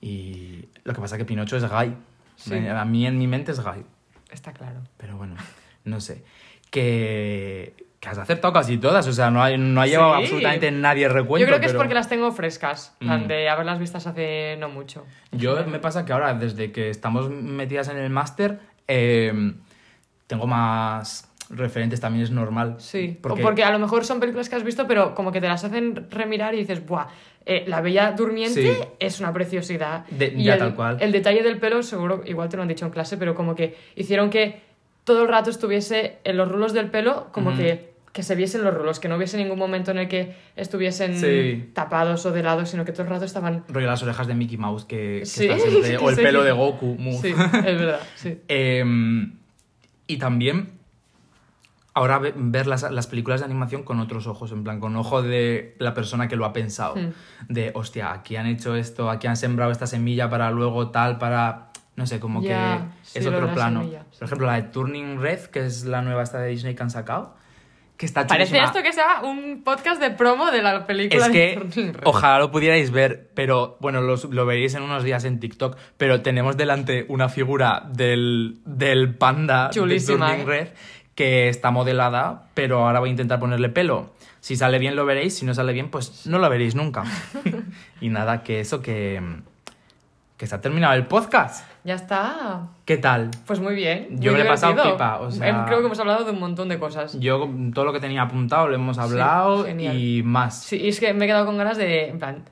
[0.00, 1.96] Y lo que pasa es que Pinocho es gay.
[2.36, 2.54] Sí.
[2.68, 3.84] A mí en mi mente es gay.
[4.30, 4.80] Está claro.
[4.96, 5.36] Pero bueno,
[5.84, 6.24] no sé.
[6.70, 7.74] Que,
[8.04, 9.06] que has acertado casi todas.
[9.08, 10.22] O sea, no, hay, no ha llevado Sí.
[10.24, 11.40] absolutamente nadie recuento.
[11.40, 13.26] Yo creo que es porque las tengo frescas, Mm.
[13.26, 15.04] de haberlas vistas hace no mucho.
[15.32, 19.54] Yo me pasa que ahora, desde que estamos metidas en el máster, eh,
[20.26, 22.76] tengo más referentes, también es normal.
[22.78, 25.40] Sí, Porque, o porque a lo mejor son películas que has visto, pero como que
[25.40, 27.06] te las hacen remirar y dices, ¡buah!
[27.46, 28.78] eh, la Bella Durmiente Sí.
[28.98, 30.06] es una preciosidad.
[30.06, 30.96] De- y ya el, tal cual.
[31.00, 33.76] El detalle del pelo, seguro, igual te lo han dicho en clase, pero como que
[33.96, 34.62] hicieron que
[35.04, 38.72] todo el rato estuviese en los rulos del pelo, como que, que se viesen los
[38.72, 41.68] rulos, que no hubiese ningún momento en el que estuviesen Sí.
[41.74, 43.64] tapados o de lado, sino que todo el rato estaban.
[43.68, 46.52] rollo las orejas de Mickey Mouse que, que Sí, está siempre- o el pelo de
[46.52, 46.96] Goku.
[47.20, 47.28] Sí,
[47.66, 48.38] es verdad, sí.
[48.48, 48.84] Eh,
[50.06, 50.70] y también
[51.92, 55.22] ahora ve- ver las, las películas de animación con otros ojos, en plan, con ojo
[55.22, 56.94] de la persona que lo ha pensado.
[56.96, 57.12] Hmm.
[57.48, 61.70] De, hostia, aquí han hecho esto, aquí han sembrado esta semilla para luego tal, para...
[61.96, 63.80] No sé, como Ya, que sí, es otro la plano.
[63.82, 64.18] semilla, sí.
[64.18, 66.90] Por ejemplo, la de Turning Red, que es la nueva esta de Disney que han
[66.90, 67.36] sacado,
[67.96, 71.92] que está Parece esto que sea un podcast de promo de la película Es que
[72.04, 76.20] ojalá lo pudierais ver, pero bueno, los- lo veréis en unos días en TikTok, pero
[76.22, 80.64] tenemos delante una figura del, del panda Chulísima, de Turning ¿eh?
[80.64, 80.68] Red
[81.14, 84.12] que está modelada, pero ahora voy a intentar ponerle pelo.
[84.40, 87.04] Si sale bien lo veréis, si no sale bien, pues no lo veréis nunca.
[88.00, 89.22] y nada, que eso, que,
[90.36, 91.64] que se ha terminado el podcast.
[91.84, 92.68] Ya está.
[92.86, 93.30] ¿Qué tal?
[93.46, 94.08] Pues muy bien.
[94.18, 96.30] Yo muy me lo he pasado pipa, o sea- Em, Creo que hemos hablado de
[96.30, 97.18] un montón de cosas.
[97.20, 100.62] Yo todo lo que tenía apuntado lo hemos hablado y más.
[100.62, 102.44] Sí, y es que me he quedado con ganas de, en plan,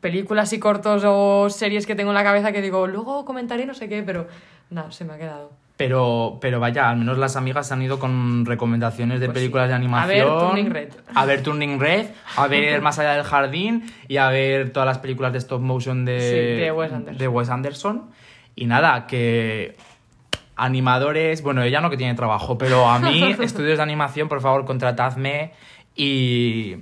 [0.00, 3.74] películas y cortos o series que tengo en la cabeza que digo, luego comentaré no
[3.74, 4.28] sé qué, pero
[4.70, 5.50] nada, se me ha quedado.
[5.76, 9.68] Pero, pero vaya, al menos las amigas han ido con recomendaciones de Pues películas sí.
[9.68, 10.28] de A animación.
[10.28, 10.88] ver Turning Red.
[11.14, 12.06] A ver Turning Red,
[12.36, 16.04] a ver Más allá del jardín y a ver todas las películas de stop motion
[16.04, 17.18] de, Sí, de Wes Anderson.
[17.18, 18.10] de Wes Anderson.
[18.56, 19.76] Y nada, que
[20.56, 24.64] animadores, bueno, ella no que tiene trabajo, pero a mí, estudios de animación, por favor,
[24.64, 25.52] contratadme
[25.96, 26.76] y...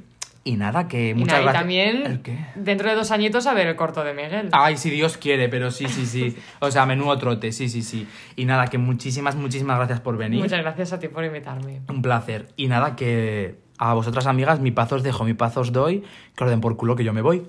[0.45, 1.61] Y nada, que Y, muchas nada, y gracias.
[1.61, 2.39] también, ¿El qué?
[2.55, 4.49] dentro de dos añitos, a ver el corto de Miguel.
[4.53, 6.35] Ay, si Dios quiere, pero sí, sí, sí.
[6.61, 8.09] O sea, menudo trote, sí, sí, sí.
[8.35, 10.41] Y nada, que muchísimas, muchísimas gracias por venir.
[10.41, 11.83] Muchas gracias a ti por invitarme.
[11.91, 12.49] Un placer.
[12.57, 16.03] Y nada, que a vosotras amigas, mi paz os dejo, mi paz os doy,
[16.35, 17.47] que os den por culo que yo me voy.